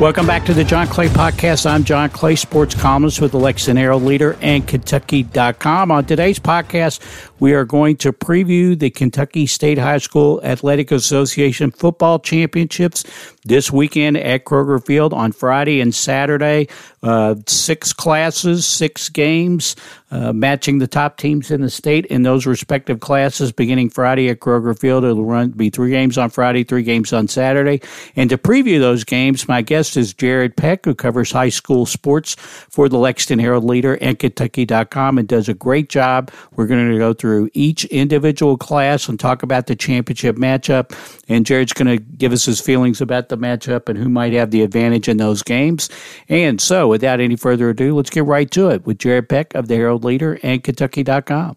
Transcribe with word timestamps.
Welcome 0.00 0.26
back 0.26 0.46
to 0.46 0.54
the 0.54 0.64
John 0.64 0.86
Clay 0.86 1.08
Podcast. 1.08 1.70
I'm 1.70 1.84
John 1.84 2.08
Clay, 2.08 2.34
sports 2.34 2.74
columnist 2.74 3.20
with 3.20 3.32
the 3.32 3.38
Lexington 3.38 3.76
Herald 3.76 4.02
Leader 4.02 4.34
and 4.40 4.66
Kentucky.com. 4.66 5.90
On 5.90 6.06
today's 6.06 6.38
podcast, 6.38 7.02
we 7.40 7.54
are 7.54 7.64
going 7.64 7.96
to 7.96 8.12
preview 8.12 8.78
the 8.78 8.90
Kentucky 8.90 9.46
State 9.46 9.78
High 9.78 9.98
School 9.98 10.40
Athletic 10.44 10.92
Association 10.92 11.70
football 11.70 12.18
championships 12.18 13.04
this 13.44 13.72
weekend 13.72 14.18
at 14.18 14.44
Kroger 14.44 14.84
Field 14.84 15.14
on 15.14 15.32
Friday 15.32 15.80
and 15.80 15.94
Saturday. 15.94 16.68
Uh, 17.02 17.34
six 17.46 17.94
classes, 17.94 18.66
six 18.66 19.08
games, 19.08 19.74
uh, 20.10 20.32
matching 20.34 20.78
the 20.78 20.86
top 20.86 21.16
teams 21.16 21.50
in 21.50 21.62
the 21.62 21.70
state 21.70 22.04
in 22.06 22.22
those 22.22 22.44
respective 22.44 23.00
classes 23.00 23.52
beginning 23.52 23.88
Friday 23.88 24.28
at 24.28 24.40
Kroger 24.40 24.78
Field. 24.78 25.04
It'll 25.04 25.24
run 25.24 25.50
be 25.50 25.70
three 25.70 25.90
games 25.90 26.18
on 26.18 26.28
Friday, 26.28 26.62
three 26.62 26.82
games 26.82 27.12
on 27.14 27.26
Saturday. 27.26 27.80
And 28.16 28.28
to 28.28 28.36
preview 28.36 28.78
those 28.78 29.04
games, 29.04 29.48
my 29.48 29.62
guest 29.62 29.96
is 29.96 30.12
Jared 30.12 30.56
Peck, 30.56 30.84
who 30.84 30.94
covers 30.94 31.32
high 31.32 31.48
school 31.48 31.86
sports 31.86 32.34
for 32.34 32.88
the 32.88 32.98
Lexington 32.98 33.38
Herald 33.38 33.64
Leader 33.64 33.94
and 34.02 34.18
Kentucky.com 34.18 35.16
and 35.16 35.26
does 35.26 35.48
a 35.48 35.54
great 35.54 35.88
job. 35.88 36.30
We're 36.56 36.66
going 36.66 36.90
to 36.90 36.98
go 36.98 37.14
through 37.14 37.29
each 37.54 37.84
individual 37.86 38.56
class 38.56 39.08
and 39.08 39.18
talk 39.18 39.42
about 39.42 39.66
the 39.66 39.76
championship 39.76 40.36
matchup. 40.36 40.96
And 41.28 41.46
Jared's 41.46 41.72
going 41.72 41.96
to 41.96 42.02
give 42.02 42.32
us 42.32 42.44
his 42.44 42.60
feelings 42.60 43.00
about 43.00 43.28
the 43.28 43.38
matchup 43.38 43.88
and 43.88 43.98
who 43.98 44.08
might 44.08 44.32
have 44.32 44.50
the 44.50 44.62
advantage 44.62 45.08
in 45.08 45.16
those 45.16 45.42
games. 45.42 45.88
And 46.28 46.60
so, 46.60 46.88
without 46.88 47.20
any 47.20 47.36
further 47.36 47.70
ado, 47.70 47.94
let's 47.94 48.10
get 48.10 48.24
right 48.24 48.50
to 48.52 48.68
it 48.68 48.84
with 48.86 48.98
Jared 48.98 49.28
Peck 49.28 49.54
of 49.54 49.68
the 49.68 49.76
Herald 49.76 50.04
Leader 50.04 50.38
and 50.42 50.62
Kentucky.com. 50.62 51.56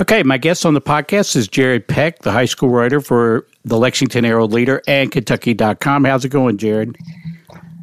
Okay, 0.00 0.22
my 0.22 0.38
guest 0.38 0.66
on 0.66 0.74
the 0.74 0.80
podcast 0.80 1.36
is 1.36 1.46
Jared 1.46 1.86
Peck, 1.86 2.20
the 2.20 2.32
high 2.32 2.46
school 2.46 2.68
writer 2.68 3.00
for 3.00 3.46
the 3.64 3.78
Lexington 3.78 4.24
Herald 4.24 4.52
Leader 4.52 4.82
and 4.88 5.12
Kentucky.com. 5.12 6.04
How's 6.04 6.24
it 6.24 6.30
going, 6.30 6.58
Jared? 6.58 6.96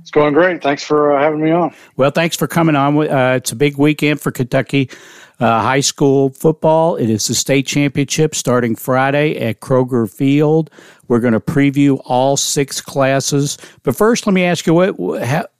It's 0.02 0.12
going 0.12 0.34
great. 0.34 0.62
Thanks 0.62 0.84
for 0.84 1.16
uh, 1.16 1.22
having 1.22 1.42
me 1.42 1.52
on. 1.52 1.73
Well, 1.98 2.12
thanks 2.12 2.36
for 2.36 2.48
coming 2.48 2.76
on. 2.76 2.98
Uh, 2.98 3.36
it's 3.38 3.52
a 3.52 3.56
big 3.56 3.78
weekend 3.78 4.22
for 4.22 4.32
Kentucky 4.32 4.90
uh, 5.39 5.61
high 5.61 5.81
school 5.81 6.30
football. 6.30 6.95
It 6.95 7.09
is 7.09 7.28
the 7.28 7.36
state 7.36 7.67
championship 7.67 8.36
starting 8.36 8.75
Friday 8.75 9.38
at 9.38 9.59
Kroger 9.59 10.11
Field. 10.11 10.69
We're 11.08 11.19
going 11.19 11.33
to 11.33 11.39
preview 11.39 12.02
all 12.05 12.38
six 12.38 12.81
classes. 12.81 13.58
But 13.83 13.95
first, 13.95 14.25
let 14.25 14.33
me 14.33 14.44
ask 14.44 14.66
you 14.66 14.73
what 14.73 14.95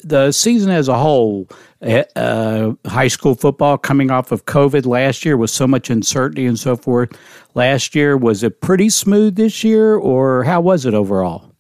the 0.04 0.32
season 0.32 0.72
as 0.72 0.88
a 0.88 0.98
whole, 0.98 1.48
eh, 1.82 2.04
uh, 2.16 2.74
high 2.86 3.08
school 3.08 3.36
football 3.36 3.78
coming 3.78 4.10
off 4.10 4.32
of 4.32 4.46
COVID 4.46 4.86
last 4.86 5.24
year 5.24 5.38
with 5.38 5.50
so 5.50 5.68
much 5.68 5.90
uncertainty 5.90 6.46
and 6.46 6.58
so 6.58 6.76
forth. 6.76 7.18
Last 7.54 7.96
year, 7.96 8.18
was 8.18 8.44
it 8.44 8.62
pretty 8.62 8.90
smooth 8.90 9.36
this 9.36 9.64
year, 9.64 9.96
or 9.96 10.44
how 10.44 10.62
was 10.62 10.86
it 10.86 10.94
overall? 10.94 11.52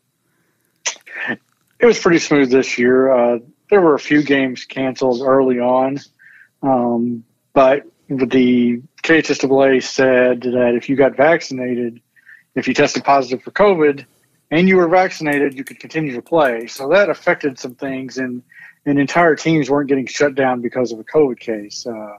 It 1.79 1.85
was 1.85 2.00
pretty 2.00 2.19
smooth 2.19 2.50
this 2.50 2.78
year. 2.78 3.11
Uh, 3.11 3.40
there 3.69 3.81
were 3.81 3.95
a 3.95 4.00
few 4.00 4.23
games 4.23 4.66
canceled 4.66 5.22
early 5.22 5.59
on, 5.59 6.00
um, 6.63 7.23
but 7.53 7.85
the 8.09 8.81
KHSAA 9.03 9.83
said 9.83 10.41
that 10.41 10.73
if 10.75 10.89
you 10.89 10.95
got 10.95 11.16
vaccinated, 11.16 12.01
if 12.55 12.67
you 12.67 12.73
tested 12.73 13.03
positive 13.03 13.43
for 13.43 13.51
COVID 13.51 14.05
and 14.51 14.67
you 14.69 14.77
were 14.77 14.88
vaccinated, 14.88 15.55
you 15.55 15.63
could 15.63 15.79
continue 15.79 16.13
to 16.13 16.21
play. 16.21 16.67
So 16.67 16.89
that 16.89 17.09
affected 17.09 17.57
some 17.57 17.75
things, 17.75 18.17
and, 18.17 18.43
and 18.85 18.99
entire 18.99 19.35
teams 19.35 19.69
weren't 19.69 19.89
getting 19.89 20.05
shut 20.05 20.35
down 20.35 20.61
because 20.61 20.91
of 20.91 20.99
a 20.99 21.03
COVID 21.03 21.39
case. 21.39 21.85
Uh, 21.85 22.17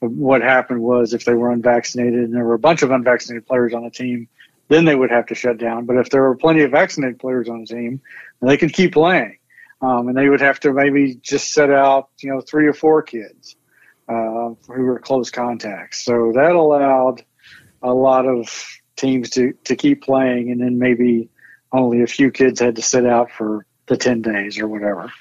what 0.00 0.42
happened 0.42 0.80
was 0.80 1.12
if 1.12 1.24
they 1.24 1.34
were 1.34 1.52
unvaccinated 1.52 2.20
and 2.20 2.34
there 2.34 2.44
were 2.44 2.54
a 2.54 2.58
bunch 2.58 2.82
of 2.82 2.90
unvaccinated 2.90 3.46
players 3.46 3.74
on 3.74 3.84
the 3.84 3.90
team, 3.90 4.28
then 4.68 4.84
they 4.84 4.94
would 4.94 5.10
have 5.10 5.26
to 5.26 5.34
shut 5.34 5.58
down. 5.58 5.86
But 5.86 5.96
if 5.96 6.10
there 6.10 6.22
were 6.22 6.36
plenty 6.36 6.62
of 6.62 6.70
vaccinated 6.70 7.18
players 7.18 7.48
on 7.48 7.60
the 7.60 7.66
team, 7.66 8.00
they 8.40 8.56
could 8.56 8.72
keep 8.72 8.92
playing. 8.92 9.38
Um, 9.80 10.08
and 10.08 10.16
they 10.16 10.28
would 10.28 10.40
have 10.40 10.58
to 10.60 10.72
maybe 10.72 11.14
just 11.16 11.52
set 11.52 11.70
out, 11.70 12.08
you 12.18 12.30
know, 12.30 12.40
three 12.40 12.66
or 12.66 12.72
four 12.72 13.02
kids 13.02 13.56
uh, 14.08 14.54
who 14.68 14.82
were 14.82 14.98
close 14.98 15.30
contacts. 15.30 16.04
So 16.04 16.32
that 16.34 16.52
allowed 16.52 17.22
a 17.82 17.92
lot 17.92 18.26
of 18.26 18.48
teams 18.96 19.30
to, 19.30 19.52
to 19.64 19.76
keep 19.76 20.02
playing, 20.02 20.50
and 20.50 20.60
then 20.60 20.78
maybe 20.78 21.28
only 21.72 22.02
a 22.02 22.06
few 22.06 22.30
kids 22.30 22.60
had 22.60 22.76
to 22.76 22.82
sit 22.82 23.06
out 23.06 23.30
for 23.30 23.66
the 23.86 23.96
10 23.96 24.22
days 24.22 24.58
or 24.58 24.68
whatever. 24.68 25.12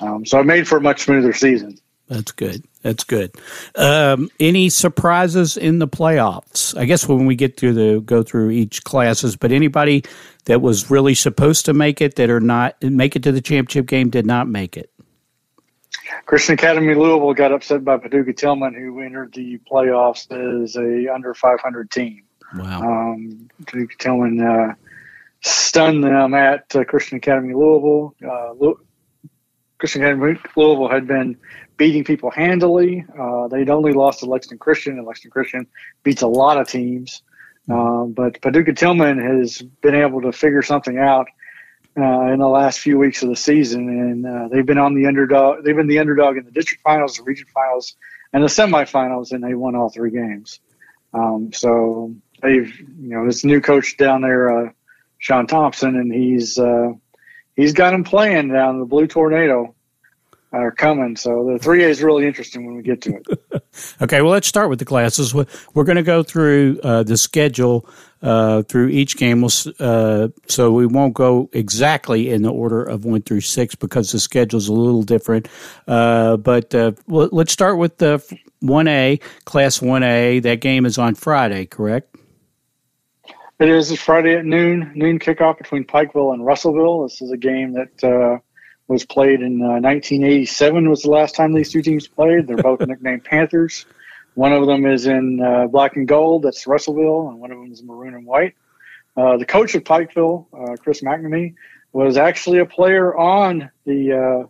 Um, 0.00 0.24
so 0.26 0.40
it 0.40 0.44
made 0.44 0.66
for 0.68 0.78
a 0.78 0.80
much 0.80 1.02
smoother 1.02 1.32
season. 1.32 1.78
That's 2.08 2.32
good. 2.32 2.62
That's 2.82 3.04
good. 3.04 3.34
Um, 3.76 4.28
any 4.38 4.68
surprises 4.68 5.56
in 5.56 5.78
the 5.78 5.88
playoffs? 5.88 6.76
I 6.76 6.84
guess 6.84 7.08
when 7.08 7.24
we 7.24 7.34
get 7.34 7.56
to 7.58 7.72
the 7.72 8.00
go 8.00 8.22
through 8.22 8.50
each 8.50 8.84
classes, 8.84 9.36
but 9.36 9.52
anybody 9.52 10.04
that 10.44 10.60
was 10.60 10.90
really 10.90 11.14
supposed 11.14 11.64
to 11.64 11.72
make 11.72 12.02
it 12.02 12.16
that 12.16 12.28
are 12.28 12.40
not 12.40 12.82
make 12.82 13.16
it 13.16 13.22
to 13.22 13.32
the 13.32 13.40
championship 13.40 13.86
game 13.86 14.10
did 14.10 14.26
not 14.26 14.48
make 14.48 14.76
it. 14.76 14.90
Christian 16.26 16.54
Academy 16.54 16.94
Louisville 16.94 17.34
got 17.34 17.52
upset 17.52 17.84
by 17.84 17.96
Paducah 17.96 18.32
Tilghman, 18.32 18.74
who 18.74 19.00
entered 19.00 19.32
the 19.34 19.58
playoffs 19.70 20.30
as 20.30 20.76
a 20.76 21.12
under 21.12 21.34
500 21.34 21.90
team. 21.90 22.24
Wow. 22.56 22.82
Um, 22.82 23.48
Paducah 23.66 23.96
Tilghman 23.96 24.70
uh, 24.70 24.74
stunned 25.40 26.04
them 26.04 26.34
at 26.34 26.74
uh, 26.74 26.84
Christian 26.84 27.18
Academy 27.18 27.54
Louisville. 27.54 28.14
Uh, 28.26 28.72
Christian 29.78 30.02
Academy 30.02 30.38
Louisville 30.56 30.88
had 30.88 31.06
been 31.06 31.36
beating 31.76 32.04
people 32.04 32.30
handily. 32.30 33.04
Uh, 33.18 33.48
they'd 33.48 33.70
only 33.70 33.92
lost 33.92 34.20
to 34.20 34.26
Lexington 34.26 34.58
Christian, 34.58 34.98
and 34.98 35.06
Lexington 35.06 35.30
Christian 35.30 35.66
beats 36.02 36.22
a 36.22 36.26
lot 36.26 36.58
of 36.58 36.68
teams. 36.68 37.22
Uh, 37.68 38.04
but 38.04 38.40
Paducah 38.40 38.72
Tilghman 38.72 39.18
has 39.22 39.62
been 39.80 39.94
able 39.94 40.20
to 40.22 40.32
figure 40.32 40.62
something 40.62 40.98
out 40.98 41.26
uh, 41.96 42.32
in 42.32 42.38
the 42.38 42.48
last 42.48 42.80
few 42.80 42.98
weeks 42.98 43.22
of 43.22 43.28
the 43.28 43.36
season, 43.36 43.88
and 43.88 44.26
uh, 44.26 44.48
they've 44.48 44.66
been 44.66 44.78
on 44.78 44.94
the 44.94 45.06
underdog. 45.06 45.64
They've 45.64 45.76
been 45.76 45.86
the 45.86 46.00
underdog 46.00 46.36
in 46.36 46.44
the 46.44 46.50
district 46.50 46.82
finals, 46.82 47.16
the 47.16 47.22
region 47.22 47.46
finals, 47.54 47.94
and 48.32 48.42
the 48.42 48.48
semifinals, 48.48 49.32
and 49.32 49.42
they 49.42 49.54
won 49.54 49.76
all 49.76 49.90
three 49.90 50.10
games. 50.10 50.60
Um, 51.12 51.52
so 51.52 52.14
they've, 52.42 52.76
you 52.78 53.14
know, 53.14 53.26
this 53.26 53.44
new 53.44 53.60
coach 53.60 53.96
down 53.96 54.22
there, 54.22 54.66
uh, 54.66 54.70
Sean 55.18 55.46
Thompson, 55.46 55.96
and 55.96 56.12
he's 56.12 56.58
uh, 56.58 56.92
he's 57.54 57.72
got 57.72 57.92
them 57.92 58.04
playing 58.04 58.48
down 58.48 58.80
the 58.80 58.86
Blue 58.86 59.06
Tornado 59.06 59.74
are 60.62 60.70
coming. 60.70 61.16
So 61.16 61.44
the 61.44 61.64
3A 61.64 61.88
is 61.88 62.02
really 62.02 62.26
interesting 62.26 62.66
when 62.66 62.76
we 62.76 62.82
get 62.82 63.02
to 63.02 63.16
it. 63.16 63.64
okay, 64.02 64.22
well, 64.22 64.30
let's 64.30 64.46
start 64.46 64.70
with 64.70 64.78
the 64.78 64.84
classes. 64.84 65.34
We're 65.34 65.84
going 65.84 65.96
to 65.96 66.02
go 66.02 66.22
through 66.22 66.80
uh, 66.82 67.02
the 67.02 67.16
schedule 67.16 67.88
uh, 68.24 68.62
through 68.62 68.88
each 68.88 69.16
game. 69.16 69.42
We'll, 69.42 69.52
uh, 69.78 70.28
so 70.48 70.72
we 70.72 70.86
won't 70.86 71.14
go 71.14 71.48
exactly 71.52 72.30
in 72.30 72.42
the 72.42 72.50
order 72.50 72.82
of 72.82 73.04
one 73.04 73.22
through 73.22 73.42
six 73.42 73.74
because 73.74 74.10
the 74.10 74.18
schedule 74.18 74.58
is 74.58 74.68
a 74.68 74.72
little 74.72 75.02
different. 75.02 75.48
Uh, 75.86 76.36
but 76.36 76.74
let's 77.06 77.52
start 77.52 77.78
with 77.78 77.98
the 77.98 78.18
1A, 78.62 79.20
Class 79.44 79.78
1A. 79.78 80.42
That 80.42 80.60
game 80.60 80.86
is 80.86 80.98
on 80.98 81.14
Friday, 81.14 81.66
correct? 81.66 82.16
It 83.60 83.68
is. 83.68 83.96
Friday 84.00 84.34
at 84.34 84.44
noon, 84.44 84.90
noon 84.96 85.20
kickoff 85.20 85.58
between 85.58 85.84
Pikeville 85.84 86.34
and 86.34 86.44
Russellville. 86.44 87.04
This 87.04 87.22
is 87.22 87.30
a 87.30 87.36
game 87.36 87.74
that 87.74 88.40
was 88.88 89.04
played 89.04 89.40
in 89.40 89.62
uh, 89.62 89.80
1987 89.80 90.90
was 90.90 91.02
the 91.02 91.10
last 91.10 91.34
time 91.34 91.52
these 91.52 91.70
two 91.70 91.82
teams 91.82 92.06
played. 92.06 92.46
They're 92.46 92.56
both 92.56 92.80
nicknamed 92.86 93.24
Panthers. 93.24 93.86
One 94.34 94.52
of 94.52 94.66
them 94.66 94.84
is 94.86 95.06
in 95.06 95.40
uh, 95.40 95.66
black 95.68 95.96
and 95.96 96.08
gold. 96.08 96.42
That's 96.42 96.66
Russellville, 96.66 97.28
and 97.28 97.40
one 97.40 97.50
of 97.50 97.58
them 97.58 97.72
is 97.72 97.82
maroon 97.82 98.14
and 98.14 98.26
white. 98.26 98.54
Uh, 99.16 99.36
the 99.36 99.44
coach 99.44 99.74
of 99.74 99.84
Pikeville, 99.84 100.46
uh, 100.52 100.76
Chris 100.76 101.02
McNamee, 101.02 101.54
was 101.92 102.16
actually 102.16 102.58
a 102.58 102.66
player 102.66 103.16
on 103.16 103.70
the 103.86 104.12
uh, 104.12 104.48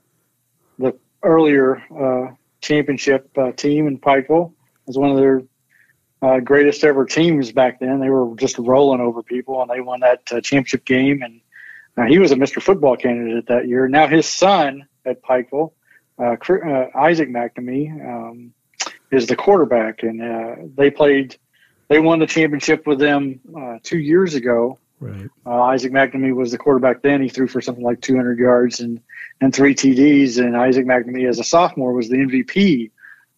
the 0.78 0.98
earlier 1.22 1.82
uh, 1.94 2.34
championship 2.60 3.30
team 3.56 3.86
in 3.86 3.98
Pikeville. 3.98 4.50
It 4.50 4.86
was 4.86 4.98
one 4.98 5.10
of 5.10 5.16
their 5.16 5.42
greatest 6.40 6.82
ever 6.84 7.04
teams 7.04 7.52
back 7.52 7.80
then. 7.80 8.00
They 8.00 8.08
were 8.08 8.34
just 8.36 8.56
rolling 8.58 9.00
over 9.02 9.22
people, 9.22 9.60
and 9.60 9.70
they 9.70 9.80
won 9.80 10.00
that 10.00 10.24
championship 10.26 10.86
game 10.86 11.22
and 11.22 11.40
he 12.08 12.18
was 12.18 12.32
a 12.32 12.36
Mr. 12.36 12.60
Football 12.60 12.96
candidate 12.96 13.46
that 13.46 13.68
year. 13.68 13.88
Now, 13.88 14.08
his 14.08 14.26
son 14.26 14.88
at 15.06 15.22
Pikeville, 15.22 15.72
uh, 16.18 16.36
uh, 16.36 16.86
Isaac 16.94 17.28
McNamee, 17.28 17.90
um, 18.04 18.53
is 19.14 19.26
the 19.26 19.36
quarterback, 19.36 20.02
and 20.02 20.22
uh, 20.22 20.56
they 20.76 20.90
played. 20.90 21.36
They 21.88 22.00
won 22.00 22.18
the 22.18 22.26
championship 22.26 22.86
with 22.86 22.98
them 22.98 23.40
uh, 23.56 23.78
two 23.82 23.98
years 23.98 24.34
ago. 24.34 24.78
Right. 25.00 25.28
Uh, 25.44 25.62
Isaac 25.64 25.92
McNamee 25.92 26.34
was 26.34 26.50
the 26.50 26.58
quarterback 26.58 27.02
then. 27.02 27.20
He 27.20 27.28
threw 27.28 27.46
for 27.46 27.60
something 27.60 27.84
like 27.84 28.00
200 28.00 28.38
yards 28.38 28.80
and 28.80 29.00
and 29.40 29.54
three 29.54 29.74
TDs. 29.74 30.38
And 30.38 30.56
Isaac 30.56 30.86
McNamee, 30.86 31.28
as 31.28 31.38
a 31.38 31.44
sophomore, 31.44 31.92
was 31.92 32.08
the 32.08 32.16
MVP 32.16 32.90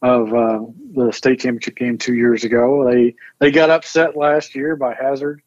of 0.02 0.32
uh, 0.32 0.60
the 0.94 1.12
state 1.12 1.40
championship 1.40 1.76
game 1.76 1.98
two 1.98 2.14
years 2.14 2.44
ago. 2.44 2.88
They 2.88 3.16
they 3.38 3.50
got 3.50 3.70
upset 3.70 4.16
last 4.16 4.54
year 4.54 4.76
by 4.76 4.94
Hazard, 4.94 5.42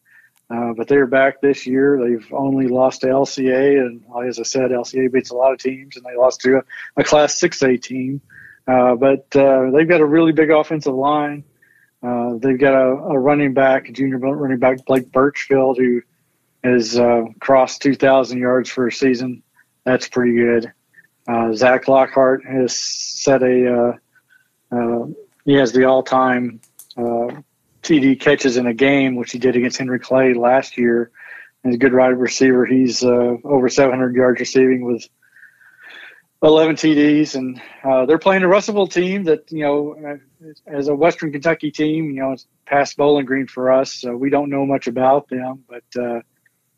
uh, 0.50 0.72
but 0.76 0.88
they're 0.88 1.06
back 1.06 1.40
this 1.40 1.66
year. 1.66 1.98
They've 2.02 2.32
only 2.32 2.66
lost 2.66 3.02
to 3.02 3.06
LCA, 3.06 3.78
and 3.78 4.02
as 4.26 4.38
I 4.38 4.42
said, 4.42 4.70
LCA 4.70 5.12
beats 5.12 5.30
a 5.30 5.36
lot 5.36 5.52
of 5.52 5.58
teams, 5.58 5.96
and 5.96 6.04
they 6.04 6.16
lost 6.16 6.40
to 6.42 6.56
a, 6.56 7.00
a 7.00 7.04
Class 7.04 7.40
6A 7.40 7.80
team. 7.80 8.20
Uh, 8.66 8.94
but 8.94 9.26
uh, 9.36 9.70
they've 9.70 9.88
got 9.88 10.00
a 10.00 10.06
really 10.06 10.32
big 10.32 10.50
offensive 10.50 10.94
line. 10.94 11.44
Uh, 12.02 12.34
they've 12.38 12.58
got 12.58 12.74
a, 12.74 12.86
a, 12.86 13.18
running 13.18 13.52
back, 13.52 13.88
a 13.88 13.92
junior 13.92 14.18
running 14.18 14.58
back, 14.58 14.84
Blake 14.86 15.10
Birchfield, 15.12 15.76
who 15.76 16.00
has 16.64 16.98
uh, 16.98 17.24
crossed 17.40 17.82
2,000 17.82 18.38
yards 18.38 18.70
for 18.70 18.86
a 18.86 18.92
season. 18.92 19.42
That's 19.84 20.08
pretty 20.08 20.34
good. 20.34 20.72
Uh, 21.28 21.52
Zach 21.52 21.88
Lockhart 21.88 22.44
has 22.44 22.76
set 22.76 23.42
a 23.42 23.98
he 25.46 25.54
has 25.54 25.72
the 25.72 25.84
all-time 25.84 26.60
TD 26.96 28.20
catches 28.20 28.56
in 28.56 28.66
a 28.66 28.74
game, 28.74 29.16
which 29.16 29.32
he 29.32 29.38
did 29.38 29.56
against 29.56 29.78
Henry 29.78 29.98
Clay 29.98 30.32
last 30.34 30.78
year. 30.78 31.10
He's 31.64 31.74
a 31.74 31.78
good 31.78 31.94
wide 31.94 32.08
receiver. 32.10 32.66
He's 32.66 33.02
over 33.02 33.68
700 33.68 34.14
yards 34.14 34.40
receiving 34.40 34.84
with 34.84 35.08
11 36.42 36.76
TDs, 36.76 37.34
and 37.34 37.60
uh, 37.84 38.06
they're 38.06 38.18
playing 38.18 38.42
a 38.42 38.48
Russellville 38.48 38.86
team 38.86 39.24
that 39.24 39.52
you 39.52 39.62
know, 39.62 40.18
as 40.66 40.88
a 40.88 40.94
Western 40.94 41.32
Kentucky 41.32 41.70
team, 41.70 42.10
you 42.10 42.22
know, 42.22 42.32
it's 42.32 42.46
past 42.64 42.96
Bowling 42.96 43.26
Green 43.26 43.46
for 43.46 43.70
us. 43.70 43.92
So 43.92 44.16
we 44.16 44.30
don't 44.30 44.48
know 44.48 44.64
much 44.64 44.86
about 44.86 45.28
them, 45.28 45.64
but 45.68 46.00
uh, 46.00 46.20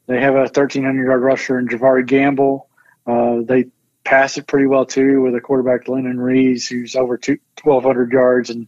they 0.07 0.21
have 0.21 0.35
a 0.35 0.41
1,300 0.41 1.05
yard 1.05 1.23
rusher 1.23 1.59
in 1.59 1.69
Javari 1.69 2.05
Gamble. 2.05 2.69
Uh, 3.07 3.43
they 3.45 3.67
pass 4.05 4.37
it 4.37 4.49
pretty 4.49 4.67
well 4.67 4.85
too 4.85 5.23
with 5.23 5.35
a 5.35 5.41
quarterback 5.41 5.87
Lennon 5.87 6.19
Rees, 6.19 6.67
who's 6.67 6.97
over 6.97 7.21
1,200 7.25 8.13
yards 8.13 8.51
and 8.51 8.67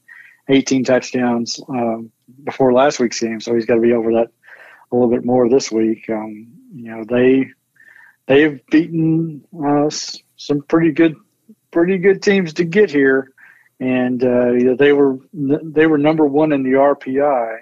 18 0.49 0.85
touchdowns 0.85 1.61
um, 1.69 2.13
before 2.45 2.73
last 2.73 3.01
week's 3.01 3.19
game. 3.19 3.41
So 3.41 3.55
he's 3.55 3.67
got 3.67 3.75
to 3.75 3.81
be 3.81 3.93
over 3.93 4.13
that 4.13 4.29
a 4.93 4.95
little 4.95 5.11
bit 5.11 5.25
more 5.25 5.49
this 5.49 5.73
week. 5.73 6.09
Um, 6.09 6.53
you 6.73 6.91
know, 6.91 7.05
they 7.05 7.51
they've 8.27 8.65
beaten 8.67 9.45
us 9.65 10.19
some 10.37 10.63
pretty 10.63 10.93
good, 10.93 11.17
pretty 11.71 11.99
good 11.99 12.23
teams 12.23 12.55
to 12.55 12.65
get 12.65 12.91
here, 12.91 13.33
and 13.81 14.23
uh, 14.23 14.75
they 14.77 14.93
were 14.93 15.19
they 15.33 15.87
were 15.87 15.99
number 15.99 16.27
one 16.27 16.53
in 16.53 16.63
the 16.63 16.73
RPI 16.73 17.59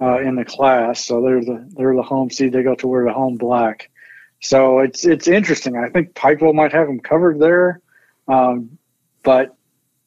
uh, 0.00 0.20
in 0.20 0.36
the 0.36 0.44
class, 0.44 1.04
so 1.04 1.22
they're 1.22 1.44
the 1.44 1.66
they're 1.76 1.94
the 1.94 2.02
home 2.02 2.30
seed. 2.30 2.52
They 2.52 2.62
go 2.62 2.74
to 2.76 2.86
wear 2.86 3.04
the 3.04 3.12
home 3.12 3.36
black, 3.36 3.90
so 4.40 4.80
it's 4.80 5.04
it's 5.04 5.28
interesting. 5.28 5.76
I 5.76 5.88
think 5.88 6.14
Pikeville 6.14 6.54
might 6.54 6.72
have 6.72 6.86
them 6.86 7.00
covered 7.00 7.40
there, 7.40 7.80
um, 8.28 8.78
but 9.22 9.56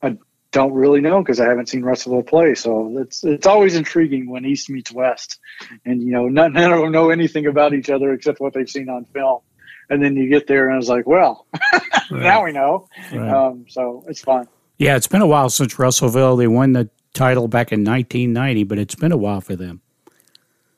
I 0.02 0.18
don't 0.52 0.74
really 0.74 1.02
know 1.02 1.20
because 1.20 1.40
I 1.40 1.48
haven't 1.48 1.70
seen 1.70 1.84
Russellville 1.84 2.24
play. 2.24 2.56
So 2.56 2.98
it's 3.00 3.24
it's 3.24 3.48
always 3.48 3.76
intriguing 3.76 4.30
when 4.30 4.46
East 4.46 4.70
meets 4.70 4.92
West, 4.92 5.40
and 5.86 6.02
you 6.02 6.12
know 6.12 6.28
none, 6.28 6.54
none 6.54 6.72
of 6.72 6.80
them 6.80 6.92
know 6.92 7.10
anything 7.10 7.46
about 7.48 7.74
each 7.74 7.90
other 7.90 8.14
except 8.14 8.40
what 8.40 8.54
they've 8.54 8.70
seen 8.70 8.90
on 8.90 9.06
film 9.06 9.42
and 9.90 10.04
then 10.04 10.16
you 10.16 10.30
get 10.30 10.48
there 10.48 10.70
and 10.70 10.80
it's 10.80 10.90
like, 10.90 11.08
well, 11.08 11.48
right. 12.12 12.22
now 12.24 12.44
we 12.44 12.52
know. 12.52 12.88
Right. 13.12 13.30
Um, 13.30 13.66
so 13.68 14.04
it's 14.08 14.22
fun. 14.22 14.48
Yeah, 14.78 14.96
it's 14.96 15.08
been 15.08 15.22
a 15.22 15.28
while 15.28 15.50
since 15.50 15.78
Russellville. 15.78 16.38
They 16.38 16.48
won 16.48 16.74
the 16.74 16.90
title 17.14 17.48
back 17.48 17.72
in 17.72 17.84
1990, 17.84 18.64
but 18.64 18.78
it's 18.78 18.96
been 18.96 19.12
a 19.12 19.18
while 19.18 19.42
for 19.42 19.56
them. 19.56 19.82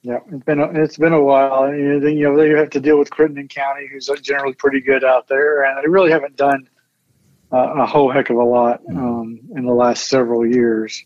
Yeah, 0.02 0.18
it's 0.32 0.44
been 0.44 0.60
a, 0.60 0.66
it's 0.72 0.98
been 0.98 1.14
a 1.14 1.22
while. 1.22 1.66
And 1.66 2.04
then 2.04 2.18
you 2.18 2.28
know 2.28 2.36
they 2.36 2.50
have 2.50 2.72
to 2.72 2.80
deal 2.80 2.98
with 2.98 3.12
Crittenden 3.12 3.48
County, 3.48 3.88
who's 3.92 4.10
generally 4.24 4.54
pretty 4.54 4.82
good 4.82 5.04
out 5.04 5.28
there, 5.28 5.64
and 5.64 5.84
they 5.84 5.88
really 5.88 6.10
haven't 6.10 6.36
done 6.36 6.68
uh, 7.54 7.76
a 7.76 7.86
whole 7.86 8.12
heck 8.12 8.30
of 8.30 8.38
a 8.38 8.44
lot 8.44 8.82
um, 8.90 9.40
in 9.56 9.66
the 9.66 9.74
last 9.74 10.08
several 10.08 10.46
years. 10.46 11.06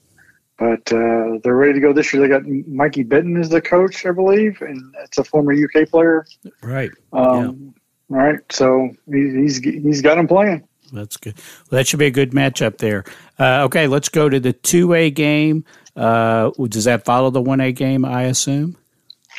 But 0.57 0.93
uh, 0.93 1.39
they're 1.43 1.55
ready 1.55 1.73
to 1.73 1.79
go 1.81 1.91
this 1.91 2.13
year. 2.13 2.21
They 2.21 2.29
got 2.29 2.45
Mikey 2.45 3.03
Benton 3.03 3.37
as 3.37 3.49
the 3.49 3.59
coach, 3.59 4.05
I 4.05 4.11
believe, 4.11 4.61
and 4.61 4.95
it's 5.03 5.17
a 5.17 5.23
former 5.25 5.51
UK 5.51 5.89
player. 5.89 6.25
Right. 6.61 6.91
Um, 7.11 7.75
all 8.09 8.17
right, 8.17 8.39
so 8.51 8.89
he's 9.11 9.57
he's 9.57 10.01
got 10.01 10.17
him 10.17 10.27
playing. 10.27 10.67
That's 10.93 11.17
good. 11.17 11.35
Well, 11.35 11.79
that 11.79 11.87
should 11.87 11.99
be 11.99 12.05
a 12.05 12.11
good 12.11 12.31
matchup 12.31 12.77
there. 12.77 13.03
Uh, 13.39 13.63
okay, 13.63 13.87
let's 13.87 14.09
go 14.09 14.29
to 14.29 14.39
the 14.39 14.53
two 14.53 14.93
A 14.93 15.09
game. 15.09 15.65
Uh, 15.95 16.51
does 16.67 16.83
that 16.83 17.05
follow 17.05 17.29
the 17.31 17.41
one 17.41 17.61
A 17.61 17.71
game? 17.71 18.05
I 18.05 18.23
assume. 18.23 18.77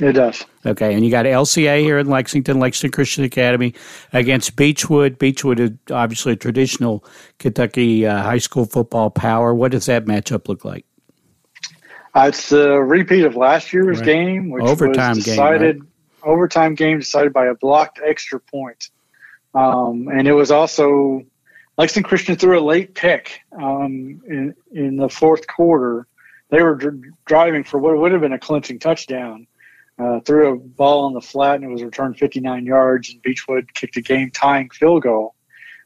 It 0.00 0.12
does. 0.12 0.44
Okay, 0.66 0.92
and 0.92 1.04
you 1.04 1.10
got 1.10 1.24
LCA 1.24 1.80
here 1.80 1.98
in 1.98 2.08
Lexington, 2.08 2.58
Lexington 2.58 2.94
Christian 2.94 3.24
Academy 3.24 3.72
against 4.12 4.56
Beechwood. 4.56 5.18
Beechwood 5.18 5.58
is 5.58 5.70
obviously 5.90 6.32
a 6.32 6.36
traditional 6.36 7.04
Kentucky 7.38 8.04
uh, 8.04 8.22
high 8.22 8.38
school 8.38 8.66
football 8.66 9.10
power. 9.10 9.54
What 9.54 9.72
does 9.72 9.86
that 9.86 10.04
matchup 10.04 10.48
look 10.48 10.64
like? 10.64 10.84
Uh, 12.14 12.26
it's 12.28 12.52
a 12.52 12.82
repeat 12.82 13.24
of 13.24 13.36
last 13.36 13.72
year's 13.72 13.98
right. 13.98 14.06
game, 14.06 14.50
which 14.50 14.64
overtime 14.64 15.16
was 15.16 15.24
decided 15.24 15.76
game? 15.76 15.88
Overtime 16.26 16.75
game 16.75 16.99
decided 16.99 17.32
by 17.32 17.46
a 17.46 17.55
blocked 17.55 18.00
extra 18.05 18.40
point. 18.40 18.90
Um, 19.55 20.08
and 20.08 20.28
it 20.28 20.32
was 20.32 20.50
also 20.50 21.23
Lexington 21.78 22.08
Christian 22.08 22.37
threw 22.37 22.58
a 22.58 22.61
late 22.61 22.94
pick 22.94 23.40
um, 23.52 24.20
in, 24.26 24.55
in 24.73 24.96
the 24.96 25.08
fourth 25.08 25.46
quarter. 25.46 26.06
They 26.50 26.62
were 26.62 26.75
dr- 26.75 27.02
driving 27.25 27.64
for 27.64 27.78
what 27.78 27.96
would 27.96 28.12
have 28.12 28.20
been 28.20 28.32
a 28.32 28.38
clinching 28.38 28.78
touchdown. 28.78 29.46
Uh, 29.99 30.20
threw 30.20 30.52
a 30.52 30.56
ball 30.56 31.06
on 31.06 31.14
the 31.14 31.23
flat 31.23 31.56
and 31.56 31.64
it 31.64 31.73
was 31.73 31.82
returned 31.82 32.19
59 32.19 32.67
yards, 32.67 33.11
and 33.11 33.23
Beechwood 33.23 33.73
kicked 33.73 33.96
a 33.96 34.02
game 34.02 34.31
tying 34.31 34.69
field 34.69 35.02
goal. 35.02 35.34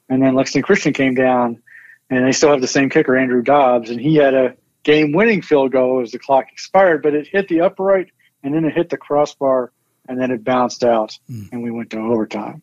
And 0.09 0.21
then 0.21 0.35
Lexington 0.35 0.65
Christian 0.65 0.93
came 0.93 1.15
down, 1.15 1.63
and 2.11 2.27
they 2.27 2.33
still 2.33 2.51
have 2.51 2.61
the 2.61 2.67
same 2.67 2.91
kicker, 2.91 3.17
Andrew 3.17 3.43
Dobbs, 3.43 3.91
and 3.91 4.01
he 4.01 4.17
had 4.17 4.35
a 4.35 4.57
game 4.83 5.13
winning 5.13 5.43
field 5.43 5.71
goal 5.71 6.03
as 6.03 6.11
the 6.11 6.19
clock 6.19 6.47
expired, 6.53 7.03
but 7.03 7.15
it 7.15 7.29
hit 7.29 7.47
the 7.49 7.61
upright 7.61 8.11
and 8.43 8.55
then 8.55 8.65
it 8.65 8.75
hit 8.75 8.91
the 8.91 8.97
crossbar 8.97 9.73
and 10.11 10.21
then 10.21 10.33
it 10.33 10.43
bounced 10.43 10.83
out, 10.83 11.17
mm. 11.31 11.49
and 11.53 11.63
we 11.63 11.71
went 11.71 11.91
to 11.91 11.99
overtime. 11.99 12.63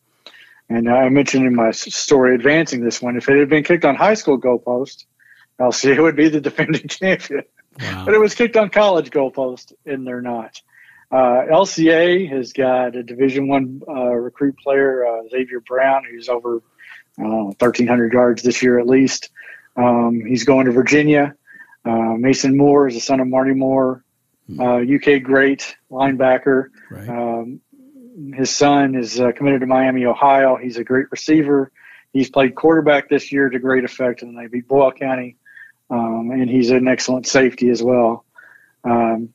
And 0.69 0.89
I 0.89 1.07
mentioned 1.07 1.47
in 1.47 1.55
my 1.55 1.71
story 1.71 2.35
advancing 2.35 2.83
this 2.83 3.01
one, 3.01 3.15
if 3.15 3.29
it 3.29 3.39
had 3.39 3.47
been 3.47 3.63
kicked 3.63 3.85
on 3.85 3.95
high 3.95 4.15
school 4.15 4.37
goalpost, 4.37 5.05
LCA 5.57 5.97
would 6.03 6.17
be 6.17 6.27
the 6.27 6.41
defending 6.41 6.89
champion. 6.89 7.43
Wow. 7.79 8.03
But 8.05 8.15
it 8.15 8.19
was 8.19 8.35
kicked 8.35 8.57
on 8.57 8.69
college 8.69 9.11
goalpost, 9.11 9.71
and 9.85 10.05
they're 10.05 10.21
not. 10.21 10.61
Uh, 11.09 11.45
LCA 11.49 12.29
has 12.29 12.51
got 12.51 12.97
a 12.97 13.03
Division 13.03 13.47
One 13.47 13.81
uh, 13.87 14.11
recruit 14.11 14.57
player, 14.57 15.07
uh, 15.07 15.29
Xavier 15.29 15.61
Brown, 15.61 16.03
who's 16.03 16.27
over 16.27 16.61
1,300 17.15 18.11
yards 18.11 18.43
this 18.43 18.61
year 18.61 18.77
at 18.77 18.87
least. 18.87 19.29
Um, 19.77 20.21
he's 20.27 20.43
going 20.43 20.65
to 20.65 20.73
Virginia. 20.73 21.33
Uh, 21.85 22.15
Mason 22.17 22.57
Moore 22.57 22.89
is 22.89 22.95
the 22.95 22.99
son 22.99 23.21
of 23.21 23.27
Marty 23.29 23.53
Moore, 23.53 24.03
uh, 24.59 24.77
UK 24.77 25.21
great 25.23 25.75
linebacker. 25.91 26.67
Right. 26.89 27.09
Um, 27.09 27.61
his 28.33 28.49
son 28.49 28.95
is 28.95 29.19
uh, 29.19 29.31
committed 29.31 29.61
to 29.61 29.67
Miami, 29.67 30.05
Ohio. 30.05 30.57
He's 30.57 30.77
a 30.77 30.83
great 30.83 31.07
receiver. 31.11 31.71
He's 32.13 32.29
played 32.29 32.55
quarterback 32.55 33.09
this 33.09 33.31
year 33.31 33.49
to 33.49 33.59
great 33.59 33.83
effect, 33.83 34.21
and 34.21 34.37
they 34.37 34.47
beat 34.47 34.67
Boyle 34.67 34.91
County. 34.91 35.35
Um, 35.89 36.31
and 36.31 36.49
he's 36.49 36.69
an 36.71 36.87
excellent 36.87 37.27
safety 37.27 37.69
as 37.69 37.81
well. 37.81 38.25
Um, 38.83 39.33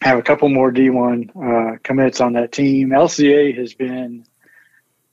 have 0.00 0.18
a 0.18 0.22
couple 0.22 0.48
more 0.48 0.72
D1 0.72 1.30
uh, 1.36 1.78
commits 1.82 2.20
on 2.20 2.34
that 2.34 2.52
team. 2.52 2.90
LCA 2.90 3.56
has 3.56 3.74
been 3.74 4.24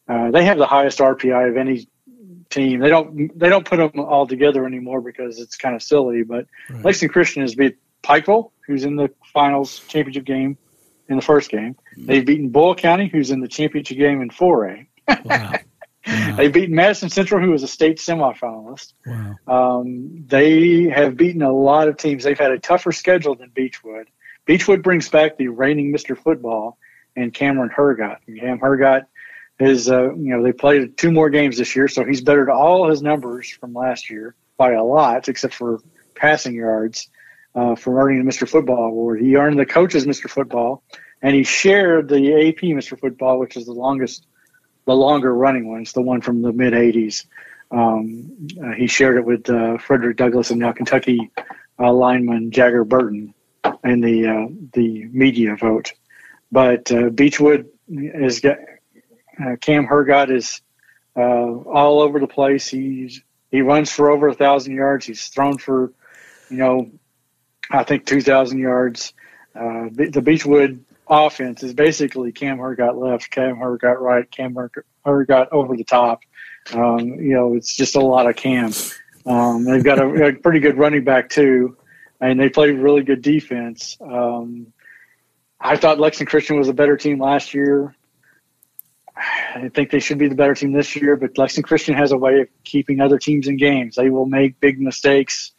uh, 0.08 0.32
they 0.32 0.46
have 0.46 0.58
the 0.58 0.68
highest 0.68 1.00
RPI 1.00 1.50
of 1.50 1.58
any 1.58 1.88
team. 2.50 2.80
They 2.80 2.90
don't 2.90 3.38
they 3.38 3.50
don't 3.50 3.66
put 3.66 3.78
them 3.78 4.00
all 4.00 4.28
together 4.28 4.66
anymore 4.66 5.02
because 5.02 5.40
it's 5.40 5.56
kind 5.56 5.76
of 5.76 5.82
silly. 5.82 6.24
But 6.24 6.48
right. 6.70 6.86
Lexington 6.86 7.14
Christian 7.14 7.42
has 7.42 7.56
beat 7.56 7.78
Pikeville, 8.04 8.52
who's 8.68 8.84
in 8.84 8.96
the 8.96 9.10
finals 9.34 9.80
championship 9.88 10.26
game 10.26 10.58
in 11.10 11.16
the 11.16 11.22
first 11.22 11.50
game. 11.50 11.76
Mm-hmm. 11.76 12.06
They've 12.06 12.26
beaten 12.26 12.50
Boyle 12.50 12.76
County, 12.76 13.08
who's 13.08 13.32
in 13.32 13.40
the 13.40 13.48
championship 13.48 13.98
game 13.98 14.22
in 14.22 14.30
4A. 14.30 14.88
Wow. 15.26 15.54
Wow. 16.06 16.36
They've 16.36 16.52
beaten 16.52 16.76
Madison 16.76 17.10
Central, 17.10 17.42
who 17.42 17.52
was 17.52 17.64
a 17.64 17.68
state 17.68 17.98
semifinalist. 17.98 18.92
Wow. 19.06 19.80
Um, 19.80 20.26
they 20.28 20.90
have 20.90 21.16
beaten 21.16 21.42
a 21.42 21.54
lot 21.54 21.88
of 21.88 21.96
teams. 21.96 22.26
They've 22.26 22.38
had 22.38 22.52
a 22.52 22.60
tougher 22.60 22.92
schedule 22.92 23.36
than 23.36 23.52
Beechwood. 23.52 24.10
Beechwood 24.46 24.84
brings 24.84 25.08
back 25.08 25.38
the 25.38 25.48
reigning 25.48 25.94
Mr. 25.94 26.18
Football 26.18 26.78
and 27.16 27.34
Cameron 27.34 27.70
Hergott. 27.70 28.18
Cam 28.38 28.60
Hergott 28.60 29.06
is, 29.60 29.90
uh, 29.90 30.14
you 30.16 30.36
know, 30.36 30.44
they 30.44 30.52
played 30.52 30.98
two 30.98 31.10
more 31.10 31.30
games 31.30 31.58
this 31.58 31.74
year, 31.74 31.88
so 31.88 32.04
he's 32.04 32.20
bettered 32.20 32.50
all 32.50 32.90
his 32.90 33.02
numbers 33.02 33.50
from 33.50 33.74
last 33.74 34.10
year 34.10 34.36
by 34.58 34.74
a 34.74 34.84
lot, 34.84 35.30
except 35.30 35.54
for 35.54 35.80
passing 36.16 36.54
yards 36.54 37.08
uh, 37.56 37.76
for 37.76 38.02
earning 38.02 38.24
the 38.24 38.30
Mr. 38.30 38.48
Football 38.48 38.86
award. 38.86 39.22
He 39.22 39.36
earned 39.36 39.60
the 39.60 39.66
coach's 39.66 40.06
Mr. 40.06 40.30
Football, 40.30 40.84
and 41.22 41.36
he 41.36 41.44
shared 41.44 42.10
the 42.10 42.16
AP 42.16 42.62
Mr. 42.64 43.00
Football, 43.00 43.40
which 43.40 43.56
is 43.56 43.66
the 43.66 43.74
longest, 43.74 44.26
the 44.86 44.96
longer 44.96 45.34
running 45.34 45.70
one. 45.70 45.82
It's 45.82 45.94
the 45.94 46.02
one 46.02 46.22
from 46.22 46.42
the 46.42 46.52
mid 46.52 46.74
'80s. 46.74 47.26
Um, 47.72 48.50
uh, 48.64 48.72
he 48.72 48.88
shared 48.88 49.18
it 49.18 49.26
with 49.26 49.50
uh, 49.50 49.78
Frederick 49.78 50.18
Douglass 50.18 50.52
and 50.52 50.60
now 50.60 50.72
Kentucky 50.74 51.32
uh, 51.80 51.92
lineman 51.92 52.52
Jagger 52.52 52.84
Burton 52.84 53.34
in 53.84 54.02
the 54.02 54.28
uh, 54.28 54.48
the 54.74 55.06
media 55.06 55.56
vote. 55.56 55.94
But 56.52 56.92
uh, 56.92 57.10
Beechwood 57.10 57.70
is 57.90 58.40
Cam 58.40 59.88
Hergott 59.88 60.30
is 60.30 60.62
all 61.16 62.02
over 62.02 62.20
the 62.20 62.28
place. 62.28 62.68
He's 62.68 63.22
he 63.54 63.62
runs 63.62 63.92
for 63.92 64.10
over 64.10 64.30
a 64.30 64.34
thousand 64.34 64.74
yards. 64.74 65.06
He's 65.06 65.28
thrown 65.28 65.60
for, 65.60 65.94
you 66.50 66.58
know, 66.58 66.90
I 67.74 67.84
think 67.84 68.06
two 68.06 68.22
thousand 68.22 68.60
yards. 68.60 69.14
the 69.54 70.22
Beechwood 70.24 70.84
offense 71.08 71.64
is 71.64 71.74
basically 71.74 72.32
Cam 72.32 72.58
Hergott 72.58 72.96
left, 72.96 73.30
Cam 73.30 73.58
Hergott 73.58 74.00
right, 74.00 74.30
Cam 74.30 74.56
Hergott 75.06 75.48
over 75.52 75.76
the 75.76 75.84
top. 75.84 76.22
Um, 76.74 77.00
you 77.00 77.34
know, 77.34 77.56
it's 77.56 77.76
just 77.76 77.96
a 77.96 78.00
lot 78.00 78.30
of 78.30 78.36
Cam. 78.36 78.72
Um, 79.26 79.66
they've 79.66 79.84
got 79.84 80.00
a, 80.00 80.28
a, 80.28 80.34
pretty 80.34 80.60
good 80.60 80.78
running 80.78 81.04
back 81.04 81.30
too, 81.30 81.78
and 82.22 82.40
they 82.40 82.50
play 82.50 82.72
really 82.72 83.04
good 83.04 83.22
defense. 83.22 83.98
Um, 84.02 84.74
I 85.60 85.78
thought 85.78 86.00
Lexington 86.00 86.30
Christian 86.30 86.58
was 86.58 86.70
a 86.70 86.74
better 86.74 86.98
team 86.98 87.20
last 87.20 87.54
year. 87.54 87.96
I 89.16 89.70
think 89.70 89.92
they 89.92 90.00
should 90.00 90.18
be 90.18 90.28
the 90.28 90.36
better 90.36 90.56
team 90.56 90.74
this 90.74 90.96
year, 90.96 91.16
but 91.16 91.38
Lexington 91.38 91.68
Christian 91.68 91.96
has 91.96 92.12
a 92.12 92.18
way 92.18 92.42
of 92.42 92.48
keeping 92.64 93.00
other 93.00 93.18
teams 93.18 93.48
in 93.48 93.58
games. 93.58 93.96
They 93.96 94.10
will 94.10 94.26
make 94.26 94.60
big 94.60 94.80
mistakes. 94.80 95.52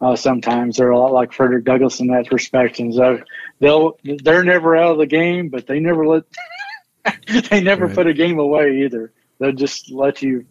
Uh, 0.00 0.16
sometimes 0.16 0.76
they're 0.76 0.90
a 0.90 0.98
lot 0.98 1.12
like 1.12 1.32
Frederick 1.32 1.64
Douglass 1.64 2.00
in 2.00 2.06
that 2.08 2.32
respect, 2.32 2.78
and 2.78 2.94
so 2.94 3.20
they'll 3.58 3.98
they're 4.02 4.44
never 4.44 4.76
out 4.76 4.92
of 4.92 4.98
the 4.98 5.06
game, 5.06 5.50
but 5.50 5.66
they 5.66 5.78
never 5.78 6.06
let 6.06 6.24
they 7.50 7.60
never 7.60 7.86
right. 7.86 7.94
put 7.94 8.06
a 8.06 8.14
game 8.14 8.38
away 8.38 8.84
either. 8.84 9.12
They'll 9.38 9.52
just 9.52 9.90
let 9.90 10.22
you 10.22 10.46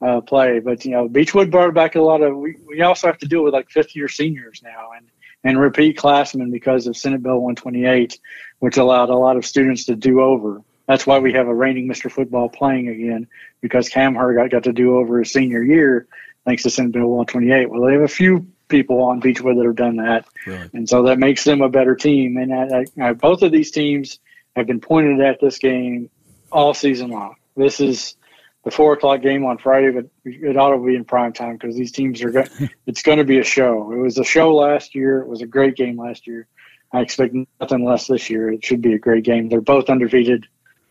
uh, 0.00 0.22
play. 0.22 0.60
But 0.60 0.84
you 0.84 0.92
know, 0.92 1.08
Beechwood 1.08 1.50
brought 1.50 1.74
back 1.74 1.94
a 1.94 2.00
lot 2.00 2.22
of. 2.22 2.36
We, 2.36 2.56
we 2.66 2.80
also 2.80 3.06
have 3.06 3.18
to 3.18 3.26
deal 3.26 3.42
with 3.42 3.52
like 3.52 3.70
fifth 3.70 3.94
year 3.94 4.08
seniors 4.08 4.62
now 4.62 4.92
and 4.96 5.06
and 5.44 5.60
repeat 5.60 5.98
classmen 5.98 6.50
because 6.50 6.86
of 6.86 6.96
Senate 6.96 7.22
Bill 7.22 7.38
128, 7.38 8.18
which 8.60 8.78
allowed 8.78 9.10
a 9.10 9.16
lot 9.16 9.36
of 9.36 9.44
students 9.44 9.84
to 9.84 9.94
do 9.94 10.20
over. 10.20 10.62
That's 10.88 11.06
why 11.06 11.18
we 11.18 11.34
have 11.34 11.48
a 11.48 11.54
reigning 11.54 11.86
Mr. 11.86 12.10
Football 12.10 12.48
playing 12.48 12.88
again 12.88 13.28
because 13.60 13.88
Cam 13.88 14.14
Hergott 14.14 14.50
got 14.50 14.64
to 14.64 14.72
do 14.72 14.96
over 14.96 15.18
his 15.18 15.32
senior 15.32 15.62
year 15.62 16.08
thanks 16.46 16.62
to 16.62 16.70
Senate 16.70 16.92
Bill 16.92 17.08
128. 17.08 17.68
Well, 17.68 17.82
they 17.82 17.92
have 17.92 18.02
a 18.02 18.08
few 18.08 18.46
people 18.68 19.02
on 19.02 19.20
Beechwood 19.20 19.56
that 19.58 19.64
have 19.64 19.76
done 19.76 19.96
that, 19.96 20.26
right. 20.46 20.70
and 20.72 20.88
so 20.88 21.04
that 21.04 21.18
makes 21.18 21.44
them 21.44 21.60
a 21.60 21.68
better 21.68 21.94
team. 21.94 22.36
And 22.36 22.52
I, 22.54 22.84
I, 23.00 23.12
both 23.12 23.42
of 23.42 23.52
these 23.52 23.70
teams 23.70 24.18
have 24.54 24.66
been 24.66 24.80
pointed 24.80 25.20
at 25.20 25.40
this 25.40 25.58
game 25.58 26.10
all 26.50 26.74
season 26.74 27.10
long. 27.10 27.36
This 27.56 27.80
is 27.80 28.14
the 28.64 28.70
four 28.70 28.94
o'clock 28.94 29.22
game 29.22 29.44
on 29.44 29.58
Friday, 29.58 29.90
but 29.90 30.06
it 30.24 30.56
ought 30.56 30.70
to 30.70 30.84
be 30.84 30.96
in 30.96 31.04
prime 31.04 31.32
time 31.32 31.54
because 31.56 31.76
these 31.76 31.92
teams 31.92 32.22
are 32.22 32.30
going. 32.30 32.48
it's 32.86 33.02
going 33.02 33.18
to 33.18 33.24
be 33.24 33.38
a 33.38 33.44
show. 33.44 33.92
It 33.92 33.96
was 33.96 34.18
a 34.18 34.24
show 34.24 34.54
last 34.54 34.94
year. 34.94 35.20
It 35.20 35.28
was 35.28 35.40
a 35.42 35.46
great 35.46 35.76
game 35.76 35.96
last 35.98 36.26
year. 36.26 36.48
I 36.92 37.00
expect 37.00 37.34
nothing 37.60 37.84
less 37.84 38.06
this 38.06 38.28
year. 38.30 38.50
It 38.50 38.64
should 38.64 38.80
be 38.80 38.94
a 38.94 38.98
great 38.98 39.24
game. 39.24 39.48
They're 39.48 39.60
both 39.60 39.88
undefeated. 39.88 40.46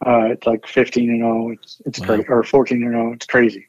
Uh, 0.05 0.25
it's 0.25 0.45
like 0.45 0.65
fifteen 0.67 1.09
and 1.09 1.19
zero. 1.19 1.47
Oh. 1.47 1.51
It's 1.51 1.81
it's 1.85 1.99
wow. 1.99 2.05
crazy, 2.05 2.25
or 2.29 2.43
fourteen 2.43 2.83
and 2.83 2.93
zero. 2.93 3.09
Oh. 3.09 3.13
It's 3.13 3.25
crazy. 3.25 3.67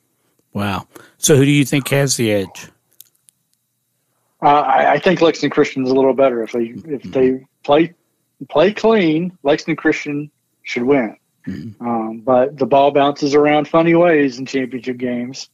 Wow. 0.53 0.87
So 1.19 1.37
who 1.37 1.45
do 1.45 1.51
you 1.51 1.65
think 1.65 1.89
has 1.89 2.17
the 2.17 2.33
edge? 2.33 2.71
Uh, 4.43 4.49
I, 4.49 4.93
I, 4.93 4.99
think 4.99 5.23
Lexington 5.23 5.51
Christian 5.51 5.85
is 5.85 5.91
a 5.91 5.95
little 5.95 6.13
better 6.13 6.43
if 6.43 6.53
they 6.53 6.75
if 6.87 7.03
they 7.05 7.47
play 7.65 7.95
play 8.51 8.73
clean. 8.73 9.37
Lexington 9.43 9.77
Christian 9.77 10.31
should 10.63 10.83
win. 10.83 11.17
Mm-hmm. 11.47 11.87
Um, 11.87 12.21
but 12.21 12.59
the 12.59 12.67
ball 12.67 12.91
bounces 12.91 13.35
around 13.35 13.69
funny 13.69 13.95
ways 13.95 14.39
in 14.39 14.47
championship 14.47 14.99
games. 14.99 15.49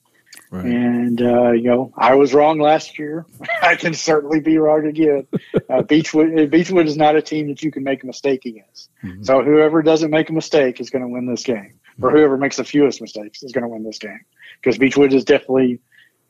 Right. 0.51 0.67
And, 0.67 1.21
uh, 1.21 1.53
you 1.53 1.65
know, 1.65 1.93
I 1.97 2.15
was 2.15 2.35
wrong 2.35 2.59
last 2.59 2.99
year. 2.99 3.25
I 3.63 3.75
can 3.75 3.95
certainly 3.95 4.41
be 4.41 4.59
wrong 4.59 4.87
again. 4.87 5.27
Uh, 5.69 5.83
Beechwood, 5.89 6.51
Beechwood 6.51 6.87
is 6.87 6.97
not 6.97 7.17
a 7.17 7.23
team 7.23 7.49
that 7.49 7.63
you 7.63 7.71
can 7.71 7.85
make 7.85 8.03
a 8.03 8.07
mistake 8.07 8.45
against. 8.45 8.91
Mm-hmm. 9.03 9.23
So 9.23 9.43
whoever 9.43 9.83
doesn't 9.83 10.11
make 10.11 10.29
a 10.29 10.33
mistake 10.33 10.81
is 10.81 10.91
going 10.91 11.03
to 11.03 11.09
win 11.09 11.27
this 11.27 11.43
game, 11.43 11.81
or 12.01 12.09
mm-hmm. 12.09 12.19
whoever 12.19 12.37
makes 12.37 12.57
the 12.57 12.65
fewest 12.65 13.01
mistakes 13.01 13.43
is 13.43 13.53
going 13.53 13.63
to 13.63 13.69
win 13.69 13.83
this 13.83 13.99
game. 13.99 14.21
Because 14.61 14.77
Beechwood 14.77 15.15
is 15.15 15.25
definitely, 15.25 15.81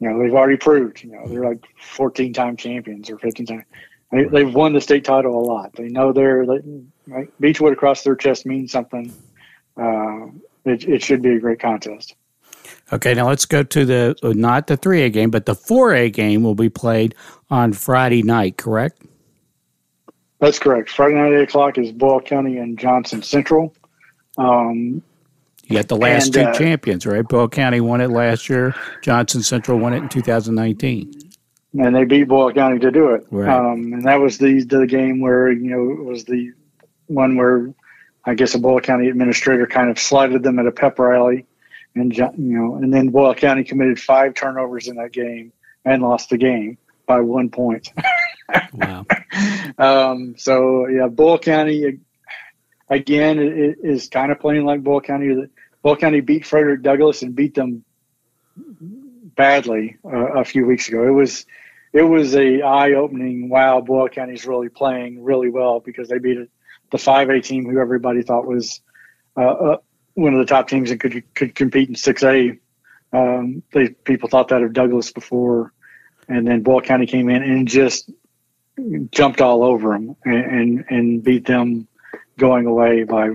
you 0.02 0.08
know, 0.08 0.20
they've 0.20 0.34
already 0.34 0.56
proved, 0.56 1.04
you 1.04 1.12
know, 1.12 1.24
they're 1.28 1.44
like 1.44 1.64
14 1.80 2.32
time 2.32 2.56
champions 2.56 3.08
or 3.08 3.18
15 3.18 3.46
time. 3.46 3.64
They, 4.10 4.44
have 4.44 4.54
won 4.54 4.72
the 4.72 4.80
state 4.80 5.04
title 5.04 5.38
a 5.38 5.44
lot. 5.44 5.74
They 5.74 5.88
know 5.88 6.12
they're, 6.12 6.44
they, 6.44 6.58
right? 7.06 7.28
Beechwood 7.40 7.72
across 7.72 8.02
their 8.02 8.16
chest 8.16 8.44
means 8.44 8.72
something 8.72 9.14
uh, 9.80 10.26
it, 10.64 10.88
it 10.88 11.02
should 11.04 11.22
be 11.22 11.36
a 11.36 11.38
great 11.38 11.60
contest. 11.60 12.16
Okay, 12.92 13.14
now 13.14 13.28
let's 13.28 13.46
go 13.46 13.62
to 13.62 13.84
the 13.84 14.16
not 14.22 14.66
the 14.66 14.76
3A 14.76 15.12
game, 15.12 15.30
but 15.30 15.46
the 15.46 15.54
4A 15.54 16.12
game 16.12 16.42
will 16.42 16.56
be 16.56 16.68
played 16.68 17.14
on 17.48 17.72
Friday 17.72 18.24
night, 18.24 18.56
correct? 18.56 19.02
That's 20.40 20.58
correct. 20.58 20.90
Friday 20.90 21.14
night, 21.14 21.32
8 21.32 21.42
o'clock 21.42 21.78
is 21.78 21.92
Boyle 21.92 22.20
County 22.20 22.58
and 22.58 22.76
Johnson 22.76 23.22
Central. 23.22 23.72
Um, 24.36 25.00
you 25.72 25.78
got 25.78 25.88
the 25.88 25.96
last 25.96 26.26
and, 26.26 26.34
two 26.34 26.40
uh, 26.42 26.52
champions, 26.54 27.06
right? 27.06 27.26
Boyle 27.26 27.48
County 27.48 27.80
won 27.80 28.00
it 28.00 28.10
last 28.10 28.48
year. 28.48 28.74
Johnson 29.02 29.42
Central 29.42 29.78
won 29.78 29.92
it 29.92 29.98
in 29.98 30.08
2019. 30.08 31.30
And 31.78 31.96
they 31.96 32.04
beat 32.04 32.24
Boyle 32.24 32.52
County 32.52 32.78
to 32.80 32.90
do 32.90 33.10
it. 33.14 33.26
Right. 33.30 33.48
Um, 33.48 33.92
and 33.92 34.04
that 34.04 34.20
was 34.20 34.38
the 34.38 34.62
the 34.64 34.86
game 34.86 35.20
where 35.20 35.50
you 35.50 35.70
know 35.70 35.90
it 35.90 36.04
was 36.04 36.24
the 36.24 36.52
one 37.06 37.36
where 37.36 37.72
I 38.24 38.34
guess 38.34 38.54
a 38.54 38.58
Boyle 38.58 38.80
County 38.80 39.08
administrator 39.08 39.66
kind 39.66 39.90
of 39.90 39.98
slighted 39.98 40.42
them 40.42 40.58
at 40.58 40.66
a 40.66 40.72
pep 40.72 40.98
rally, 40.98 41.46
and 41.94 42.16
you 42.16 42.30
know, 42.36 42.76
and 42.76 42.92
then 42.92 43.08
Boyle 43.08 43.34
County 43.34 43.64
committed 43.64 43.98
five 43.98 44.34
turnovers 44.34 44.86
in 44.86 44.96
that 44.96 45.12
game 45.12 45.52
and 45.84 46.02
lost 46.02 46.30
the 46.30 46.36
game 46.36 46.78
by 47.06 47.20
one 47.20 47.48
point. 47.50 47.92
wow. 48.74 49.06
Um, 49.78 50.34
so 50.36 50.86
yeah, 50.88 51.08
Boyle 51.08 51.38
County 51.38 52.00
again 52.88 53.38
is 53.82 54.08
kind 54.08 54.30
of 54.30 54.40
playing 54.40 54.64
like 54.64 54.82
Boyle 54.82 55.00
County. 55.00 55.46
Boyle 55.82 55.96
County 55.96 56.20
beat 56.20 56.46
Frederick 56.46 56.82
Douglass 56.82 57.22
and 57.22 57.34
beat 57.34 57.54
them 57.54 57.84
badly 59.34 59.96
uh, 60.04 60.38
a 60.40 60.44
few 60.44 60.66
weeks 60.66 60.88
ago. 60.88 61.06
It 61.06 61.10
was 61.10 61.44
it 61.92 62.02
was 62.02 62.34
a 62.34 62.62
eye 62.62 62.92
opening. 62.92 63.48
Wow, 63.48 63.80
Boyle 63.80 64.08
County's 64.08 64.46
really 64.46 64.68
playing 64.68 65.22
really 65.22 65.50
well 65.50 65.80
because 65.80 66.08
they 66.08 66.18
beat 66.18 66.38
the 66.90 66.98
5A 66.98 67.42
team, 67.44 67.66
who 67.68 67.80
everybody 67.80 68.22
thought 68.22 68.46
was 68.46 68.80
uh, 69.36 69.40
uh, 69.40 69.76
one 70.14 70.34
of 70.34 70.38
the 70.38 70.46
top 70.46 70.68
teams 70.68 70.90
that 70.90 71.00
could 71.00 71.34
could 71.34 71.54
compete 71.54 71.88
in 71.88 71.94
6A. 71.94 72.58
Um, 73.12 73.62
they, 73.72 73.88
people 73.88 74.28
thought 74.28 74.48
that 74.48 74.62
of 74.62 74.72
Douglass 74.72 75.12
before, 75.12 75.72
and 76.28 76.46
then 76.46 76.62
Boyle 76.62 76.80
County 76.80 77.06
came 77.06 77.28
in 77.28 77.42
and 77.42 77.68
just 77.68 78.10
jumped 79.10 79.40
all 79.40 79.62
over 79.62 79.90
them 79.90 80.16
and, 80.24 80.44
and, 80.44 80.84
and 80.88 81.22
beat 81.22 81.46
them 81.46 81.86
going 82.38 82.66
away 82.66 83.04
by 83.04 83.30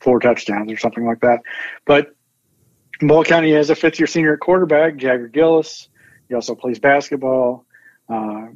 four 0.00 0.20
touchdowns 0.20 0.72
or 0.72 0.76
something 0.76 1.04
like 1.04 1.20
that. 1.20 1.40
But 1.84 2.14
Boyle 3.00 3.24
County 3.24 3.52
has 3.52 3.70
a 3.70 3.74
fifth 3.74 3.98
year 3.98 4.06
senior 4.06 4.34
at 4.34 4.40
quarterback, 4.40 4.96
Jagger 4.96 5.28
Gillis. 5.28 5.88
He 6.28 6.34
also 6.34 6.54
plays 6.54 6.78
basketball. 6.78 7.64
Uh, 8.08 8.48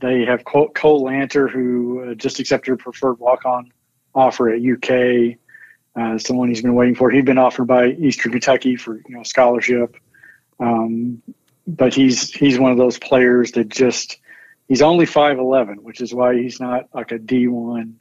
they 0.00 0.24
have 0.24 0.44
Cole, 0.44 1.04
Lanter, 1.04 1.50
who 1.50 2.10
uh, 2.10 2.14
just 2.14 2.38
accepted 2.40 2.74
a 2.74 2.76
preferred 2.76 3.18
walk-on 3.18 3.72
offer 4.14 4.48
at 4.48 4.60
UK. 4.60 5.38
Uh, 5.96 6.18
someone 6.18 6.48
he's 6.48 6.62
been 6.62 6.74
waiting 6.74 6.94
for. 6.94 7.10
He'd 7.10 7.24
been 7.24 7.38
offered 7.38 7.66
by 7.66 7.88
Eastern 7.88 8.32
Kentucky 8.32 8.76
for 8.76 8.96
you 8.96 9.16
know 9.16 9.22
scholarship, 9.22 9.96
um, 10.60 11.22
but 11.66 11.92
he's 11.92 12.30
he's 12.30 12.58
one 12.58 12.70
of 12.70 12.78
those 12.78 12.98
players 12.98 13.52
that 13.52 13.68
just 13.68 14.18
he's 14.68 14.82
only 14.82 15.06
five 15.06 15.38
eleven, 15.38 15.82
which 15.82 16.00
is 16.00 16.14
why 16.14 16.36
he's 16.36 16.60
not 16.60 16.88
like 16.94 17.10
a 17.10 17.18
D 17.18 17.48
one 17.48 17.98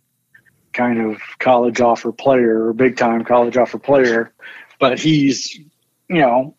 kind 0.78 1.02
of 1.02 1.20
college 1.40 1.82
offer 1.82 2.12
player 2.12 2.68
or 2.68 2.74
big 2.74 2.96
time 2.96 3.26
college 3.26 3.58
offer 3.58 3.80
player. 3.80 4.32
But 4.80 5.00
he's 5.00 5.60
you 6.08 6.22
know, 6.22 6.56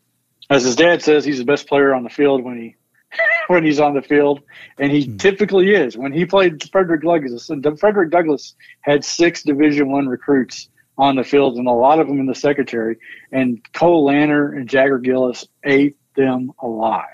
as 0.51 0.65
his 0.65 0.77
dad 0.77 1.03
says, 1.03 1.25
he's 1.25 1.39
the 1.39 1.45
best 1.45 1.69
player 1.69 1.95
on 1.95 2.03
the 2.03 2.11
field 2.11 2.43
when 2.43 2.59
he 2.59 2.77
when 3.47 3.65
he's 3.65 3.81
on 3.81 3.95
the 3.95 4.03
field, 4.03 4.41
and 4.79 4.93
he 4.93 5.05
hmm. 5.05 5.17
typically 5.17 5.71
is. 5.71 5.97
When 5.97 6.13
he 6.13 6.27
played 6.27 6.69
Frederick 6.71 7.03
Douglass, 7.03 7.51
Frederick 7.79 8.11
Douglass 8.11 8.55
had 8.81 9.05
six 9.05 9.43
Division 9.43 9.91
One 9.91 10.07
recruits 10.09 10.69
on 10.99 11.15
the 11.15 11.25
field, 11.25 11.57
and 11.57 11.69
a 11.69 11.73
lot 11.73 12.01
of 12.01 12.09
them 12.09 12.19
in 12.19 12.27
the 12.27 12.35
secretary. 12.35 12.99
And 13.31 13.61
Cole 13.73 14.07
Lanter 14.07 14.55
and 14.55 14.69
Jagger 14.69 14.99
Gillis 14.99 15.47
ate 15.65 15.97
them 16.17 16.53
alive. 16.61 17.07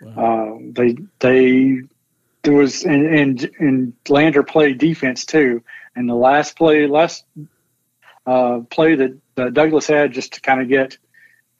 Wow. 0.00 0.56
Uh, 0.56 0.58
they 0.72 0.96
they 1.18 1.80
there 2.42 2.54
was 2.54 2.84
and, 2.84 3.06
and 3.06 3.50
and 3.58 3.92
Lanter 4.04 4.46
played 4.46 4.78
defense 4.78 5.26
too. 5.26 5.62
And 5.96 6.08
the 6.08 6.14
last 6.14 6.56
play, 6.56 6.86
last 6.86 7.24
uh, 8.26 8.60
play 8.70 8.94
that 8.94 9.18
uh, 9.36 9.48
Douglass 9.50 9.86
had 9.86 10.12
just 10.12 10.34
to 10.34 10.40
kind 10.40 10.60
of 10.60 10.68
get 10.68 10.98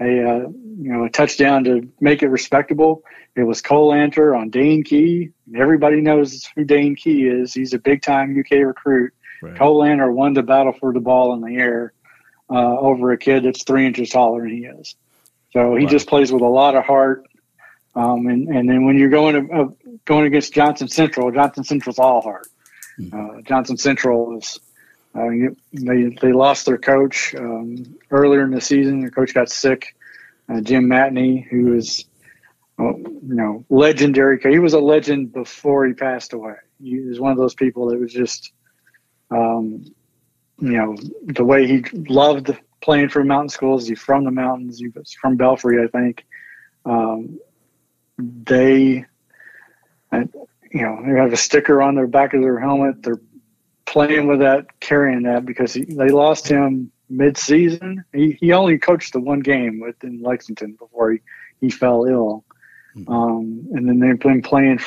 a 0.00 0.04
uh, 0.04 0.38
you 0.78 0.92
know 0.92 1.04
a 1.04 1.10
touchdown 1.10 1.64
to 1.64 1.88
make 2.00 2.22
it 2.22 2.28
respectable. 2.28 3.02
It 3.34 3.44
was 3.44 3.62
Cole 3.62 3.92
Lanter 3.92 4.38
on 4.38 4.50
Dane 4.50 4.84
Key. 4.84 5.30
Everybody 5.56 6.00
knows 6.00 6.48
who 6.54 6.64
Dane 6.64 6.96
Key 6.96 7.26
is. 7.26 7.54
He's 7.54 7.72
a 7.72 7.78
big 7.78 8.02
time 8.02 8.38
UK 8.38 8.64
recruit. 8.64 9.12
Right. 9.42 9.56
Cole 9.56 9.82
Lanter 9.82 10.12
won 10.12 10.34
the 10.34 10.42
battle 10.42 10.72
for 10.72 10.92
the 10.92 11.00
ball 11.00 11.34
in 11.34 11.40
the 11.40 11.60
air 11.60 11.92
uh, 12.50 12.78
over 12.78 13.12
a 13.12 13.18
kid 13.18 13.44
that's 13.44 13.64
three 13.64 13.86
inches 13.86 14.10
taller 14.10 14.42
than 14.42 14.50
he 14.50 14.64
is. 14.66 14.94
So 15.52 15.74
he 15.74 15.86
just 15.86 16.06
plays 16.06 16.32
with 16.32 16.42
a 16.42 16.48
lot 16.48 16.74
of 16.74 16.84
heart. 16.84 17.26
Um, 17.94 18.26
and, 18.26 18.48
and 18.48 18.68
then 18.68 18.84
when 18.84 18.98
you're 18.98 19.08
going 19.08 19.48
to, 19.48 19.54
uh, 19.54 19.68
going 20.04 20.26
against 20.26 20.52
Johnson 20.52 20.86
Central, 20.86 21.30
Johnson 21.30 21.64
Central's 21.64 21.98
all 21.98 22.20
heart. 22.20 22.48
Hmm. 22.96 23.08
Uh, 23.12 23.42
Johnson 23.42 23.76
Central 23.76 24.38
is 24.38 24.58
uh, 25.14 25.28
they 25.72 26.16
they 26.20 26.32
lost 26.32 26.66
their 26.66 26.78
coach 26.78 27.34
um, 27.34 27.96
earlier 28.10 28.44
in 28.44 28.50
the 28.50 28.60
season. 28.60 29.00
Their 29.00 29.10
coach 29.10 29.34
got 29.34 29.50
sick. 29.50 29.94
Uh, 30.48 30.60
Jim 30.60 30.86
Matney, 30.86 31.46
who 31.46 31.74
is 31.74 32.04
you 32.78 33.20
know 33.22 33.64
legendary. 33.68 34.38
He 34.42 34.58
was 34.58 34.74
a 34.74 34.80
legend 34.80 35.32
before 35.32 35.86
he 35.86 35.94
passed 35.94 36.32
away. 36.32 36.54
He 36.82 37.00
was 37.00 37.18
one 37.18 37.32
of 37.32 37.38
those 37.38 37.54
people 37.54 37.88
that 37.88 37.98
was 37.98 38.12
just 38.12 38.52
um, 39.30 39.84
you 40.58 40.72
know 40.72 40.96
the 41.24 41.44
way 41.44 41.66
he 41.66 41.84
loved 42.08 42.56
playing 42.80 43.08
for 43.08 43.24
mountain 43.24 43.48
schools. 43.48 43.86
He's 43.88 44.00
from 44.00 44.24
the 44.24 44.30
mountains. 44.30 44.78
He 44.78 44.88
was 44.88 45.12
from 45.20 45.36
Belfry, 45.36 45.82
I 45.82 45.88
think. 45.88 46.24
Um, 46.84 47.40
they, 48.18 49.04
uh, 50.12 50.24
you 50.72 50.82
know, 50.82 51.00
they 51.04 51.18
have 51.18 51.32
a 51.32 51.36
sticker 51.36 51.82
on 51.82 51.94
their 51.94 52.06
back 52.06 52.34
of 52.34 52.42
their 52.42 52.58
helmet. 52.58 53.02
They're 53.02 53.20
playing 53.84 54.26
with 54.26 54.40
that, 54.40 54.80
carrying 54.80 55.22
that 55.22 55.46
because 55.46 55.72
he, 55.72 55.84
they 55.84 56.08
lost 56.08 56.48
him 56.48 56.90
mid-season. 57.08 58.04
He, 58.12 58.36
he 58.40 58.52
only 58.52 58.78
coached 58.78 59.12
the 59.12 59.20
one 59.20 59.40
game 59.40 59.80
within 59.80 60.22
Lexington 60.22 60.76
before 60.78 61.12
he, 61.12 61.18
he 61.60 61.70
fell 61.70 62.04
ill. 62.04 62.44
Mm-hmm. 62.96 63.12
Um, 63.12 63.68
and 63.72 63.88
then 63.88 63.98
they've 63.98 64.18
been 64.18 64.42
playing 64.42 64.80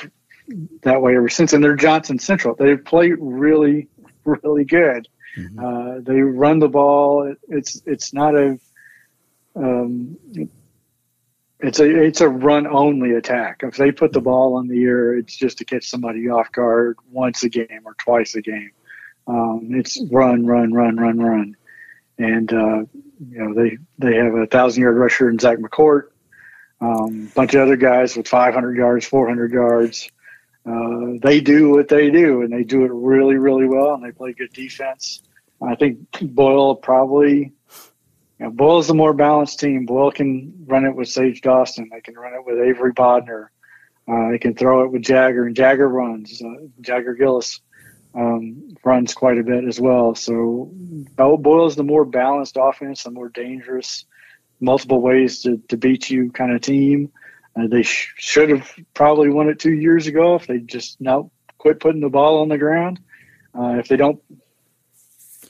that 0.82 1.02
way 1.02 1.16
ever 1.16 1.30
since. 1.30 1.54
And 1.54 1.64
they're 1.64 1.76
Johnson 1.76 2.20
Central. 2.20 2.56
They 2.56 2.76
play 2.76 3.12
really, 3.12 3.88
really 4.26 4.66
good. 4.66 5.08
Mm-hmm. 5.38 5.60
Uh, 5.60 6.00
they 6.02 6.22
run 6.22 6.60
the 6.60 6.68
ball. 6.68 7.34
It's 7.48 7.82
it's 7.86 8.14
not 8.14 8.36
a 8.36 8.60
um, 9.56 10.18
it's 11.60 11.80
a 11.80 12.04
it's 12.04 12.22
a 12.22 12.30
run 12.30 12.68
only 12.68 13.12
attack. 13.14 13.62
If 13.64 13.76
they 13.76 13.92
put 13.92 14.14
the 14.14 14.22
ball 14.22 14.56
on 14.56 14.68
the 14.68 14.82
air, 14.84 15.18
it's 15.18 15.36
just 15.36 15.58
to 15.58 15.66
catch 15.66 15.90
somebody 15.90 16.30
off 16.30 16.52
guard 16.52 16.98
once 17.12 17.44
a 17.44 17.50
game 17.50 17.82
or 17.86 17.96
twice 17.96 18.36
a 18.36 18.42
game. 18.42 18.72
Um, 19.28 19.70
it's 19.74 20.02
run, 20.10 20.46
run, 20.46 20.74
run, 20.74 20.98
run, 20.98 21.20
run, 21.20 21.58
and 22.18 22.52
uh, 22.54 22.84
you 23.30 23.38
know 23.38 23.54
they 23.54 23.78
they 23.98 24.16
have 24.16 24.34
a 24.34 24.48
thousand 24.48 24.84
yard 24.84 24.98
rusher 24.98 25.30
in 25.30 25.38
Zach 25.38 25.58
McCourt, 25.58 26.10
a 26.82 26.86
um, 26.86 27.32
bunch 27.36 27.54
of 27.54 27.62
other 27.62 27.76
guys 27.76 28.16
with 28.16 28.28
500 28.28 28.78
yards, 28.78 29.06
400 29.06 29.52
yards. 29.52 30.10
Uh, 30.66 31.18
they 31.22 31.42
do 31.42 31.70
what 31.72 31.90
they 31.90 32.10
do, 32.10 32.42
and 32.42 32.52
they 32.54 32.64
do 32.64 32.86
it 32.86 32.92
really, 32.92 33.36
really 33.36 33.66
well, 33.66 33.94
and 33.94 34.04
they 34.04 34.12
play 34.12 34.34
good 34.34 34.54
defense. 34.54 35.22
I 35.62 35.76
think 35.76 36.00
Boyle 36.22 36.76
probably, 36.76 37.54
you 38.40 38.46
know, 38.46 38.52
Boyle's 38.52 38.88
the 38.88 38.94
more 38.94 39.14
balanced 39.14 39.60
team. 39.60 39.86
Boyle 39.86 40.12
can 40.12 40.66
run 40.66 40.86
it 40.86 40.96
with 40.96 41.10
Sage 41.10 41.42
Dawson. 41.42 41.90
They 41.92 42.02
can 42.02 42.16
run 42.16 42.34
it 42.34 42.46
with 42.46 42.60
Avery 42.60 42.94
Bodner. 42.94 43.48
Uh, 44.08 44.32
they 44.32 44.40
can 44.40 44.56
throw 44.56 44.84
it 44.86 44.92
with 44.92 45.04
Jagger, 45.04 45.46
and 45.46 45.56
Jagger 45.56 45.88
runs. 45.88 46.42
Uh, 46.42 46.66
Jagger 46.82 47.14
Gillis 47.14 47.60
um, 48.16 48.76
runs 48.84 49.14
quite 49.14 49.38
a 49.38 49.44
bit 49.44 49.66
as 49.66 49.80
well. 49.80 50.16
So 50.16 50.72
Boyle's 51.16 51.76
the 51.76 51.84
more 51.84 52.06
balanced 52.06 52.58
offense, 52.60 53.04
the 53.04 53.12
more 53.12 53.30
dangerous, 53.30 54.06
multiple 54.60 55.02
ways 55.02 55.44
to, 55.44 55.58
to 55.68 55.78
beat 55.78 56.10
you 56.10 56.32
kind 56.32 56.54
of 56.54 56.62
team. 56.62 57.12
Uh, 57.56 57.68
they 57.68 57.84
sh- 57.84 58.14
should 58.18 58.50
have 58.50 58.72
probably 58.94 59.30
won 59.30 59.50
it 59.50 59.60
two 59.60 59.74
years 59.74 60.08
ago 60.08 60.36
if 60.36 60.48
they 60.48 60.60
just 60.60 61.00
now 61.02 61.30
quit 61.58 61.80
putting 61.80 62.02
the 62.02 62.10
ball 62.10 62.42
on 62.42 62.48
the 62.48 62.58
ground. 62.58 63.00
Uh, 63.54 63.76
if 63.80 63.88
they 63.88 63.98
don't 63.98 64.22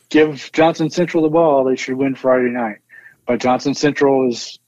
give 0.10 0.52
Johnson 0.54 0.90
Central 0.90 1.24
the 1.24 1.30
ball, 1.30 1.64
they 1.64 1.76
should 1.76 1.96
win 1.96 2.16
Friday 2.16 2.50
night. 2.50 2.78
But 3.26 3.40
Johnson 3.40 3.74
Central 3.74 4.30
is 4.30 4.60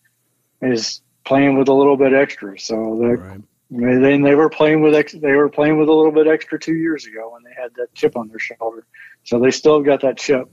is 0.62 1.02
playing 1.26 1.58
with 1.58 1.68
a 1.68 1.74
little 1.74 1.98
bit 1.98 2.14
extra, 2.14 2.60
so 2.60 2.76
right. 2.76 3.42
they 3.70 4.18
they 4.18 4.36
were 4.36 4.50
playing 4.50 4.82
with 4.82 4.94
ex, 4.94 5.14
they 5.14 5.34
were 5.34 5.50
playing 5.50 5.80
with 5.80 5.90
a 5.90 5.94
little 5.94 6.12
bit 6.12 6.28
extra 6.28 6.60
two 6.60 6.76
years 6.76 7.06
ago 7.06 7.32
when 7.34 7.44
they 7.44 7.60
had 7.60 7.74
that 7.76 7.94
chip 7.96 8.16
on 8.16 8.28
their 8.28 8.40
shoulder. 8.40 8.86
So 9.24 9.40
they 9.40 9.52
still 9.52 9.82
got 9.82 10.02
that 10.02 10.18
chip. 10.18 10.50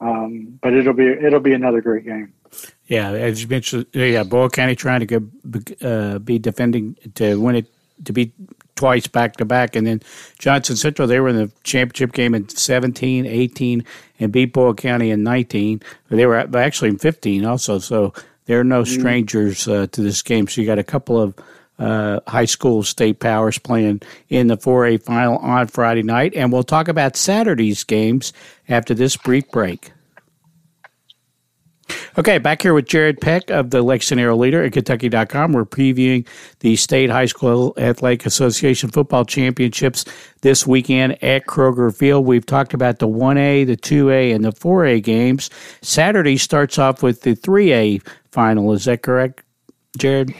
Um, 0.00 0.58
but 0.62 0.72
it'll 0.72 0.94
be 0.94 1.06
it'll 1.06 1.40
be 1.40 1.52
another 1.52 1.80
great 1.80 2.04
game. 2.04 2.32
Yeah, 2.86 3.12
as 3.12 3.42
you 3.42 3.48
mentioned, 3.48 3.86
yeah, 3.92 4.24
Boyle 4.24 4.48
County 4.48 4.74
trying 4.74 5.06
to 5.06 5.06
go, 5.06 5.76
uh, 5.82 6.18
be 6.18 6.38
defending 6.38 6.96
to 7.14 7.40
win 7.40 7.56
it 7.56 7.66
to 8.04 8.12
be 8.12 8.32
twice 8.80 9.06
back 9.06 9.36
to 9.36 9.44
back. 9.44 9.76
And 9.76 9.86
then 9.86 10.00
Johnson 10.38 10.74
Central, 10.74 11.06
they 11.06 11.20
were 11.20 11.28
in 11.28 11.36
the 11.36 11.52
championship 11.64 12.12
game 12.12 12.34
in 12.34 12.48
17, 12.48 13.26
18, 13.26 13.84
and 14.18 14.32
beat 14.32 14.54
Boyle 14.54 14.72
County 14.72 15.10
in 15.10 15.22
19. 15.22 15.82
They 16.08 16.24
were 16.24 16.38
actually 16.56 16.88
in 16.88 16.98
15 16.98 17.44
also. 17.44 17.78
So 17.78 18.14
they're 18.46 18.64
no 18.64 18.82
mm-hmm. 18.82 19.00
strangers 19.00 19.68
uh, 19.68 19.86
to 19.92 20.00
this 20.00 20.22
game. 20.22 20.48
So 20.48 20.62
you 20.62 20.66
got 20.66 20.78
a 20.78 20.82
couple 20.82 21.20
of 21.20 21.34
uh, 21.78 22.20
high 22.26 22.46
school 22.46 22.82
state 22.82 23.20
powers 23.20 23.58
playing 23.58 24.00
in 24.30 24.46
the 24.46 24.56
4A 24.56 25.02
final 25.02 25.36
on 25.38 25.66
Friday 25.66 26.02
night. 26.02 26.32
And 26.34 26.50
we'll 26.50 26.62
talk 26.62 26.88
about 26.88 27.16
Saturday's 27.16 27.84
games 27.84 28.32
after 28.66 28.94
this 28.94 29.14
brief 29.14 29.46
break. 29.50 29.92
Okay, 32.18 32.38
back 32.38 32.62
here 32.62 32.74
with 32.74 32.86
Jared 32.86 33.20
Peck 33.20 33.50
of 33.50 33.70
the 33.70 33.82
Lexington 33.82 34.36
Leader 34.36 34.64
at 34.64 34.72
Kentucky.com. 34.72 35.52
We're 35.52 35.64
previewing 35.64 36.26
the 36.58 36.74
State 36.74 37.08
High 37.08 37.26
School 37.26 37.72
Athletic 37.76 38.26
Association 38.26 38.90
football 38.90 39.24
championships 39.24 40.04
this 40.40 40.66
weekend 40.66 41.22
at 41.22 41.46
Kroger 41.46 41.96
Field. 41.96 42.26
We've 42.26 42.44
talked 42.44 42.74
about 42.74 42.98
the 42.98 43.06
1A, 43.06 43.64
the 43.64 43.76
2A, 43.76 44.34
and 44.34 44.44
the 44.44 44.52
4A 44.52 45.04
games. 45.04 45.50
Saturday 45.82 46.36
starts 46.36 46.78
off 46.78 47.00
with 47.00 47.22
the 47.22 47.36
3A 47.36 48.04
final. 48.32 48.72
Is 48.72 48.86
that 48.86 49.02
correct, 49.02 49.44
Jared? 49.96 50.34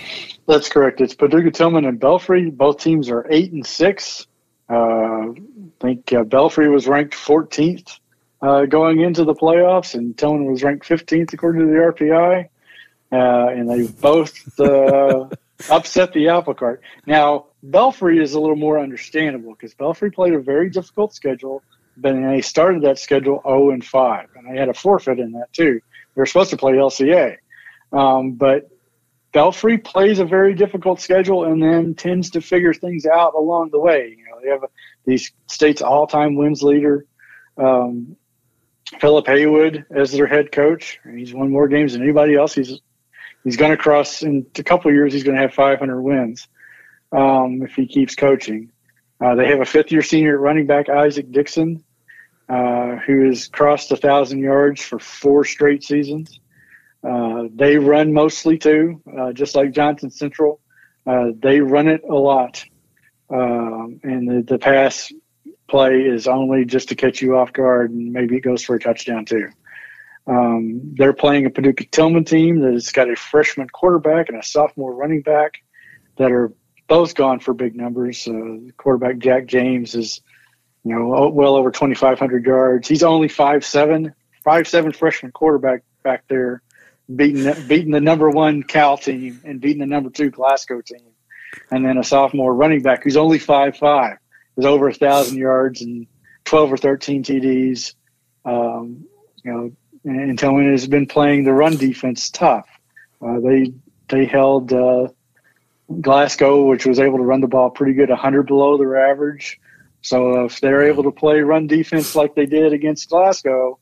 That's 0.49 0.69
correct. 0.69 1.01
It's 1.01 1.15
Paducah 1.15 1.53
Tilghman 1.53 1.87
and 1.87 2.01
Belfry. 2.01 2.51
Both 2.51 2.79
teams 2.79 3.09
are 3.09 3.29
8 3.31 3.53
and 3.53 3.67
6. 3.67 4.27
Uh, 4.69 4.73
I 4.73 5.35
think 5.81 6.13
uh, 6.13 6.25
Belfry 6.25 6.69
was 6.69 6.89
ranked 6.89 7.15
14th 7.15 8.00
uh, 8.43 8.65
going 8.67 9.01
into 9.01 9.25
the 9.25 9.35
playoffs, 9.35 9.95
and 9.95 10.17
Tilghman 10.17 10.51
was 10.51 10.63
ranked 10.63 10.89
15th 10.89 11.33
according 11.33 11.63
to 11.63 11.67
the 11.67 11.79
RPI, 11.79 12.49
uh, 13.13 13.49
and 13.51 13.69
they 13.69 13.87
both 14.01 14.59
uh, 14.59 15.29
upset 15.71 16.13
the 16.13 16.29
apple 16.29 16.55
cart. 16.55 16.83
Now, 17.07 17.47
Belfry 17.63 18.23
is 18.23 18.33
a 18.35 18.41
little 18.41 18.57
more 18.57 18.79
understandable 18.79 19.53
because 19.53 19.75
Belfry 19.75 20.11
played 20.11 20.33
a 20.33 20.41
very 20.41 20.71
difficult 20.71 21.15
schedule, 21.15 21.63
but 21.97 22.15
they 22.15 22.41
started 22.41 22.83
that 22.83 22.99
schedule 22.99 23.43
0 23.45 23.73
and 23.73 23.85
5, 23.85 24.29
and 24.37 24.49
they 24.49 24.59
had 24.59 24.69
a 24.69 24.75
forfeit 24.75 25.19
in 25.19 25.33
that 25.33 25.53
too. 25.53 25.81
They 26.15 26.21
were 26.21 26.27
supposed 26.27 26.51
to 26.51 26.57
play 26.57 26.73
LCA, 26.73 27.37
um, 27.93 28.33
but 28.33 28.71
Belfry 29.33 29.79
plays 29.79 30.19
a 30.19 30.25
very 30.25 30.55
difficult 30.55 31.01
schedule 31.01 31.45
and 31.45 31.63
then 31.63 31.95
tends 31.95 32.31
to 32.31 32.41
figure 32.41 32.75
things 32.75 33.07
out 33.07 33.35
along 33.35 33.71
the 33.71 33.79
way. 33.79 34.17
You 34.17 34.25
know, 34.25 34.41
they 34.43 34.49
have 34.49 34.65
a, 34.65 34.69
these 35.05 35.31
state's 35.47 35.83
all-time 35.83 36.35
wins 36.35 36.63
leader, 36.63 37.07
um, 37.57 38.17
Philip 38.99 39.27
Haywood 39.27 39.87
as 39.91 40.13
their 40.13 40.27
head 40.27 40.53
coach. 40.53 40.99
He's 41.15 41.33
won 41.33 41.51
more 41.51 41.69
games 41.69 41.93
than 41.93 42.03
anybody 42.03 42.35
else. 42.35 42.55
He's 42.55 42.81
he's 43.45 43.57
going 43.57 43.71
to 43.71 43.77
cross 43.77 44.23
in 44.23 44.47
a 44.57 44.63
couple 44.63 44.93
years. 44.93 45.13
He's 45.13 45.23
going 45.23 45.37
to 45.37 45.43
have 45.43 45.55
500 45.55 46.01
wins 46.01 46.49
um, 47.13 47.63
if 47.63 47.75
he 47.75 47.87
keeps 47.87 48.15
coaching. 48.15 48.73
Uh, 49.21 49.35
they 49.35 49.47
have 49.47 49.61
a 49.61 49.67
fifth-year 49.67 50.03
senior 50.03 50.39
running 50.39 50.67
back, 50.67 50.89
Isaac 50.89 51.31
Dixon, 51.31 51.85
uh, 52.49 52.97
who 52.97 53.27
has 53.27 53.49
crossed 53.49 53.93
a 53.93 53.97
thousand 53.97 54.41
yards 54.41 54.83
for 54.83 54.99
four 54.99 55.45
straight 55.45 55.85
seasons. 55.85 56.41
Uh, 57.07 57.45
they 57.55 57.77
run 57.77 58.13
mostly 58.13 58.59
too, 58.59 59.03
uh, 59.19 59.33
just 59.33 59.55
like 59.55 59.73
Johnson 59.73 60.11
Central. 60.11 60.61
Uh, 61.07 61.29
they 61.39 61.61
run 61.61 61.89
it 61.89 62.03
a 62.09 62.15
lot, 62.15 62.65
um, 63.31 64.01
and 64.03 64.29
the, 64.29 64.43
the 64.43 64.59
pass 64.59 65.13
play 65.71 66.01
is 66.01 66.27
only 66.27 66.65
just 66.65 66.89
to 66.89 66.97
catch 66.97 67.23
you 67.23 67.37
off 67.37 67.53
guard, 67.53 67.91
and 67.91 68.13
maybe 68.13 68.37
it 68.37 68.41
goes 68.41 68.63
for 68.63 68.75
a 68.75 68.81
touchdown 68.81 69.25
too. 69.25 69.49
Um, 70.27 70.95
they're 70.97 71.13
playing 71.13 71.47
a 71.47 71.51
Paducah 71.51 71.87
Tilghman 71.87 72.27
team 72.27 72.61
that 72.61 72.73
has 72.73 72.91
got 72.91 73.11
a 73.11 73.17
freshman 73.17 73.69
quarterback 73.69 74.29
and 74.29 74.39
a 74.39 74.43
sophomore 74.43 74.95
running 74.95 75.23
back 75.23 75.63
that 76.17 76.31
are 76.31 76.53
both 76.89 77.15
gone 77.15 77.41
for 77.41 77.55
big 77.55 77.75
numbers. 77.75 78.29
Uh, 78.29 78.71
quarterback 78.77 79.19
Jack 79.19 79.47
James 79.47 79.95
is, 79.95 80.21
you 80.85 80.95
know, 80.95 81.31
well 81.31 81.55
over 81.55 81.71
2,500 81.71 82.45
yards. 82.45 82.89
He's 82.89 83.03
only 83.03 83.29
five 83.29 83.65
seven, 83.65 84.15
five 84.45 84.69
seven 84.69 84.93
freshman 84.93 85.33
quarterback 85.33 85.83
back 86.03 86.25
there, 86.29 86.63
beating 87.15 87.53
beating 87.67 87.93
the 87.93 88.01
number 88.01 88.29
one 88.29 88.63
Cal 88.63 88.99
team 88.99 89.41
and 89.45 89.61
beating 89.61 89.81
the 89.81 89.87
number 89.87 90.11
two 90.11 90.31
Glasgow 90.31 90.81
team, 90.81 91.13
and 91.71 91.85
then 91.85 91.97
a 91.97 92.05
sophomore 92.05 92.55
running 92.55 92.83
back 92.83 93.05
who's 93.05 93.17
only 93.17 93.39
five 93.39 93.77
five 93.77 94.19
was 94.57 94.67
over 94.67 94.89
a 94.89 94.95
thousand 94.95 95.39
yards 95.39 95.83
and 95.83 96.07
12 96.45 96.73
or 96.73 96.77
13 96.77 97.25
TDs. 97.25 97.95
Um, 98.45 99.07
you 99.45 99.53
know, 99.53 99.73
and 100.05 100.39
Tilghman 100.39 100.71
has 100.71 100.87
been 100.87 101.07
playing 101.07 101.45
the 101.45 101.53
run 101.53 101.77
defense 101.77 102.31
tough. 102.31 102.69
Uh, 103.23 103.41
they 103.41 103.73
they 104.09 104.25
held 104.25 104.73
uh, 104.73 105.09
Glasgow, 106.01 106.67
which 106.67 106.87
was 106.87 106.99
able 106.99 107.19
to 107.19 107.25
run 107.25 107.41
the 107.41 107.49
ball 107.49 107.71
pretty 107.71 107.93
good, 107.93 108.09
100 108.09 108.47
below 108.47 108.79
their 108.79 109.11
average. 109.11 109.61
So 110.03 110.45
if 110.45 110.61
they're 110.61 110.83
able 110.83 111.03
to 111.05 111.11
play 111.11 111.41
run 111.41 111.67
defense 111.67 112.15
like 112.15 112.35
they 112.35 112.47
did 112.47 112.73
against 112.73 113.11
Glasgow, 113.11 113.79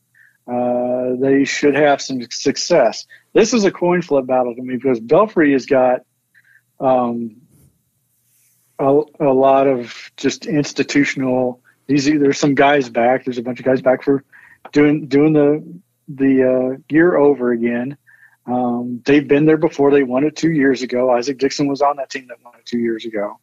uh, 0.50 1.14
they 1.20 1.44
should 1.44 1.74
have 1.74 2.00
some 2.00 2.22
success. 2.30 3.06
This 3.34 3.52
is 3.54 3.64
a 3.64 3.70
coin 3.70 4.02
flip 4.02 4.26
battle 4.26 4.54
to 4.54 4.62
me 4.62 4.76
because 4.76 4.98
Belfry 4.98 5.52
has 5.52 5.66
got 5.66 6.00
um, 6.80 7.36
a, 8.78 9.00
a, 9.20 9.32
lot 9.32 9.66
of 9.66 10.12
just 10.16 10.46
institutional. 10.46 11.60
These 11.86 12.06
there's 12.06 12.38
some 12.38 12.54
guys 12.54 12.88
back. 12.88 13.24
There's 13.24 13.38
a 13.38 13.42
bunch 13.42 13.58
of 13.58 13.64
guys 13.64 13.80
back 13.80 14.02
for 14.02 14.24
doing 14.72 15.08
doing 15.08 15.32
the 15.32 15.80
the 16.08 16.74
uh, 16.74 16.78
year 16.88 17.16
over 17.16 17.52
again. 17.52 17.96
Um, 18.46 19.02
they've 19.04 19.26
been 19.26 19.44
there 19.44 19.58
before. 19.58 19.90
They 19.90 20.02
won 20.02 20.24
it 20.24 20.36
two 20.36 20.52
years 20.52 20.82
ago. 20.82 21.10
Isaac 21.10 21.38
Dixon 21.38 21.68
was 21.68 21.82
on 21.82 21.96
that 21.96 22.10
team 22.10 22.28
that 22.28 22.42
won 22.42 22.54
it 22.58 22.64
two 22.64 22.78
years 22.78 23.04
ago. 23.04 23.38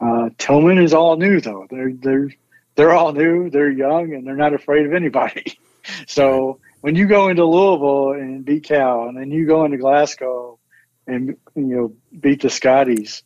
Uh, 0.00 0.30
Tilghman 0.36 0.82
is 0.82 0.92
all 0.92 1.16
new 1.16 1.40
though. 1.40 1.66
They're 1.70 1.92
they're 1.92 2.30
they're 2.74 2.92
all 2.92 3.12
new. 3.12 3.50
They're 3.50 3.70
young 3.70 4.14
and 4.14 4.26
they're 4.26 4.36
not 4.36 4.54
afraid 4.54 4.86
of 4.86 4.94
anybody. 4.94 5.58
so 6.06 6.58
when 6.80 6.96
you 6.96 7.06
go 7.06 7.28
into 7.28 7.44
Louisville 7.44 8.12
and 8.12 8.44
beat 8.44 8.64
Cal, 8.64 9.08
and 9.08 9.16
then 9.16 9.30
you 9.30 9.46
go 9.46 9.64
into 9.64 9.78
Glasgow 9.78 10.58
and 11.06 11.36
you 11.54 11.62
know 11.62 11.94
beat 12.18 12.42
the 12.42 12.50
Scotties, 12.50 13.22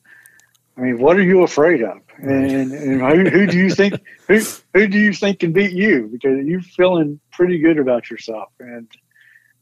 I 0.76 0.80
mean, 0.82 0.98
what 0.98 1.16
are 1.16 1.22
you 1.22 1.42
afraid 1.42 1.82
of? 1.82 1.98
And, 2.18 2.72
and 2.72 3.00
who, 3.00 3.30
who, 3.30 3.46
do 3.46 3.56
you 3.56 3.70
think 3.70 3.94
who 4.28 4.40
who 4.74 4.86
do 4.86 4.98
you 4.98 5.12
think 5.12 5.40
can 5.40 5.52
beat 5.52 5.72
you? 5.72 6.08
Because 6.12 6.44
you're 6.44 6.60
feeling 6.60 7.18
pretty 7.32 7.58
good 7.58 7.78
about 7.78 8.10
yourself, 8.10 8.52
and 8.60 8.88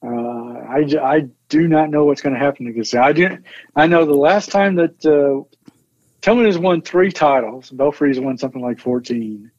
uh, 0.04 0.08
I, 0.08 0.86
I 1.00 1.28
do 1.48 1.68
not 1.68 1.90
know 1.90 2.04
what's 2.04 2.20
going 2.20 2.34
to 2.34 2.38
happen 2.38 2.66
against 2.66 2.94
I 2.94 3.12
do 3.12 3.38
I 3.76 3.86
know 3.86 4.04
the 4.04 4.14
last 4.14 4.50
time 4.50 4.76
that 4.76 5.04
uh, 5.06 5.44
Tilghman 6.20 6.46
has 6.46 6.58
won 6.58 6.82
three 6.82 7.12
titles. 7.12 7.70
Belfry's 7.70 8.18
won 8.18 8.38
something 8.38 8.62
like 8.62 8.80
fourteen. 8.80 9.50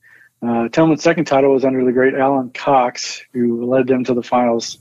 Uh, 0.42 0.68
Tilghman's 0.68 1.04
second 1.04 1.26
title 1.26 1.54
was 1.54 1.64
under 1.64 1.86
the 1.86 1.94
great 1.94 2.16
Alan 2.16 2.52
Cox, 2.52 3.24
who 3.34 3.66
led 3.66 3.88
them 3.88 4.04
to 4.04 4.14
the 4.14 4.24
finals 4.24 4.78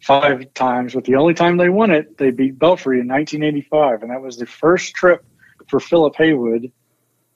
five 0.00 0.54
times. 0.54 0.94
But 0.94 1.04
the 1.04 1.16
only 1.16 1.34
time 1.34 1.56
they 1.56 1.68
won 1.68 1.90
it, 1.90 2.18
they 2.18 2.30
beat 2.30 2.58
Belfry 2.58 3.00
in 3.00 3.08
1985, 3.08 4.02
and 4.02 4.10
that 4.10 4.22
was 4.22 4.36
the 4.36 4.46
first 4.46 4.94
trip 4.94 5.24
for 5.68 5.80
Philip 5.80 6.14
Haywood 6.16 6.72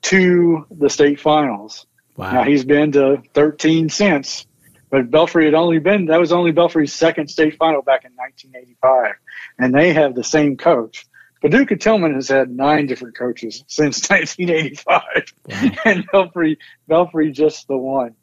to 0.03 0.67
the 0.71 0.91
state 0.91 1.21
finals. 1.21 1.87
Wow. 2.17 2.33
Now 2.33 2.45
he's 2.45 2.65
been 2.65 2.93
to 2.93 3.23
13 3.35 3.89
since, 3.89 4.47
but 4.91 5.11
Belfry 5.11 5.45
had 5.45 5.55
only 5.55 5.79
been 5.79 6.07
that 6.07 6.19
was 6.19 6.33
only 6.33 6.53
Belfry's 6.53 6.93
second 6.93 7.29
state 7.29 7.57
final 7.57 7.83
back 7.83 8.05
in 8.05 8.13
1985, 8.17 9.15
and 9.59 9.75
they 9.75 9.93
have 9.93 10.15
the 10.15 10.25
same 10.25 10.57
coach. 10.57 11.07
Paducah 11.41 11.77
Tilghman 11.77 12.15
has 12.15 12.29
had 12.29 12.51
nine 12.51 12.87
different 12.87 13.17
coaches 13.17 13.63
since 13.69 14.09
1985, 14.11 15.35
wow. 15.47 15.71
and 15.85 16.05
Belfry 16.11 16.59
Belfry 16.89 17.31
just 17.31 17.69
the 17.69 17.77
one. 17.77 18.15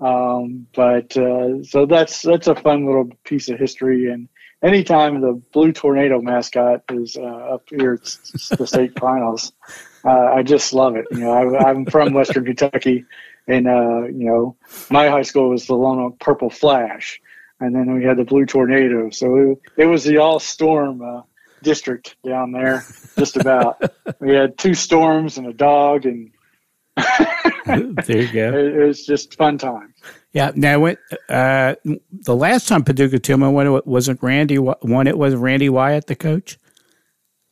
Um, 0.00 0.66
but 0.74 1.16
uh, 1.16 1.62
so 1.62 1.86
that's 1.86 2.22
that's 2.22 2.48
a 2.48 2.54
fun 2.54 2.86
little 2.86 3.10
piece 3.24 3.48
of 3.48 3.58
history. 3.58 4.10
And 4.10 4.28
anytime 4.62 5.20
the 5.20 5.40
Blue 5.52 5.72
Tornado 5.72 6.20
mascot 6.20 6.82
is 6.90 7.16
uh, 7.16 7.22
up 7.22 7.64
here 7.68 7.94
at 7.94 8.58
the 8.58 8.66
state 8.66 8.98
finals, 8.98 9.52
uh, 10.04 10.32
I 10.34 10.42
just 10.42 10.72
love 10.72 10.96
it. 10.96 11.06
You 11.10 11.20
know, 11.20 11.32
I, 11.32 11.70
am 11.70 11.86
from 11.86 12.12
Western 12.12 12.44
Kentucky, 12.44 13.04
and 13.46 13.68
uh, 13.68 14.04
you 14.04 14.26
know, 14.26 14.56
my 14.90 15.08
high 15.08 15.22
school 15.22 15.50
was 15.50 15.66
the 15.66 15.74
Lone 15.74 16.00
Oak 16.00 16.18
Purple 16.18 16.50
Flash, 16.50 17.20
and 17.60 17.74
then 17.74 17.94
we 17.94 18.04
had 18.04 18.16
the 18.16 18.24
Blue 18.24 18.46
Tornado. 18.46 19.10
So 19.10 19.36
it, 19.36 19.82
it 19.82 19.86
was 19.86 20.04
the 20.04 20.18
all 20.18 20.40
storm 20.40 21.02
uh, 21.02 21.22
district 21.62 22.16
down 22.24 22.52
there, 22.52 22.84
just 23.16 23.36
about. 23.36 23.82
we 24.20 24.34
had 24.34 24.58
two 24.58 24.74
storms 24.74 25.38
and 25.38 25.46
a 25.46 25.52
dog, 25.52 26.06
and 26.06 26.31
there 27.66 28.22
you 28.22 28.32
go. 28.32 28.58
It, 28.58 28.76
it, 28.76 28.86
was 28.86 29.04
just 29.04 29.34
fun 29.36 29.58
time. 29.58 29.94
Yeah. 30.32 30.52
Now, 30.54 30.80
when, 30.80 30.96
uh, 31.28 31.74
the 31.84 32.36
last 32.36 32.68
time 32.68 32.84
Paducah 32.84 33.18
Tilghman 33.18 33.52
won 33.52 33.66
it 33.66 33.86
wasn't 33.86 34.22
Randy 34.22 34.58
won 34.58 35.06
it 35.06 35.16
was 35.16 35.34
Randy 35.34 35.68
Wyatt 35.68 36.06
the 36.06 36.16
coach. 36.16 36.58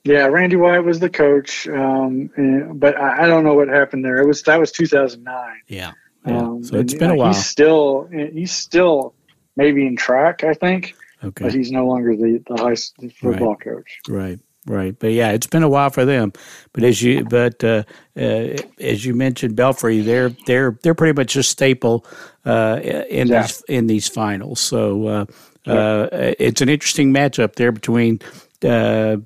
Yeah, 0.04 0.26
Randy 0.26 0.56
Wyatt 0.56 0.84
was 0.84 0.98
the 0.98 1.10
coach, 1.10 1.68
um, 1.68 2.30
and, 2.36 2.80
but 2.80 2.96
I, 2.96 3.24
I, 3.24 3.26
don't 3.26 3.44
know 3.44 3.52
what 3.52 3.68
happened 3.68 4.02
there. 4.02 4.16
It 4.16 4.26
was 4.26 4.42
that 4.44 4.58
was 4.58 4.72
2009. 4.72 5.60
Yeah, 5.68 5.92
yeah. 6.24 6.38
Um, 6.38 6.64
so 6.64 6.78
it's 6.78 6.94
been 6.94 7.10
a 7.10 7.14
while. 7.14 7.34
He's 7.34 7.44
still 7.44 8.08
he's 8.10 8.52
still 8.52 9.14
maybe 9.56 9.86
in 9.86 9.96
track, 9.96 10.42
I 10.42 10.54
think. 10.54 10.94
Okay. 11.22 11.44
But 11.44 11.52
he's 11.52 11.70
no 11.70 11.86
longer 11.86 12.16
the 12.16 12.42
the 12.48 12.56
high 12.56 12.76
football 13.20 13.50
right. 13.50 13.60
coach. 13.60 14.00
Right. 14.08 14.40
Right, 14.66 14.94
but 14.98 15.12
yeah, 15.12 15.32
it's 15.32 15.46
been 15.46 15.62
a 15.62 15.68
while 15.68 15.88
for 15.88 16.04
them. 16.04 16.32
But 16.74 16.84
as 16.84 17.00
you, 17.00 17.24
but 17.24 17.64
uh, 17.64 17.84
uh, 18.14 18.58
as 18.78 19.06
you 19.06 19.14
mentioned, 19.14 19.56
Belfry, 19.56 20.00
they're 20.02 20.28
they're 20.46 20.78
they're 20.82 20.94
pretty 20.94 21.18
much 21.18 21.34
a 21.34 21.42
staple 21.42 22.04
uh, 22.44 22.78
in 22.82 23.28
yeah. 23.28 23.42
these 23.42 23.62
in 23.68 23.86
these 23.86 24.06
finals. 24.06 24.60
So 24.60 25.06
uh, 25.06 25.24
yeah. 25.64 25.72
Uh, 25.72 26.34
it's 26.38 26.60
an 26.60 26.68
interesting 26.68 27.12
matchup 27.12 27.54
there 27.54 27.72
between 27.72 28.20
uh, 28.62 29.16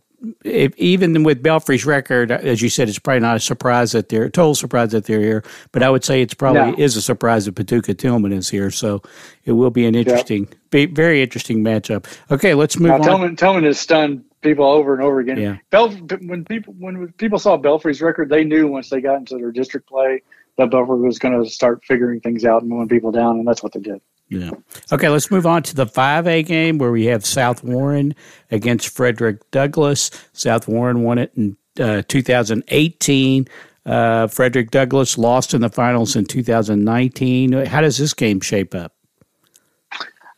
if, 0.45 0.77
even 0.77 1.23
with 1.23 1.43
Belfry's 1.43 1.85
record, 1.85 2.31
as 2.31 2.63
you 2.63 2.69
said, 2.69 2.89
it's 2.89 2.99
probably 2.99 3.21
not 3.21 3.37
a 3.37 3.41
surprise 3.41 3.93
that 3.93 4.09
they're 4.09 4.25
a 4.25 4.31
total 4.31 4.55
surprise 4.55 4.93
that 4.93 5.05
they're 5.05 5.21
here. 5.21 5.45
But 5.73 5.83
I 5.83 5.91
would 5.91 6.05
say 6.05 6.23
it's 6.23 6.35
probably 6.35 6.73
no. 6.73 6.79
is 6.79 6.97
a 6.97 7.03
surprise 7.03 7.45
that 7.47 7.55
Paducah 7.55 7.95
Tilghman 7.95 8.33
is 8.33 8.49
here. 8.49 8.71
So 8.71 9.03
it 9.45 9.53
will 9.53 9.71
be 9.71 9.87
an 9.87 9.95
interesting, 9.95 10.45
yep. 10.45 10.71
be, 10.71 10.87
very 10.87 11.23
interesting 11.23 11.63
matchup. 11.63 12.07
Okay, 12.31 12.55
let's 12.55 12.79
move 12.79 12.89
now, 12.89 12.95
on. 12.97 13.03
Tilghman, 13.03 13.37
Tilghman 13.37 13.65
has 13.65 13.79
stunned 13.79 14.25
people 14.45 14.67
over 14.67 14.95
and 14.95 15.03
over 15.03 15.19
again. 15.19 15.39
Yeah. 15.39 15.89
When 16.21 16.45
people 16.45 16.75
when 16.79 17.13
people 17.15 17.39
saw 17.41 17.57
Belfry's 17.57 18.01
record, 18.01 18.29
they 18.29 18.45
knew 18.45 18.69
once 18.69 18.91
they 18.91 19.01
got 19.01 19.17
into 19.17 19.37
their 19.37 19.51
district 19.51 19.89
play 19.89 20.23
that 20.57 20.71
Belfry 20.71 21.01
was 21.01 21.19
going 21.19 21.43
to 21.43 21.51
start 21.51 21.83
figuring 21.85 22.21
things 22.21 22.45
out 22.45 22.63
and 22.63 22.71
mowing 22.71 22.89
people 22.89 23.11
down, 23.11 23.39
and 23.39 23.49
that's 23.49 23.63
what 23.63 23.73
they 23.73 23.81
did. 23.81 24.01
Yeah. 24.29 24.51
Okay, 24.93 25.09
let's 25.09 25.31
move 25.31 25.47
on 25.47 25.63
to 25.65 25.75
the 25.75 25.87
5A 25.87 26.47
game 26.47 26.79
where 26.79 26.91
we 26.91 27.07
have 27.07 27.27
South 27.27 27.63
Warren 27.63 28.15
against 28.51 28.89
Frederick 28.89 29.51
Douglass. 29.51 30.11
South 30.33 30.67
Warren 30.67 31.03
won 31.03 31.19
it 31.19 31.33
in 31.37 31.57
uh, 31.79 32.03
2018. 32.09 33.49
Uh, 33.85 34.27
Frederick 34.29 34.71
Douglass 34.71 35.19
lost 35.19 35.53
in 35.53 35.61
the 35.61 35.69
finals 35.69 36.17
in 36.17 36.25
2019. 36.25 37.53
How 37.67 37.81
does 37.81 37.99
this 37.99 38.15
game 38.15 38.41
shape 38.41 38.75
up? 38.75 38.95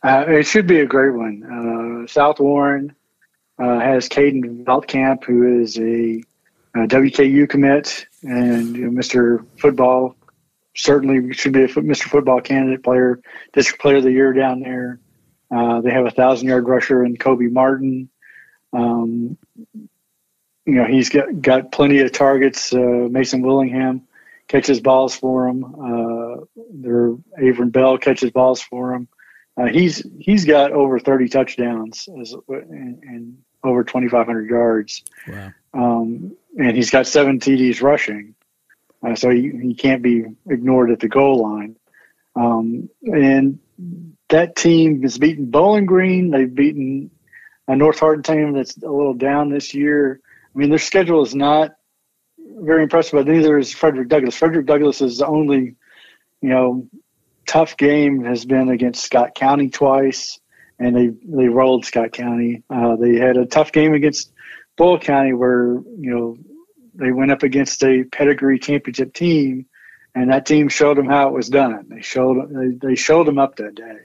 Uh, 0.03 0.25
it 0.27 0.43
should 0.43 0.67
be 0.67 0.79
a 0.79 0.85
great 0.85 1.13
one. 1.13 2.03
Uh, 2.03 2.07
South 2.07 2.39
Warren 2.39 2.93
uh, 3.59 3.79
has 3.79 4.09
Caden 4.09 4.63
Veltkamp, 4.63 5.23
who 5.23 5.61
is 5.61 5.77
a, 5.77 6.23
a 6.75 6.87
WKU 6.87 7.49
commit 7.49 8.05
and 8.23 8.75
Mr. 8.75 9.45
Football 9.59 10.15
certainly 10.75 11.33
should 11.33 11.53
be 11.53 11.63
a 11.63 11.67
Mr. 11.67 12.03
Football 12.03 12.41
candidate 12.41 12.83
player, 12.83 13.19
district 13.53 13.81
player 13.81 13.97
of 13.97 14.03
the 14.03 14.11
year 14.11 14.33
down 14.33 14.59
there. 14.59 14.99
Uh, 15.49 15.81
they 15.81 15.91
have 15.91 16.05
a 16.05 16.11
thousand 16.11 16.47
yard 16.47 16.67
rusher 16.67 17.03
in 17.03 17.17
Kobe 17.17 17.47
Martin. 17.47 18.09
Um, 18.73 19.37
you 20.65 20.73
know, 20.73 20.85
he's 20.85 21.09
got, 21.09 21.41
got 21.41 21.71
plenty 21.71 21.99
of 21.99 22.11
targets. 22.11 22.73
Uh, 22.73 23.07
Mason 23.09 23.41
Willingham 23.41 24.07
catches 24.47 24.79
balls 24.79 25.15
for 25.15 25.47
him. 25.47 25.63
Uh, 25.63 26.45
their 26.73 27.15
Avon 27.39 27.69
Bell 27.69 27.97
catches 27.97 28.31
balls 28.31 28.61
for 28.61 28.93
him. 28.93 29.07
Uh, 29.55 29.65
he's 29.65 30.05
he's 30.19 30.45
got 30.45 30.71
over 30.71 30.99
30 30.99 31.29
touchdowns 31.29 32.07
as, 32.21 32.35
and, 32.47 33.01
and 33.03 33.37
over 33.63 33.83
2,500 33.83 34.49
yards. 34.49 35.03
Wow. 35.27 35.51
Um, 35.73 36.35
and 36.57 36.75
he's 36.75 36.89
got 36.89 37.07
seven 37.07 37.39
TDs 37.39 37.81
rushing. 37.81 38.35
Uh, 39.05 39.15
so 39.15 39.29
he, 39.29 39.51
he 39.61 39.75
can't 39.75 40.01
be 40.01 40.25
ignored 40.49 40.91
at 40.91 40.99
the 40.99 41.07
goal 41.07 41.43
line. 41.43 41.75
Um, 42.35 42.89
and 43.03 43.59
that 44.29 44.55
team 44.55 45.01
has 45.03 45.17
beaten 45.17 45.49
Bowling 45.49 45.85
Green. 45.85 46.31
They've 46.31 46.53
beaten 46.53 47.11
a 47.67 47.75
North 47.75 47.99
Hardin 47.99 48.23
team 48.23 48.53
that's 48.53 48.77
a 48.77 48.89
little 48.89 49.13
down 49.13 49.49
this 49.49 49.73
year. 49.73 50.19
I 50.55 50.57
mean, 50.57 50.69
their 50.69 50.79
schedule 50.79 51.21
is 51.23 51.35
not 51.35 51.71
very 52.59 52.83
impressive, 52.83 53.13
but 53.13 53.27
neither 53.27 53.57
is 53.57 53.73
Frederick 53.73 54.07
Douglass. 54.07 54.35
Frederick 54.35 54.65
Douglass 54.65 55.01
is 55.01 55.17
the 55.19 55.27
only, 55.27 55.75
you 56.41 56.49
know, 56.49 56.87
tough 57.45 57.77
game 57.77 58.23
has 58.23 58.45
been 58.45 58.69
against 58.69 59.03
Scott 59.03 59.35
County 59.35 59.69
twice, 59.69 60.39
and 60.79 60.95
they 60.95 61.07
they 61.23 61.47
rolled 61.47 61.85
Scott 61.85 62.11
County. 62.11 62.63
Uh, 62.69 62.95
they 62.95 63.15
had 63.15 63.37
a 63.37 63.45
tough 63.45 63.71
game 63.71 63.93
against 63.93 64.31
Boyle 64.77 64.99
County 64.99 65.33
where 65.33 65.73
you 65.73 66.15
know 66.15 66.37
they 66.93 67.11
went 67.11 67.31
up 67.31 67.43
against 67.43 67.83
a 67.83 68.03
pedigree 68.03 68.59
championship 68.59 69.13
team, 69.13 69.65
and 70.15 70.31
that 70.31 70.45
team 70.45 70.69
showed 70.69 70.97
them 70.97 71.07
how 71.07 71.27
it 71.27 71.33
was 71.33 71.49
done. 71.49 71.87
They 71.89 72.01
showed 72.01 72.49
they, 72.49 72.87
they 72.89 72.95
showed 72.95 73.27
them 73.27 73.39
up 73.39 73.55
that 73.55 73.75
day, 73.75 73.97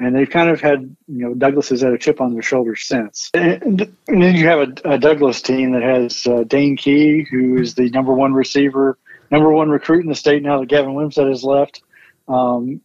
and 0.00 0.14
they've 0.14 0.28
kind 0.28 0.50
of 0.50 0.60
had 0.60 0.96
you 1.06 1.28
know 1.28 1.34
Douglass 1.34 1.68
has 1.68 1.82
had 1.82 1.92
a 1.92 1.98
chip 1.98 2.20
on 2.20 2.32
their 2.32 2.42
shoulder 2.42 2.74
since. 2.74 3.30
And, 3.34 3.82
and 4.08 4.22
then 4.22 4.34
you 4.34 4.46
have 4.46 4.60
a, 4.60 4.92
a, 4.94 4.98
Douglass 4.98 5.42
team 5.42 5.72
that 5.72 5.82
has 5.82 6.26
uh, 6.26 6.44
Dane 6.44 6.76
Key, 6.76 7.26
who 7.30 7.58
is 7.58 7.74
the 7.74 7.90
number 7.90 8.12
one 8.12 8.34
receiver, 8.34 8.98
number 9.30 9.52
one 9.52 9.70
recruit 9.70 10.02
in 10.02 10.08
the 10.08 10.16
state 10.16 10.42
now 10.42 10.60
that 10.60 10.68
Gavin 10.68 10.94
Wimsatt 10.94 11.28
has 11.28 11.44
left. 11.44 11.82
Um, 12.26 12.80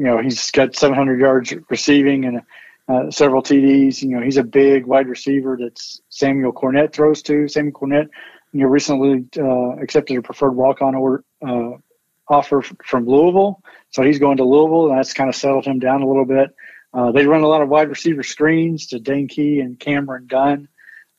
you 0.00 0.06
know 0.06 0.18
he's 0.18 0.50
got 0.50 0.74
700 0.74 1.20
yards 1.20 1.54
receiving 1.68 2.24
and. 2.24 2.42
Uh, 2.88 3.08
several 3.08 3.40
TDs. 3.40 4.02
You 4.02 4.08
know, 4.08 4.20
he's 4.20 4.36
a 4.36 4.42
big 4.42 4.84
wide 4.84 5.06
receiver 5.06 5.56
that 5.58 5.80
Samuel 6.08 6.52
Cornett 6.52 6.92
throws 6.92 7.22
to. 7.22 7.46
Samuel 7.46 7.72
Cornett 7.72 8.08
you 8.52 8.60
know, 8.60 8.66
recently 8.66 9.26
uh, 9.38 9.80
accepted 9.80 10.16
a 10.16 10.22
preferred 10.22 10.52
walk-on 10.56 10.94
or, 10.94 11.24
uh, 11.46 11.72
offer 12.28 12.62
from 12.84 13.06
Louisville, 13.06 13.62
so 13.90 14.02
he's 14.02 14.18
going 14.18 14.36
to 14.36 14.44
Louisville, 14.44 14.90
and 14.90 14.98
that's 14.98 15.12
kind 15.12 15.28
of 15.28 15.34
settled 15.34 15.64
him 15.64 15.78
down 15.78 16.02
a 16.02 16.06
little 16.06 16.24
bit. 16.24 16.54
Uh, 16.94 17.12
they 17.12 17.26
run 17.26 17.42
a 17.42 17.48
lot 17.48 17.62
of 17.62 17.68
wide 17.68 17.88
receiver 17.88 18.22
screens 18.22 18.86
to 18.88 18.98
Dane 18.98 19.28
Key 19.28 19.60
and 19.60 19.78
Cameron 19.78 20.26
Dunn, 20.26 20.68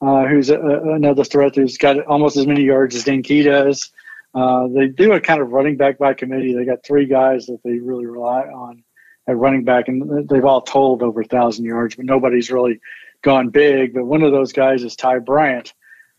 uh, 0.02 0.26
who's 0.26 0.50
a, 0.50 0.60
a, 0.60 0.96
another 0.96 1.24
threat 1.24 1.56
who's 1.56 1.78
got 1.78 2.06
almost 2.06 2.38
as 2.38 2.48
many 2.48 2.64
yards 2.64 2.96
as 2.96 3.04
Dane 3.04 3.24
Key 3.24 3.44
does. 3.44 3.92
Uh, 4.34 4.68
they 4.68 4.88
do 4.88 5.14
a 5.14 5.20
kind 5.20 5.42
of 5.42 5.50
running 5.52 5.78
back 5.78 5.98
by 5.98 6.14
committee. 6.14 6.54
They 6.54 6.66
got 6.66 6.86
three 6.86 7.06
guys 7.06 7.48
that 7.48 7.60
they 7.64 7.80
really 7.80 8.06
rely 8.06 8.44
on 8.44 8.84
at 9.28 9.38
running 9.38 9.64
back, 9.64 9.88
and 9.88 10.28
they've 10.28 10.46
all 10.46 10.62
totaled 10.62 11.04
over 11.04 11.22
a 11.22 11.26
thousand 11.26 11.66
yards, 11.66 11.96
but 11.96 12.06
nobody's 12.06 12.50
really 12.50 12.80
gone 13.22 13.50
big. 13.50 13.94
But 13.94 14.06
one 14.06 14.24
of 14.24 14.32
those 14.32 14.54
guys 14.54 14.84
is 14.84 14.96
Ty 14.96 15.20
Bryant, 15.20 15.74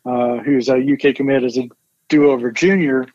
uh, 0.04 0.38
who's 0.38 0.68
a 0.68 0.76
UK 0.76 1.14
commit 1.14 1.42
as 1.42 1.58
a 1.58 1.68
do-over 2.08 2.50
junior. 2.50 3.06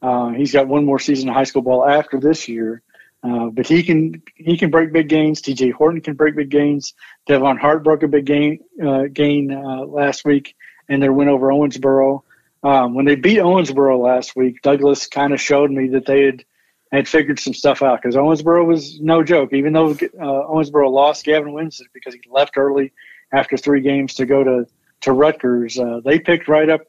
Uh, 0.00 0.30
he's 0.30 0.52
got 0.52 0.68
one 0.68 0.84
more 0.84 0.98
season 0.98 1.28
of 1.28 1.34
high 1.34 1.44
school 1.44 1.62
ball 1.62 1.86
after 1.86 2.18
this 2.18 2.48
year, 2.48 2.82
uh, 3.22 3.46
but 3.46 3.66
he 3.66 3.82
can 3.82 4.22
he 4.34 4.56
can 4.56 4.70
break 4.70 4.92
big 4.92 5.08
gains. 5.08 5.42
T.J. 5.42 5.70
Horton 5.70 6.00
can 6.00 6.14
break 6.14 6.36
big 6.36 6.50
gains. 6.50 6.94
Devon 7.26 7.58
Hart 7.58 7.82
broke 7.82 8.02
a 8.02 8.08
big 8.08 8.24
gain 8.24 8.60
uh, 8.84 9.04
gain 9.12 9.48
last 9.88 10.24
week 10.24 10.54
in 10.88 11.00
their 11.00 11.12
win 11.12 11.28
over 11.28 11.48
Owensboro. 11.48 12.22
Um, 12.62 12.94
when 12.94 13.04
they 13.04 13.14
beat 13.14 13.38
Owensboro 13.38 14.02
last 14.02 14.34
week, 14.34 14.62
Douglass 14.62 15.06
kind 15.06 15.32
of 15.32 15.40
showed 15.40 15.70
me 15.70 15.88
that 15.88 16.06
they 16.06 16.24
had 16.24 16.44
had 16.90 17.06
figured 17.06 17.38
some 17.38 17.52
stuff 17.52 17.82
out 17.82 18.00
because 18.00 18.16
Owensboro 18.16 18.66
was 18.66 18.98
no 19.00 19.22
joke. 19.22 19.52
Even 19.52 19.72
though 19.72 19.90
uh, 19.90 19.96
Owensboro 19.96 20.90
lost 20.90 21.24
Gavin 21.24 21.52
Wimsatt 21.52 21.86
because 21.92 22.14
he 22.14 22.20
left 22.30 22.56
early 22.56 22.92
after 23.32 23.56
three 23.56 23.80
games 23.80 24.14
to 24.14 24.26
go 24.26 24.42
to 24.42 24.66
to 25.02 25.12
Rutgers, 25.12 25.78
uh, 25.78 26.00
they 26.04 26.18
picked 26.18 26.48
right 26.48 26.68
up. 26.68 26.82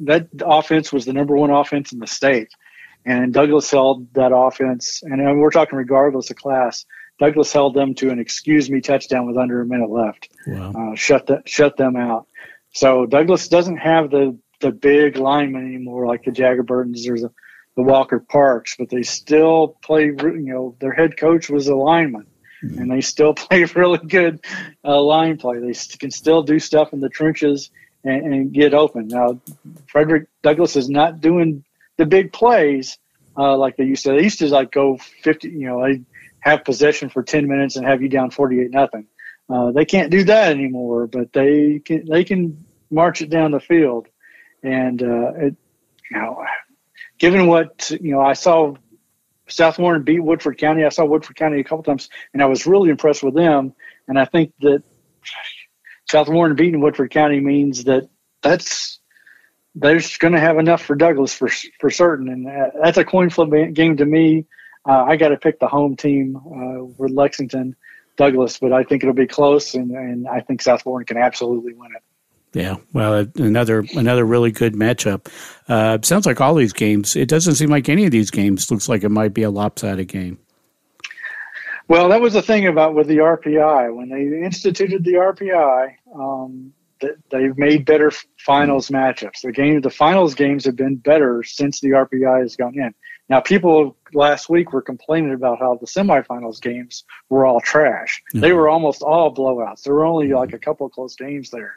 That 0.00 0.28
offense 0.44 0.92
was 0.92 1.04
the 1.04 1.12
number 1.12 1.36
one 1.36 1.50
offense 1.50 1.92
in 1.92 1.98
the 1.98 2.06
state, 2.06 2.48
and 3.04 3.32
Douglass 3.32 3.70
held 3.70 4.12
that 4.14 4.32
offense. 4.34 5.02
And 5.02 5.40
we're 5.40 5.50
talking 5.50 5.78
regardless 5.78 6.30
of 6.30 6.36
class. 6.36 6.84
Douglass 7.18 7.52
held 7.52 7.74
them 7.74 7.94
to 7.96 8.10
an 8.10 8.18
excuse 8.20 8.70
me 8.70 8.80
touchdown 8.80 9.26
with 9.26 9.36
under 9.36 9.60
a 9.60 9.66
minute 9.66 9.90
left. 9.90 10.28
Wow. 10.46 10.72
Uh, 10.72 10.94
shut 10.94 11.26
the, 11.26 11.42
shut 11.46 11.76
them 11.76 11.96
out. 11.96 12.28
So 12.72 13.06
Douglass 13.06 13.48
doesn't 13.48 13.78
have 13.78 14.10
the 14.10 14.38
the 14.60 14.72
big 14.72 15.16
linemen 15.16 15.66
anymore 15.66 16.06
like 16.06 16.24
the 16.24 16.32
Jagger 16.32 16.62
Burtons 16.62 17.08
or 17.08 17.18
the, 17.18 17.30
the 17.76 17.82
Walker 17.82 18.18
Parks, 18.18 18.76
but 18.76 18.88
they 18.90 19.02
still 19.02 19.76
play. 19.82 20.06
You 20.06 20.38
know, 20.38 20.76
their 20.80 20.92
head 20.92 21.16
coach 21.16 21.48
was 21.48 21.68
a 21.68 21.76
lineman 21.76 22.26
mm-hmm. 22.62 22.80
and 22.80 22.90
they 22.90 23.00
still 23.00 23.34
play 23.34 23.64
really 23.74 23.98
good 23.98 24.40
uh, 24.84 25.00
line 25.00 25.36
play. 25.36 25.58
They 25.58 25.74
can 25.98 26.10
still 26.10 26.42
do 26.42 26.58
stuff 26.58 26.92
in 26.92 27.00
the 27.00 27.08
trenches 27.08 27.70
and, 28.04 28.34
and, 28.34 28.52
get 28.52 28.74
open. 28.74 29.08
Now, 29.08 29.40
Frederick 29.86 30.28
Douglass 30.42 30.76
is 30.76 30.88
not 30.88 31.20
doing 31.20 31.64
the 31.96 32.06
big 32.06 32.32
plays 32.32 32.98
uh, 33.36 33.56
like 33.56 33.76
they 33.76 33.84
used 33.84 34.04
to. 34.04 34.12
They 34.12 34.22
used 34.22 34.38
to 34.40 34.48
like 34.48 34.70
go 34.70 34.98
fifty. 35.22 35.48
You 35.48 35.66
know, 35.66 35.84
they 35.84 36.02
have 36.40 36.64
possession 36.64 37.08
for 37.08 37.22
ten 37.22 37.48
minutes 37.48 37.76
and 37.76 37.86
have 37.86 38.02
you 38.02 38.08
down 38.08 38.30
forty-eight 38.30 38.70
nothing. 38.70 39.06
Uh, 39.50 39.72
they 39.72 39.84
can't 39.84 40.10
do 40.10 40.24
that 40.24 40.50
anymore, 40.50 41.06
but 41.06 41.32
they 41.32 41.80
can. 41.84 42.06
They 42.06 42.24
can 42.24 42.64
march 42.90 43.20
it 43.20 43.30
down 43.30 43.50
the 43.50 43.60
field, 43.60 44.06
and 44.62 45.02
uh, 45.02 45.32
it, 45.36 45.56
you 46.10 46.18
know, 46.18 46.44
given 47.18 47.46
what 47.46 47.90
you 47.90 48.12
know, 48.12 48.20
I 48.20 48.32
saw 48.32 48.74
South 49.48 49.78
Warren 49.78 50.02
beat 50.02 50.20
Woodford 50.20 50.58
County. 50.58 50.84
I 50.84 50.90
saw 50.90 51.04
Woodford 51.04 51.36
County 51.36 51.60
a 51.60 51.64
couple 51.64 51.82
times, 51.82 52.08
and 52.32 52.42
I 52.42 52.46
was 52.46 52.66
really 52.66 52.90
impressed 52.90 53.22
with 53.22 53.34
them. 53.34 53.74
And 54.06 54.18
I 54.18 54.24
think 54.24 54.52
that 54.60 54.82
South 56.10 56.28
Warren 56.28 56.54
beating 56.54 56.80
Woodford 56.80 57.10
County 57.10 57.40
means 57.40 57.84
that 57.84 58.08
that's 58.42 59.00
they're 59.74 60.00
going 60.18 60.34
to 60.34 60.40
have 60.40 60.58
enough 60.58 60.82
for 60.82 60.96
Douglass 60.96 61.34
for 61.34 61.48
for 61.78 61.90
certain, 61.90 62.28
and 62.28 62.48
uh, 62.48 62.70
that's 62.82 62.98
a 62.98 63.04
coin 63.04 63.30
flip 63.30 63.50
game 63.74 63.96
to 63.96 64.04
me. 64.04 64.46
Uh, 64.88 65.04
I 65.04 65.16
got 65.16 65.28
to 65.28 65.36
pick 65.36 65.60
the 65.60 65.68
home 65.68 65.96
team 65.96 66.36
uh, 66.36 66.84
with 66.96 67.10
Lexington, 67.10 67.76
Douglass, 68.16 68.58
but 68.58 68.72
I 68.72 68.84
think 68.84 69.02
it'll 69.02 69.14
be 69.14 69.26
close, 69.26 69.74
and, 69.74 69.90
and 69.90 70.26
I 70.26 70.40
think 70.40 70.62
South 70.62 70.86
Warren 70.86 71.04
can 71.04 71.18
absolutely 71.18 71.74
win 71.74 71.90
it. 71.94 72.02
Yeah, 72.54 72.76
well, 72.92 73.26
another 73.36 73.84
another 73.94 74.24
really 74.24 74.50
good 74.50 74.74
matchup. 74.74 75.30
Uh, 75.68 75.98
sounds 76.02 76.24
like 76.24 76.40
all 76.40 76.54
these 76.54 76.72
games. 76.72 77.14
It 77.14 77.28
doesn't 77.28 77.56
seem 77.56 77.68
like 77.68 77.88
any 77.88 78.06
of 78.06 78.10
these 78.10 78.30
games 78.30 78.70
looks 78.70 78.88
like 78.88 79.04
it 79.04 79.10
might 79.10 79.34
be 79.34 79.42
a 79.42 79.50
lopsided 79.50 80.08
game. 80.08 80.38
Well, 81.88 82.08
that 82.10 82.20
was 82.20 82.34
the 82.34 82.42
thing 82.42 82.66
about 82.66 82.94
with 82.94 83.06
the 83.06 83.18
RPI 83.18 83.94
when 83.94 84.08
they 84.08 84.44
instituted 84.44 85.04
the 85.04 85.14
RPI. 85.14 85.94
Um, 86.14 86.72
they've 87.30 87.56
made 87.56 87.84
better 87.86 88.12
finals 88.38 88.90
matchups. 88.90 89.42
The 89.42 89.52
game, 89.52 89.80
the 89.80 89.90
finals 89.90 90.34
games 90.34 90.64
have 90.66 90.76
been 90.76 90.96
better 90.96 91.42
since 91.42 91.80
the 91.80 91.90
RPI 91.90 92.42
has 92.42 92.56
gone 92.56 92.74
in. 92.78 92.94
Now, 93.28 93.40
people 93.40 93.96
last 94.14 94.48
week 94.48 94.72
were 94.72 94.82
complaining 94.82 95.34
about 95.34 95.58
how 95.58 95.76
the 95.76 95.86
semifinals 95.86 96.60
games 96.60 97.04
were 97.28 97.44
all 97.44 97.60
trash. 97.60 98.22
Mm-hmm. 98.30 98.40
They 98.40 98.52
were 98.52 98.68
almost 98.68 99.02
all 99.02 99.34
blowouts. 99.34 99.82
There 99.82 99.94
were 99.94 100.06
only 100.06 100.32
like 100.32 100.54
a 100.54 100.58
couple 100.58 100.86
of 100.86 100.92
close 100.92 101.14
games 101.14 101.50
there. 101.50 101.76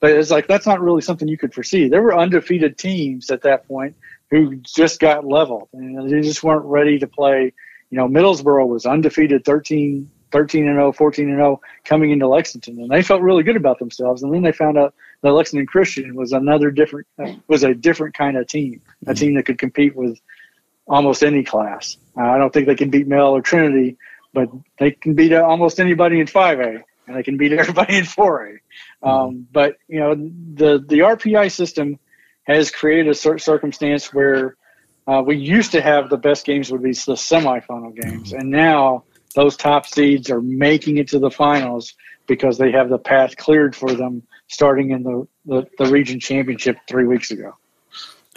But 0.00 0.12
it's 0.12 0.30
like 0.30 0.48
that's 0.48 0.66
not 0.66 0.80
really 0.80 1.02
something 1.02 1.28
you 1.28 1.38
could 1.38 1.54
foresee. 1.54 1.88
There 1.88 2.02
were 2.02 2.16
undefeated 2.16 2.78
teams 2.78 3.30
at 3.30 3.42
that 3.42 3.68
point 3.68 3.94
who 4.30 4.56
just 4.56 4.98
got 5.00 5.26
leveled 5.26 5.68
and 5.72 6.10
they 6.10 6.20
just 6.22 6.42
weren't 6.42 6.64
ready 6.64 6.98
to 6.98 7.06
play. 7.06 7.52
You 7.90 7.98
know, 7.98 8.08
Middlesboro 8.08 8.66
was 8.66 8.86
undefeated 8.86 9.44
13, 9.44 10.10
13 10.30 10.66
and 10.66 10.76
0, 10.76 10.92
14 10.92 11.28
and 11.28 11.38
0 11.38 11.60
coming 11.84 12.12
into 12.12 12.28
Lexington, 12.28 12.80
and 12.80 12.90
they 12.90 13.02
felt 13.02 13.20
really 13.20 13.42
good 13.42 13.56
about 13.56 13.78
themselves. 13.78 14.22
And 14.22 14.32
then 14.32 14.42
they 14.42 14.52
found 14.52 14.78
out 14.78 14.94
that 15.22 15.32
Lexington 15.32 15.66
Christian 15.66 16.14
was 16.14 16.32
another 16.32 16.70
different, 16.70 17.06
was 17.48 17.64
a 17.64 17.74
different 17.74 18.16
kind 18.16 18.36
of 18.36 18.46
team, 18.46 18.80
a 19.06 19.14
team 19.14 19.34
that 19.34 19.44
could 19.44 19.58
compete 19.58 19.96
with 19.96 20.20
almost 20.86 21.22
any 21.22 21.42
class. 21.42 21.96
I 22.16 22.38
don't 22.38 22.52
think 22.52 22.66
they 22.66 22.74
can 22.74 22.90
beat 22.90 23.06
Male 23.06 23.36
or 23.36 23.42
Trinity, 23.42 23.96
but 24.32 24.48
they 24.78 24.92
can 24.92 25.14
beat 25.14 25.32
almost 25.32 25.80
anybody 25.80 26.20
in 26.20 26.26
5A, 26.26 26.82
and 27.10 27.18
they 27.18 27.24
can 27.24 27.36
beat 27.36 27.52
everybody 27.52 27.98
in 27.98 28.04
4A. 28.04 28.58
Um, 29.02 29.46
but 29.50 29.76
you 29.88 29.98
know, 29.98 30.14
the 30.14 30.78
the 30.86 31.00
RPI 31.00 31.50
system 31.50 31.98
has 32.44 32.70
created 32.70 33.08
a 33.08 33.14
certain 33.14 33.40
circumstance 33.40 34.14
where 34.14 34.56
uh, 35.06 35.22
we 35.24 35.36
used 35.36 35.72
to 35.72 35.80
have 35.80 36.08
the 36.08 36.16
best 36.16 36.46
games 36.46 36.70
would 36.70 36.82
be 36.82 36.90
the 36.90 37.14
semifinal 37.14 37.94
games, 38.00 38.32
and 38.32 38.50
now 38.50 39.04
those 39.34 39.56
top 39.56 39.86
seeds 39.86 40.30
are 40.30 40.40
making 40.40 40.98
it 40.98 41.08
to 41.08 41.18
the 41.18 41.30
finals 41.30 41.94
because 42.26 42.58
they 42.58 42.70
have 42.70 42.88
the 42.88 42.98
path 42.98 43.36
cleared 43.36 43.74
for 43.74 43.92
them 43.92 44.22
starting 44.48 44.90
in 44.90 45.02
the, 45.02 45.26
the, 45.46 45.66
the 45.78 45.90
region 45.90 46.20
championship 46.20 46.76
three 46.88 47.06
weeks 47.06 47.30
ago. 47.30 47.56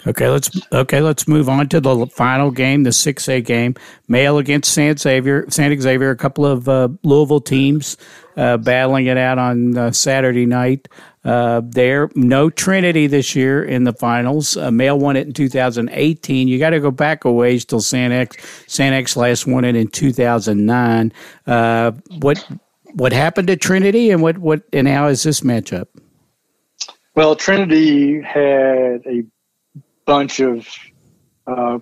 Okay, 0.06 0.28
let's 0.28 0.50
okay, 0.70 1.00
let's 1.00 1.26
move 1.26 1.48
on 1.48 1.68
to 1.70 1.80
the 1.80 2.06
final 2.06 2.50
game, 2.50 2.82
the 2.82 2.92
six 2.92 3.26
A 3.28 3.40
game, 3.40 3.74
Male 4.06 4.36
against 4.36 4.72
St. 4.72 4.98
Xavier. 4.98 5.46
St. 5.48 5.80
Xavier, 5.80 6.10
a 6.10 6.16
couple 6.16 6.44
of 6.44 6.68
uh, 6.68 6.88
Louisville 7.02 7.40
teams 7.40 7.96
uh, 8.36 8.58
battling 8.58 9.06
it 9.06 9.16
out 9.16 9.38
on 9.38 9.76
uh, 9.76 9.92
Saturday 9.92 10.44
night. 10.44 10.88
Uh, 11.24 11.62
there, 11.64 12.10
no 12.14 12.50
Trinity 12.50 13.06
this 13.06 13.34
year 13.34 13.64
in 13.64 13.84
the 13.84 13.94
finals. 13.94 14.58
Uh, 14.58 14.70
Male 14.70 14.98
won 14.98 15.16
it 15.16 15.26
in 15.26 15.32
2018. 15.32 16.48
You 16.48 16.58
got 16.58 16.70
to 16.70 16.80
go 16.80 16.90
back 16.90 17.24
a 17.24 17.32
ways 17.32 17.64
till 17.64 17.80
St. 17.80 18.12
X. 18.12 18.36
St. 18.66 18.94
X 18.94 19.16
last 19.16 19.46
won 19.46 19.64
it 19.64 19.74
in 19.74 19.88
2009. 19.88 21.12
Uh, 21.46 21.92
what 22.18 22.46
what 22.92 23.12
happened 23.12 23.48
to 23.48 23.56
Trinity, 23.56 24.10
and 24.10 24.20
what 24.20 24.36
what 24.36 24.62
and 24.72 24.86
how 24.86 25.06
is 25.06 25.22
this 25.22 25.40
matchup? 25.40 25.86
Well, 27.14 27.36
Trinity 27.36 28.20
had 28.20 29.02
a 29.06 29.24
bunch 30.06 30.40
of 30.40 30.66
uh, 31.46 31.78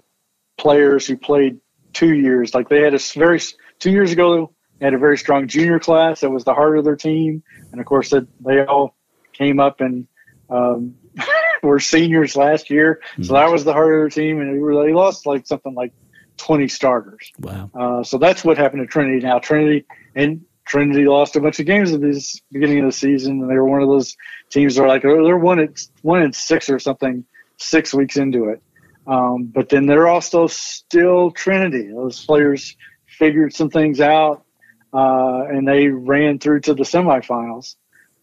players 0.58 1.06
who 1.06 1.16
played 1.16 1.58
two 1.92 2.14
years. 2.14 2.54
Like 2.54 2.68
they 2.68 2.80
had 2.80 2.94
a 2.94 2.98
very 3.14 3.40
two 3.78 3.90
years 3.90 4.12
ago, 4.12 4.52
they 4.78 4.86
had 4.86 4.94
a 4.94 4.98
very 4.98 5.18
strong 5.18 5.48
junior 5.48 5.78
class 5.78 6.20
that 6.20 6.30
was 6.30 6.44
the 6.44 6.54
heart 6.54 6.78
of 6.78 6.84
their 6.84 6.96
team, 6.96 7.42
and 7.70 7.80
of 7.80 7.86
course 7.86 8.10
that 8.10 8.26
they 8.40 8.64
all 8.64 8.96
came 9.32 9.60
up 9.60 9.80
and 9.80 10.06
um, 10.50 10.94
were 11.62 11.80
seniors 11.80 12.36
last 12.36 12.70
year, 12.70 13.00
so 13.22 13.34
that 13.34 13.50
was 13.50 13.64
the 13.64 13.72
heart 13.72 13.94
of 13.94 14.00
their 14.00 14.08
team, 14.08 14.40
and 14.40 14.54
they 14.54 14.92
lost 14.92 15.26
like 15.26 15.46
something 15.46 15.74
like 15.74 15.92
twenty 16.36 16.68
starters. 16.68 17.30
Wow! 17.38 17.70
Uh, 17.74 18.02
so 18.02 18.18
that's 18.18 18.44
what 18.44 18.58
happened 18.58 18.82
to 18.82 18.86
Trinity. 18.86 19.24
Now 19.24 19.38
Trinity 19.38 19.86
and 20.14 20.44
Trinity 20.64 21.04
lost 21.04 21.36
a 21.36 21.40
bunch 21.40 21.60
of 21.60 21.66
games 21.66 21.92
at 21.92 22.00
the 22.00 22.40
beginning 22.50 22.80
of 22.80 22.86
the 22.86 22.92
season, 22.92 23.40
and 23.40 23.50
they 23.50 23.54
were 23.54 23.68
one 23.68 23.82
of 23.82 23.88
those 23.88 24.16
teams 24.50 24.76
that 24.76 24.82
are 24.82 24.88
like 24.88 25.02
they're 25.02 25.36
one 25.36 25.58
at 25.58 25.80
one 26.02 26.22
in 26.22 26.32
six 26.32 26.68
or 26.68 26.78
something 26.78 27.24
six 27.62 27.94
weeks 27.94 28.16
into 28.16 28.48
it. 28.48 28.62
Um, 29.06 29.44
but 29.44 29.68
then 29.68 29.86
they're 29.86 30.08
also 30.08 30.46
still 30.46 31.30
Trinity. 31.30 31.88
Those 31.88 32.24
players 32.24 32.76
figured 33.06 33.52
some 33.52 33.70
things 33.70 34.00
out, 34.00 34.44
uh, 34.92 35.44
and 35.48 35.66
they 35.66 35.88
ran 35.88 36.38
through 36.38 36.60
to 36.60 36.74
the 36.74 36.84
semifinals, 36.84 37.76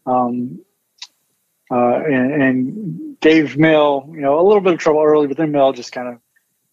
um, 0.06 0.60
uh, 1.72 2.02
and, 2.06 2.44
and, 2.44 3.06
gave 3.20 3.58
Male, 3.58 4.10
you 4.14 4.22
know, 4.22 4.40
a 4.40 4.46
little 4.48 4.62
bit 4.62 4.72
of 4.72 4.80
trouble 4.80 5.04
early, 5.04 5.28
but 5.28 5.36
then 5.36 5.52
Male 5.52 5.74
just 5.74 5.92
kind 5.92 6.08
of 6.08 6.22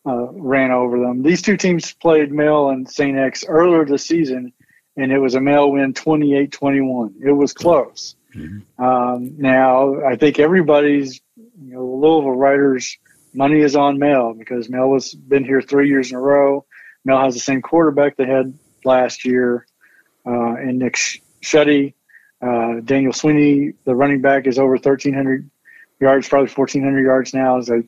uh, 0.09 0.33
ran 0.33 0.71
over 0.71 1.01
them. 1.01 1.25
These 1.25 1.43
two 1.43 1.57
teams 1.57 1.93
played 1.93 2.31
Male 2.31 2.69
and 2.69 2.89
St. 2.89 3.19
X 3.19 3.45
earlier 3.49 3.85
this 3.85 4.07
season, 4.07 4.53
and 4.97 5.11
it 5.11 5.19
was 5.19 5.35
a 5.35 5.41
Male 5.41 5.73
win 5.73 5.93
28-21. 5.93 7.15
It 7.21 7.33
was 7.33 7.53
close. 7.53 8.15
Mm-hmm. 8.33 8.83
Um, 8.83 9.35
now, 9.39 10.01
I 10.05 10.15
think 10.15 10.39
everybody's 10.39 11.21
you 11.37 11.75
know, 11.75 11.79
the 11.79 12.07
Louisville 12.07 12.33
writers, 12.37 12.97
money 13.35 13.61
is 13.61 13.77
on 13.77 13.99
Male 13.99 14.35
because 14.35 14.69
Male 14.69 14.95
has 14.95 15.15
been 15.15 15.45
here 15.45 15.61
three 15.61 15.89
years 15.89 16.11
in 16.11 16.17
a 16.17 16.21
row. 16.21 16.65
Male 17.05 17.21
has 17.21 17.35
the 17.35 17.41
same 17.41 17.63
quarterback 17.63 18.17
they 18.17 18.27
had 18.27 18.59
last 18.85 19.25
year. 19.25 19.67
uh, 20.27 20.55
and 20.55 20.79
Nick 20.79 20.95
Shuddy. 20.95 21.95
Uh, 22.43 22.81
Daniel 22.85 23.13
Sweeney, 23.13 23.73
the 23.85 23.95
running 23.95 24.21
back, 24.21 24.47
is 24.47 24.59
over 24.59 24.73
1,300 24.73 25.49
yards, 26.01 26.29
probably 26.29 26.51
1,400 26.51 27.03
yards 27.03 27.33
now. 27.33 27.59
Is 27.59 27.71
a 27.71 27.83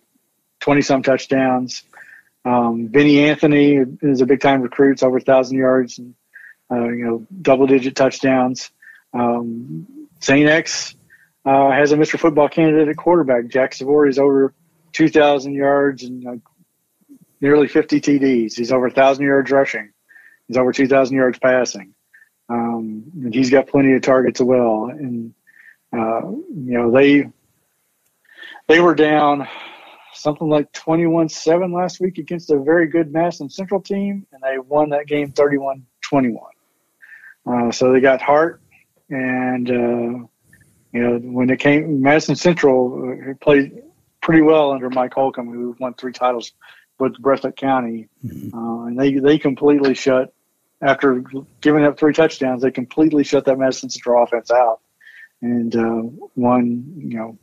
20 0.61 0.83
some 0.83 1.03
touchdowns. 1.03 1.83
Um, 2.45 2.89
Vinny 2.89 3.29
Anthony 3.29 3.79
is 4.01 4.21
a 4.21 4.27
big 4.27 4.41
time 4.41 4.63
recruit. 4.63 4.93
It's 4.93 5.03
over 5.03 5.19
1,000 5.19 5.59
yards 5.59 5.99
and 5.99 6.15
uh, 6.71 6.89
you 6.89 7.05
know 7.05 7.27
double 7.43 7.67
digit 7.67 7.97
touchdowns. 7.97 8.71
Um, 9.13 9.87
St. 10.21 10.49
X 10.49 10.95
uh, 11.45 11.71
has 11.71 11.93
a 11.93 11.97
Mr. 11.97 12.19
Football 12.19 12.49
candidate 12.49 12.89
at 12.89 12.97
quarterback. 12.97 13.49
Jack 13.49 13.75
Savory 13.75 14.11
is 14.11 14.19
over 14.19 14.55
2,000 14.93 15.55
yards 15.55 16.05
and 16.05 16.27
uh, 16.27 16.37
nearly 17.41 17.69
50 17.69 18.01
TDs. 18.01 18.55
He's 18.55 18.73
over 18.73 18.87
1,000 18.87 19.25
yards 19.25 19.51
rushing. 19.51 19.91
He's 20.47 20.57
over 20.57 20.73
2,000 20.73 21.17
yards 21.17 21.39
passing. 21.39 21.95
Um, 22.49 23.05
and 23.15 23.35
he's 23.35 23.51
got 23.51 23.69
plenty 23.69 23.93
of 23.93 24.03
targets 24.03 24.41
as 24.41 24.47
well. 24.47 24.87
And, 24.87 25.35
uh, 25.93 26.23
you 26.31 26.75
know, 26.79 26.91
they 26.91 27.29
they 28.69 28.81
were 28.81 28.95
down 28.95 29.49
something 30.13 30.49
like 30.49 30.71
21-7 30.73 31.73
last 31.75 32.01
week 32.01 32.19
against 32.19 32.51
a 32.51 32.59
very 32.59 32.87
good 32.87 33.13
Madison 33.13 33.49
Central 33.49 33.81
team, 33.81 34.27
and 34.33 34.43
they 34.43 34.59
won 34.59 34.91
that 34.91 35.07
game 35.07 35.33
31-21. 35.33 36.37
Uh, 37.47 37.73
so 37.73 37.93
they 37.93 38.01
got 38.01 38.21
heart, 38.21 38.61
and 39.09 39.71
uh, 39.71 40.27
you 40.99 41.05
know 41.05 41.19
when 41.19 41.49
it 41.49 41.61
came, 41.61 42.03
Madison 42.03 42.35
Central 42.35 43.15
uh, 43.31 43.35
played 43.41 43.83
pretty 44.21 44.43
well 44.43 44.73
under 44.73 44.91
Mike 44.91 45.15
Holcomb, 45.15 45.53
who 45.53 45.77
won 45.79 45.95
three 45.95 46.13
titles 46.13 46.53
with 46.99 47.23
Breathitt 47.23 47.57
County, 47.57 48.09
mm-hmm. 48.25 48.57
uh, 48.57 48.87
and 48.87 48.99
they 48.99 49.15
they 49.15 49.39
completely 49.39 49.95
shut 49.95 50.35
after 50.83 51.23
giving 51.61 51.85
up 51.85 52.01
three 52.01 52.13
touchdowns. 52.13 52.63
They 52.63 52.73
completely 52.73 53.23
shut 53.23 53.45
that 53.45 53.59
Madison 53.59 53.91
Central 53.91 54.25
offense 54.25 54.51
out, 54.51 54.81
and 55.41 55.77
uh, 55.77 56.03
won. 56.35 56.93
You 56.97 57.17
know, 57.17 57.39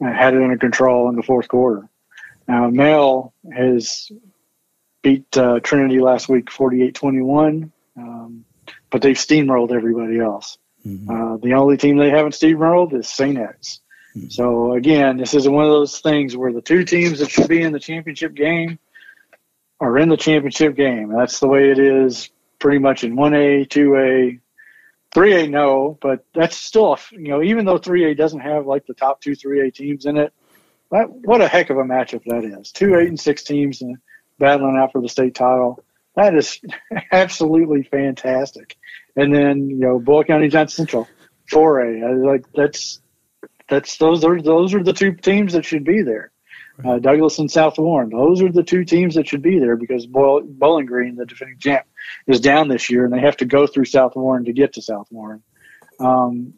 had 0.00 0.32
it 0.32 0.42
under 0.42 0.56
control 0.56 1.10
in 1.10 1.16
the 1.16 1.22
fourth 1.22 1.48
quarter. 1.48 1.90
Now 2.46 2.70
Male 2.70 3.34
has 3.52 4.10
beat 5.02 5.36
uh, 5.36 5.60
Trinity 5.60 6.00
last 6.00 6.28
week 6.28 6.46
48-21, 6.46 7.70
um, 7.98 8.44
but 8.90 9.02
they've 9.02 9.14
steamrolled 9.14 9.72
everybody 9.72 10.18
else. 10.18 10.56
Mm-hmm. 10.88 11.10
Uh, 11.10 11.36
the 11.38 11.54
only 11.54 11.76
team 11.76 11.98
they 11.98 12.10
haven't 12.10 12.32
steamrolled 12.32 12.94
is 12.94 13.08
St. 13.08 13.38
X. 13.38 13.80
Mm-hmm. 14.16 14.28
So 14.28 14.72
again, 14.72 15.16
this 15.18 15.34
is 15.34 15.48
one 15.48 15.64
of 15.64 15.70
those 15.70 16.00
things 16.00 16.36
where 16.36 16.52
the 16.52 16.62
two 16.62 16.84
teams 16.84 17.18
that 17.18 17.30
should 17.30 17.48
be 17.48 17.62
in 17.62 17.72
the 17.72 17.80
championship 17.80 18.34
game 18.34 18.78
are 19.80 19.98
in 19.98 20.08
the 20.08 20.16
championship 20.16 20.76
game. 20.76 21.12
That's 21.12 21.40
the 21.40 21.48
way 21.48 21.70
it 21.70 21.78
is 21.78 22.30
pretty 22.58 22.78
much 22.78 23.04
in 23.04 23.16
1A, 23.16 23.68
2A, 23.68 24.40
3A, 25.14 25.50
no, 25.50 25.98
but 26.00 26.24
that's 26.34 26.56
still, 26.56 26.98
you 27.12 27.28
know, 27.28 27.42
even 27.42 27.64
though 27.64 27.78
3A 27.78 28.16
doesn't 28.16 28.40
have 28.40 28.66
like 28.66 28.86
the 28.86 28.94
top 28.94 29.20
two 29.20 29.32
3A 29.32 29.74
teams 29.74 30.06
in 30.06 30.16
it, 30.16 30.32
that, 30.90 31.10
what 31.10 31.40
a 31.40 31.48
heck 31.48 31.70
of 31.70 31.76
a 31.76 31.82
matchup 31.82 32.24
that 32.24 32.44
is. 32.44 32.72
Two, 32.72 32.96
eight, 32.96 33.08
and 33.08 33.20
six 33.20 33.42
teams 33.42 33.82
battling 34.38 34.76
out 34.76 34.92
for 34.92 35.02
the 35.02 35.08
state 35.08 35.34
title. 35.34 35.82
That 36.16 36.34
is 36.34 36.60
absolutely 37.12 37.82
fantastic. 37.82 38.76
And 39.18 39.34
then, 39.34 39.68
you 39.68 39.78
know, 39.78 39.98
Boyle 39.98 40.22
County 40.22 40.48
Johnson 40.48 40.86
Central, 40.86 41.08
4A. 41.52 42.24
Like, 42.24 42.44
that's 42.54 43.00
that's 43.68 43.98
those 43.98 44.24
are 44.24 44.40
those 44.40 44.74
are 44.74 44.82
the 44.82 44.92
two 44.92 45.12
teams 45.12 45.54
that 45.54 45.64
should 45.64 45.84
be 45.84 46.02
there. 46.02 46.30
Uh, 46.84 47.00
Douglass 47.00 47.40
and 47.40 47.50
South 47.50 47.76
Warren. 47.76 48.10
Those 48.10 48.40
are 48.40 48.52
the 48.52 48.62
two 48.62 48.84
teams 48.84 49.16
that 49.16 49.26
should 49.26 49.42
be 49.42 49.58
there 49.58 49.74
because 49.74 50.06
Bowling 50.06 50.86
Green, 50.86 51.16
the 51.16 51.26
defending 51.26 51.58
champ, 51.58 51.84
is 52.28 52.40
down 52.40 52.68
this 52.68 52.88
year, 52.88 53.04
and 53.04 53.12
they 53.12 53.18
have 53.18 53.36
to 53.38 53.44
go 53.44 53.66
through 53.66 53.86
South 53.86 54.14
Warren 54.14 54.44
to 54.44 54.52
get 54.52 54.74
to 54.74 54.82
South 54.82 55.08
Warren, 55.10 55.42
um, 55.98 56.54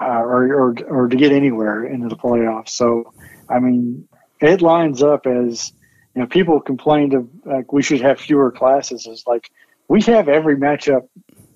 uh, 0.00 0.04
or, 0.04 0.54
or 0.54 0.74
or 0.86 1.08
to 1.08 1.16
get 1.16 1.32
anywhere 1.32 1.84
into 1.84 2.08
the 2.08 2.16
playoffs. 2.16 2.68
So, 2.68 3.12
I 3.50 3.58
mean, 3.58 4.06
it 4.40 4.62
lines 4.62 5.02
up 5.02 5.26
as 5.26 5.72
you 6.14 6.22
know. 6.22 6.28
People 6.28 6.60
complained 6.60 7.14
of 7.14 7.28
like 7.44 7.72
we 7.72 7.82
should 7.82 8.02
have 8.02 8.20
fewer 8.20 8.52
classes. 8.52 9.08
Is 9.08 9.24
like 9.26 9.50
we 9.88 10.00
have 10.02 10.28
every 10.28 10.56
matchup 10.56 11.08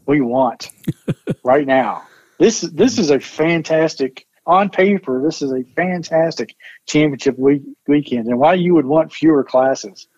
we 0.07 0.21
want 0.21 0.71
right 1.45 1.67
now. 1.67 2.05
This 2.39 2.61
this 2.61 2.99
is 2.99 3.11
a 3.11 3.21
fantastic 3.21 4.27
on 4.47 4.71
paper, 4.71 5.23
this 5.23 5.43
is 5.43 5.53
a 5.53 5.63
fantastic 5.77 6.57
championship 6.87 7.39
week, 7.39 7.63
weekend. 7.87 8.27
And 8.27 8.39
why 8.39 8.55
you 8.55 8.75
would 8.75 8.87
want 8.87 9.13
fewer 9.13 9.45
classes 9.45 10.09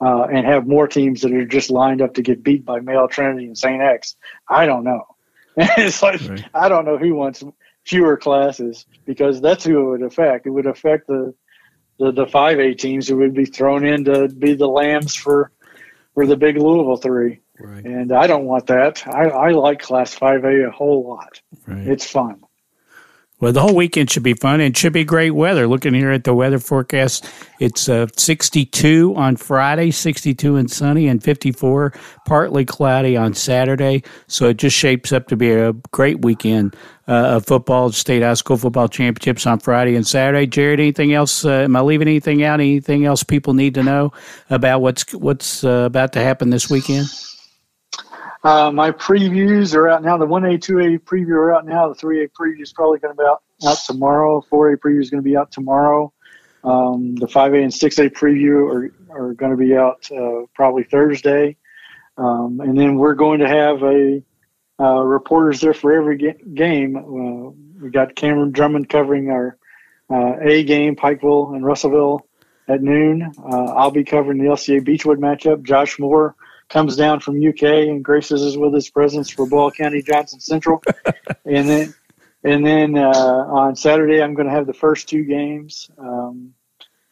uh, 0.00 0.24
and 0.24 0.46
have 0.46 0.66
more 0.66 0.86
teams 0.86 1.22
that 1.22 1.32
are 1.32 1.44
just 1.44 1.70
lined 1.70 2.00
up 2.00 2.14
to 2.14 2.22
get 2.22 2.42
beat 2.42 2.64
by 2.64 2.80
Male 2.80 3.08
Trinity 3.08 3.46
and 3.46 3.58
St. 3.58 3.82
X, 3.82 4.16
I 4.48 4.66
don't 4.66 4.84
know. 4.84 5.06
it's 5.56 6.02
like 6.02 6.20
right. 6.28 6.44
I 6.54 6.68
don't 6.68 6.84
know 6.84 6.96
who 6.96 7.14
wants 7.14 7.42
fewer 7.84 8.16
classes 8.16 8.86
because 9.04 9.40
that's 9.40 9.64
who 9.64 9.80
it 9.80 9.90
would 9.90 10.02
affect. 10.02 10.46
It 10.46 10.50
would 10.50 10.66
affect 10.66 11.06
the 11.08 11.34
the, 11.98 12.10
the 12.10 12.26
five 12.26 12.58
A 12.58 12.74
teams 12.74 13.06
who 13.06 13.18
would 13.18 13.34
be 13.34 13.44
thrown 13.44 13.84
in 13.84 14.04
to 14.06 14.28
be 14.28 14.54
the 14.54 14.66
lambs 14.66 15.14
for 15.14 15.52
for 16.14 16.26
the 16.26 16.36
big 16.36 16.56
Louisville 16.56 16.96
three. 16.96 17.40
Right. 17.62 17.84
And 17.84 18.12
I 18.12 18.26
don't 18.26 18.44
want 18.44 18.66
that. 18.66 19.06
I, 19.06 19.28
I 19.28 19.50
like 19.50 19.80
Class 19.80 20.18
5A 20.18 20.68
a 20.68 20.70
whole 20.70 21.08
lot. 21.08 21.40
Right. 21.66 21.86
It's 21.86 22.06
fun. 22.06 22.42
Well, 23.42 23.52
the 23.52 23.60
whole 23.60 23.74
weekend 23.74 24.08
should 24.08 24.22
be 24.22 24.34
fun 24.34 24.60
and 24.60 24.76
should 24.76 24.92
be 24.92 25.02
great 25.02 25.32
weather. 25.32 25.66
Looking 25.66 25.94
here 25.94 26.12
at 26.12 26.22
the 26.22 26.32
weather 26.32 26.60
forecast, 26.60 27.28
it's 27.58 27.88
uh, 27.88 28.06
62 28.16 29.14
on 29.16 29.34
Friday, 29.34 29.90
62 29.90 30.54
and 30.54 30.70
sunny, 30.70 31.08
and 31.08 31.20
54 31.20 31.92
partly 32.24 32.64
cloudy 32.64 33.16
on 33.16 33.34
Saturday. 33.34 34.04
So 34.28 34.50
it 34.50 34.58
just 34.58 34.76
shapes 34.76 35.10
up 35.12 35.26
to 35.26 35.36
be 35.36 35.50
a 35.50 35.72
great 35.90 36.22
weekend 36.22 36.76
uh, 37.08 37.34
of 37.34 37.44
football, 37.44 37.90
state 37.90 38.22
high 38.22 38.34
school 38.34 38.56
football 38.56 38.86
championships 38.86 39.44
on 39.44 39.58
Friday 39.58 39.96
and 39.96 40.06
Saturday. 40.06 40.46
Jared, 40.46 40.78
anything 40.78 41.12
else? 41.12 41.44
Uh, 41.44 41.62
am 41.62 41.74
I 41.74 41.80
leaving 41.80 42.06
anything 42.06 42.44
out? 42.44 42.60
Anything 42.60 43.06
else 43.06 43.24
people 43.24 43.54
need 43.54 43.74
to 43.74 43.82
know 43.82 44.12
about 44.50 44.82
what's 44.82 45.12
what's 45.14 45.64
uh, 45.64 45.82
about 45.84 46.12
to 46.12 46.20
happen 46.20 46.50
this 46.50 46.70
weekend? 46.70 47.08
Uh, 48.44 48.72
my 48.72 48.90
previews 48.90 49.74
are 49.74 49.88
out 49.88 50.02
now. 50.02 50.16
The 50.16 50.26
1A, 50.26 50.58
2A 50.58 51.00
preview 51.00 51.34
are 51.34 51.54
out 51.54 51.64
now. 51.64 51.88
The 51.88 51.94
3A 51.94 52.30
preview 52.38 52.62
is 52.62 52.72
probably 52.72 52.98
going 52.98 53.14
to 53.14 53.22
be 53.22 53.26
out, 53.26 53.42
out 53.66 53.78
tomorrow. 53.86 54.44
4A 54.50 54.78
preview 54.78 55.00
is 55.00 55.10
going 55.10 55.22
to 55.22 55.28
be 55.28 55.36
out 55.36 55.52
tomorrow. 55.52 56.12
Um, 56.64 57.14
the 57.16 57.26
5A 57.26 57.62
and 57.62 57.72
6A 57.72 58.10
preview 58.10 58.68
are, 58.68 59.16
are 59.16 59.34
going 59.34 59.52
to 59.52 59.56
be 59.56 59.76
out 59.76 60.08
uh, 60.10 60.46
probably 60.54 60.82
Thursday. 60.82 61.56
Um, 62.16 62.60
and 62.60 62.78
then 62.78 62.96
we're 62.96 63.14
going 63.14 63.40
to 63.40 63.48
have 63.48 63.82
a 63.82 64.22
uh, 64.80 65.02
reporters 65.02 65.60
there 65.60 65.74
for 65.74 65.92
every 65.92 66.16
ga- 66.16 66.42
game. 66.54 66.96
Uh, 66.96 67.50
we 67.80 67.90
got 67.90 68.16
Cameron 68.16 68.50
Drummond 68.50 68.88
covering 68.88 69.30
our 69.30 69.56
uh, 70.10 70.34
A 70.42 70.64
game, 70.64 70.96
Pikeville 70.96 71.54
and 71.54 71.64
Russellville 71.64 72.26
at 72.68 72.82
noon. 72.82 73.32
Uh, 73.38 73.72
I'll 73.72 73.90
be 73.92 74.04
covering 74.04 74.38
the 74.38 74.50
LCA 74.50 74.84
Beechwood 74.84 75.20
matchup. 75.20 75.62
Josh 75.62 75.98
Moore 75.98 76.34
comes 76.72 76.96
down 76.96 77.20
from 77.20 77.36
UK 77.36 77.62
and 77.62 78.02
graces 78.02 78.42
us 78.42 78.56
with 78.56 78.72
his 78.72 78.88
presence 78.88 79.28
for 79.28 79.46
Boyle 79.46 79.70
County 79.70 80.02
Johnson 80.02 80.40
Central, 80.40 80.82
and 81.44 81.68
then 81.68 81.94
and 82.42 82.66
then 82.66 82.96
uh, 82.96 83.10
on 83.10 83.76
Saturday 83.76 84.22
I'm 84.22 84.34
going 84.34 84.48
to 84.48 84.54
have 84.54 84.66
the 84.66 84.72
first 84.72 85.08
two 85.08 85.24
games. 85.24 85.90
Um, 85.98 86.54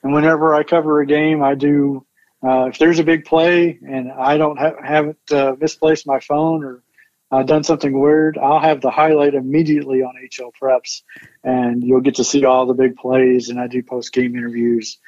and 0.02 0.14
whenever 0.14 0.54
I 0.54 0.62
cover 0.62 1.00
a 1.00 1.06
game, 1.06 1.42
I 1.42 1.54
do. 1.54 2.06
Uh, 2.42 2.68
if 2.68 2.78
there's 2.78 2.98
a 2.98 3.04
big 3.04 3.26
play 3.26 3.78
and 3.86 4.10
I 4.10 4.38
don't 4.38 4.56
have 4.56 4.76
haven't 4.82 5.30
uh, 5.30 5.56
misplaced 5.60 6.06
my 6.06 6.20
phone 6.20 6.64
or 6.64 6.82
uh, 7.30 7.42
done 7.42 7.62
something 7.62 8.00
weird, 8.00 8.38
I'll 8.38 8.60
have 8.60 8.80
the 8.80 8.90
highlight 8.90 9.34
immediately 9.34 10.02
on 10.02 10.14
HL 10.16 10.52
Preps, 10.60 11.02
and 11.44 11.84
you'll 11.84 12.00
get 12.00 12.14
to 12.14 12.24
see 12.24 12.46
all 12.46 12.64
the 12.64 12.72
big 12.72 12.96
plays. 12.96 13.50
And 13.50 13.60
I 13.60 13.66
do 13.66 13.82
post 13.82 14.14
game 14.14 14.34
interviews 14.36 14.98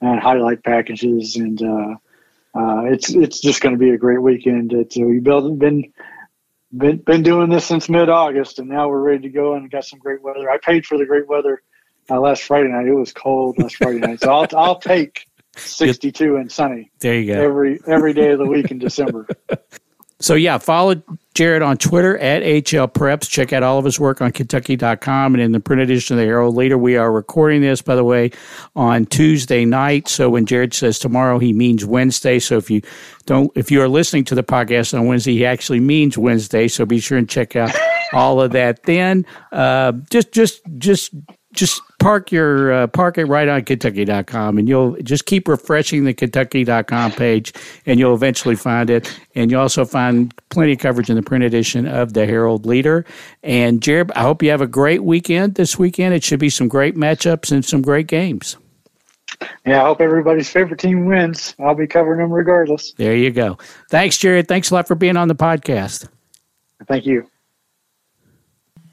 and 0.00 0.18
highlight 0.18 0.64
packages 0.64 1.36
and 1.36 1.60
uh, 2.54 2.84
it's 2.86 3.10
it's 3.10 3.40
just 3.40 3.60
going 3.60 3.74
to 3.74 3.78
be 3.78 3.90
a 3.90 3.98
great 3.98 4.20
weekend. 4.20 4.72
It's, 4.72 4.96
uh, 4.96 5.02
we've 5.02 5.22
been 5.22 5.92
been 6.76 6.98
been 6.98 7.22
doing 7.22 7.50
this 7.50 7.66
since 7.66 7.88
mid 7.88 8.08
August, 8.08 8.58
and 8.58 8.68
now 8.68 8.88
we're 8.88 9.00
ready 9.00 9.22
to 9.22 9.28
go 9.28 9.54
and 9.54 9.70
got 9.70 9.84
some 9.84 9.98
great 9.98 10.22
weather. 10.22 10.50
I 10.50 10.58
paid 10.58 10.86
for 10.86 10.98
the 10.98 11.06
great 11.06 11.28
weather 11.28 11.62
uh, 12.10 12.20
last 12.20 12.42
Friday 12.42 12.68
night. 12.68 12.86
It 12.86 12.94
was 12.94 13.12
cold 13.12 13.58
last 13.58 13.76
Friday 13.76 13.98
night, 13.98 14.20
so 14.20 14.32
I'll 14.32 14.48
I'll 14.56 14.80
take 14.80 15.26
62 15.56 16.36
and 16.36 16.50
sunny. 16.50 16.90
There 17.00 17.18
you 17.18 17.34
go. 17.34 17.42
Every 17.42 17.80
every 17.86 18.12
day 18.12 18.32
of 18.32 18.38
the 18.38 18.46
week 18.46 18.70
in 18.70 18.78
December. 18.78 19.26
So 20.20 20.34
yeah, 20.34 20.58
follow 20.58 21.00
Jared 21.34 21.62
on 21.62 21.76
Twitter 21.76 22.18
at 22.18 22.42
HL 22.42 22.92
Preps. 22.92 23.28
Check 23.30 23.52
out 23.52 23.62
all 23.62 23.78
of 23.78 23.84
his 23.84 24.00
work 24.00 24.20
on 24.20 24.32
Kentucky.com 24.32 25.34
and 25.34 25.40
in 25.40 25.52
the 25.52 25.60
print 25.60 25.80
edition 25.80 26.16
of 26.16 26.20
the 26.20 26.26
Herald 26.26 26.56
Leader. 26.56 26.76
We 26.76 26.96
are 26.96 27.12
recording 27.12 27.60
this, 27.60 27.80
by 27.80 27.94
the 27.94 28.02
way, 28.02 28.32
on 28.74 29.06
Tuesday 29.06 29.64
night. 29.64 30.08
So 30.08 30.30
when 30.30 30.46
Jared 30.46 30.74
says 30.74 30.98
tomorrow, 30.98 31.38
he 31.38 31.52
means 31.52 31.84
Wednesday. 31.84 32.40
So 32.40 32.56
if 32.56 32.68
you 32.68 32.82
don't, 33.26 33.52
if 33.54 33.70
you 33.70 33.80
are 33.80 33.88
listening 33.88 34.24
to 34.24 34.34
the 34.34 34.42
podcast 34.42 34.98
on 34.98 35.06
Wednesday, 35.06 35.34
he 35.34 35.46
actually 35.46 35.80
means 35.80 36.18
Wednesday. 36.18 36.66
So 36.66 36.84
be 36.84 36.98
sure 36.98 37.18
and 37.18 37.28
check 37.28 37.54
out 37.54 37.72
all 38.12 38.40
of 38.40 38.50
that. 38.52 38.82
Then, 38.82 39.24
uh, 39.52 39.92
just, 40.10 40.32
just, 40.32 40.62
just, 40.78 41.14
just 41.58 41.82
park 41.98 42.30
your 42.30 42.72
uh, 42.72 42.86
park 42.86 43.18
it 43.18 43.24
right 43.24 43.48
on 43.48 43.64
Kentucky.com, 43.64 44.58
and 44.58 44.68
you'll 44.68 44.96
just 45.02 45.26
keep 45.26 45.48
refreshing 45.48 46.04
the 46.04 46.14
Kentucky.com 46.14 47.12
page, 47.12 47.52
and 47.86 47.98
you'll 47.98 48.14
eventually 48.14 48.56
find 48.56 48.88
it. 48.88 49.18
And 49.34 49.50
you'll 49.50 49.60
also 49.60 49.84
find 49.84 50.34
plenty 50.48 50.72
of 50.72 50.78
coverage 50.78 51.10
in 51.10 51.16
the 51.16 51.22
print 51.22 51.44
edition 51.44 51.86
of 51.86 52.14
the 52.14 52.26
Herald 52.26 52.66
Leader. 52.66 53.04
And 53.42 53.82
Jared, 53.82 54.12
I 54.12 54.22
hope 54.22 54.42
you 54.42 54.50
have 54.50 54.60
a 54.60 54.66
great 54.66 55.04
weekend 55.04 55.56
this 55.56 55.78
weekend. 55.78 56.14
It 56.14 56.24
should 56.24 56.40
be 56.40 56.50
some 56.50 56.68
great 56.68 56.94
matchups 56.94 57.52
and 57.52 57.64
some 57.64 57.82
great 57.82 58.06
games. 58.06 58.56
Yeah, 59.66 59.82
I 59.82 59.86
hope 59.86 60.00
everybody's 60.00 60.50
favorite 60.50 60.80
team 60.80 61.06
wins. 61.06 61.54
I'll 61.58 61.74
be 61.74 61.86
covering 61.86 62.20
them 62.20 62.32
regardless. 62.32 62.92
There 62.92 63.14
you 63.14 63.30
go. 63.30 63.58
Thanks, 63.90 64.18
Jared. 64.18 64.48
Thanks 64.48 64.70
a 64.70 64.74
lot 64.74 64.88
for 64.88 64.94
being 64.94 65.16
on 65.16 65.28
the 65.28 65.34
podcast. 65.34 66.08
Thank 66.86 67.06
you. 67.06 67.28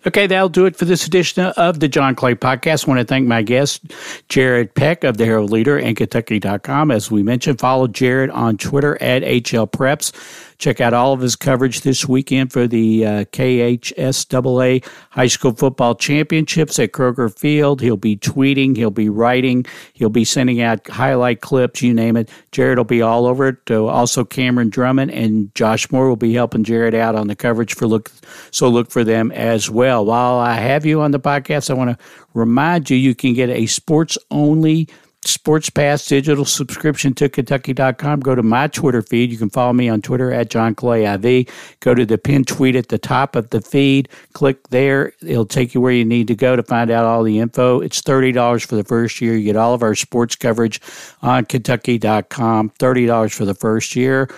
Okay, 0.07 0.27
that'll 0.27 0.49
do 0.49 0.67
it 0.67 0.75
for 0.75 0.85
this 0.85 1.07
edition 1.07 1.45
of 1.45 1.79
the 1.79 1.87
John 1.87 2.13
Clay 2.13 2.35
Podcast. 2.35 2.87
I 2.87 2.91
want 2.91 2.99
to 2.99 3.05
thank 3.05 3.27
my 3.27 3.41
guest, 3.41 3.81
Jared 4.29 4.75
Peck 4.75 5.03
of 5.03 5.17
the 5.17 5.25
Herald 5.25 5.49
Leader 5.49 5.79
and 5.79 5.97
Kentucky.com. 5.97 6.91
As 6.91 7.09
we 7.09 7.23
mentioned, 7.23 7.59
follow 7.59 7.87
Jared 7.87 8.29
on 8.29 8.57
Twitter 8.57 9.01
at 9.01 9.23
HL 9.23 9.69
Preps. 9.71 10.11
Check 10.57 10.79
out 10.81 10.93
all 10.93 11.13
of 11.13 11.19
his 11.19 11.35
coverage 11.35 11.81
this 11.81 12.07
weekend 12.07 12.51
for 12.51 12.67
the 12.67 13.05
uh, 13.05 13.09
KHSAA 13.25 14.85
High 15.11 15.27
School 15.27 15.53
Football 15.53 15.95
Championships 15.95 16.79
at 16.79 16.91
Kroger 16.91 17.35
Field. 17.37 17.81
He'll 17.81 17.97
be 17.97 18.15
tweeting, 18.17 18.77
he'll 18.77 18.89
be 18.91 19.09
writing, 19.09 19.65
he'll 19.93 20.09
be 20.09 20.25
sending 20.25 20.61
out 20.61 20.87
highlight 20.87 21.41
clips, 21.41 21.81
you 21.81 21.93
name 21.93 22.17
it. 22.17 22.29
Jared 22.51 22.77
will 22.77 22.85
be 22.85 23.01
all 23.01 23.25
over 23.25 23.49
it. 23.49 23.57
Uh, 23.69 23.85
also, 23.85 24.23
Cameron 24.23 24.69
Drummond 24.69 25.11
and 25.11 25.53
Josh 25.55 25.91
Moore 25.91 26.07
will 26.07 26.15
be 26.15 26.33
helping 26.33 26.63
Jared 26.63 26.95
out 26.95 27.15
on 27.15 27.27
the 27.27 27.35
coverage 27.35 27.75
for 27.75 27.87
look. 27.87 28.11
So 28.51 28.69
look 28.69 28.91
for 28.91 29.03
them 29.03 29.31
as 29.31 29.69
well. 29.69 30.05
While 30.05 30.39
I 30.39 30.53
have 30.53 30.85
you 30.85 31.01
on 31.01 31.11
the 31.11 31.19
podcast, 31.19 31.69
I 31.69 31.73
want 31.73 31.97
to 31.97 32.05
remind 32.33 32.89
you 32.89 32.97
you 32.97 33.15
can 33.15 33.33
get 33.33 33.49
a 33.49 33.65
sports 33.65 34.17
only 34.31 34.87
Sports 35.27 35.69
Pass 35.69 36.05
digital 36.05 36.45
subscription 36.45 37.13
to 37.15 37.29
Kentucky.com. 37.29 38.19
Go 38.19 38.35
to 38.35 38.43
my 38.43 38.67
Twitter 38.67 39.01
feed. 39.01 39.31
You 39.31 39.37
can 39.37 39.49
follow 39.49 39.73
me 39.73 39.89
on 39.89 40.01
Twitter 40.01 40.31
at 40.31 40.49
John 40.49 40.75
Clay 40.75 41.05
IV. 41.05 41.47
Go 41.79 41.93
to 41.93 42.05
the 42.05 42.17
pinned 42.17 42.47
tweet 42.47 42.75
at 42.75 42.89
the 42.89 42.97
top 42.97 43.35
of 43.35 43.49
the 43.49 43.61
feed. 43.61 44.09
Click 44.33 44.67
there. 44.69 45.13
It'll 45.21 45.45
take 45.45 45.73
you 45.73 45.81
where 45.81 45.91
you 45.91 46.05
need 46.05 46.27
to 46.27 46.35
go 46.35 46.55
to 46.55 46.63
find 46.63 46.91
out 46.91 47.05
all 47.05 47.23
the 47.23 47.39
info. 47.39 47.79
It's 47.79 48.01
$30 48.01 48.65
for 48.65 48.75
the 48.75 48.83
first 48.83 49.21
year. 49.21 49.35
You 49.35 49.45
get 49.45 49.55
all 49.55 49.73
of 49.73 49.83
our 49.83 49.95
sports 49.95 50.35
coverage 50.35 50.81
on 51.21 51.45
Kentucky.com. 51.45 52.69
$30 52.71 53.33
for 53.33 53.45
the 53.45 53.55
first 53.55 53.95
year. 53.95 54.29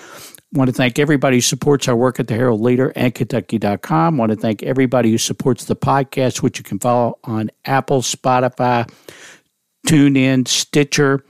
Want 0.53 0.69
to 0.69 0.73
thank 0.73 0.97
everybody 0.97 1.37
who 1.37 1.41
supports 1.41 1.89
our 1.89 1.95
work 1.95 2.21
at 2.21 2.27
the 2.27 2.33
Herald 2.33 2.61
Leader 2.61 2.93
and 2.95 3.13
Kentucky.com. 3.13 4.17
Want 4.17 4.31
to 4.31 4.37
thank 4.37 4.63
everybody 4.63 5.11
who 5.11 5.17
supports 5.17 5.65
the 5.65 5.75
podcast, 5.75 6.41
which 6.41 6.57
you 6.57 6.63
can 6.63 6.79
follow 6.79 7.19
on 7.25 7.51
Apple, 7.65 8.01
Spotify, 8.01 8.89
TuneIn, 9.87 10.45
Stitcher, 10.45 11.23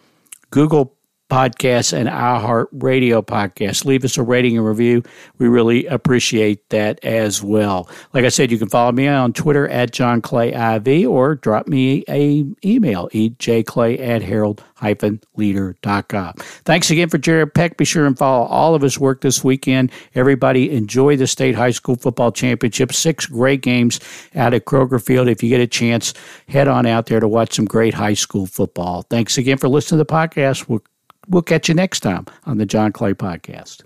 Google 0.49 0.96
Podcasts, 1.29 1.93
and 1.93 2.07
iHeart 2.07 2.67
Radio 2.71 3.21
Podcasts. 3.21 3.85
Leave 3.85 4.05
us 4.05 4.17
a 4.17 4.23
rating 4.23 4.57
and 4.57 4.65
review. 4.65 5.03
We 5.37 5.47
really 5.47 5.85
appreciate 5.87 6.69
that 6.69 7.03
as 7.03 7.43
well. 7.43 7.89
Like 8.13 8.25
I 8.25 8.29
said, 8.29 8.51
you 8.51 8.57
can 8.57 8.69
follow 8.69 8.91
me 8.91 9.07
on 9.07 9.33
Twitter 9.33 9.67
at 9.67 9.91
John 9.91 10.21
Clay 10.21 10.53
IV 10.53 11.09
or 11.09 11.35
drop 11.35 11.67
me 11.67 12.03
a 12.07 12.45
email, 12.65 13.09
ejclay 13.09 13.99
at 13.99 14.21
herald-leader.com. 14.21 16.33
Thanks 16.65 16.91
again 16.91 17.09
for 17.09 17.17
Jared 17.17 17.53
Peck. 17.53 17.77
Be 17.77 17.85
sure 17.85 18.05
and 18.05 18.17
follow 18.17 18.45
all 18.45 18.75
of 18.75 18.81
his 18.81 18.99
work 18.99 19.21
this 19.21 19.43
weekend. 19.43 19.91
Everybody 20.15 20.71
enjoy 20.71 21.17
the 21.17 21.27
state 21.27 21.55
high 21.55 21.71
school 21.71 21.95
football 21.95 22.31
championship. 22.31 22.93
Six 22.93 23.25
great 23.25 23.61
games 23.61 23.99
out 24.35 24.53
at 24.53 24.65
Kroger 24.65 25.03
Field. 25.03 25.27
If 25.27 25.43
you 25.43 25.49
get 25.49 25.61
a 25.61 25.67
chance, 25.67 26.13
head 26.47 26.67
on 26.67 26.85
out 26.85 27.07
there 27.07 27.19
to 27.19 27.27
watch 27.27 27.55
some 27.55 27.65
great 27.65 27.93
high 27.93 28.13
school 28.13 28.45
football. 28.45 29.03
Thanks 29.09 29.37
again 29.37 29.57
for 29.57 29.67
listening 29.67 29.99
to 29.99 30.05
the 30.05 30.13
podcast. 30.13 30.69
We'll 30.69 30.83
We'll 31.27 31.41
catch 31.41 31.67
you 31.67 31.75
next 31.75 31.99
time 32.01 32.25
on 32.45 32.57
the 32.57 32.65
John 32.65 32.91
Clay 32.91 33.13
Podcast. 33.13 33.83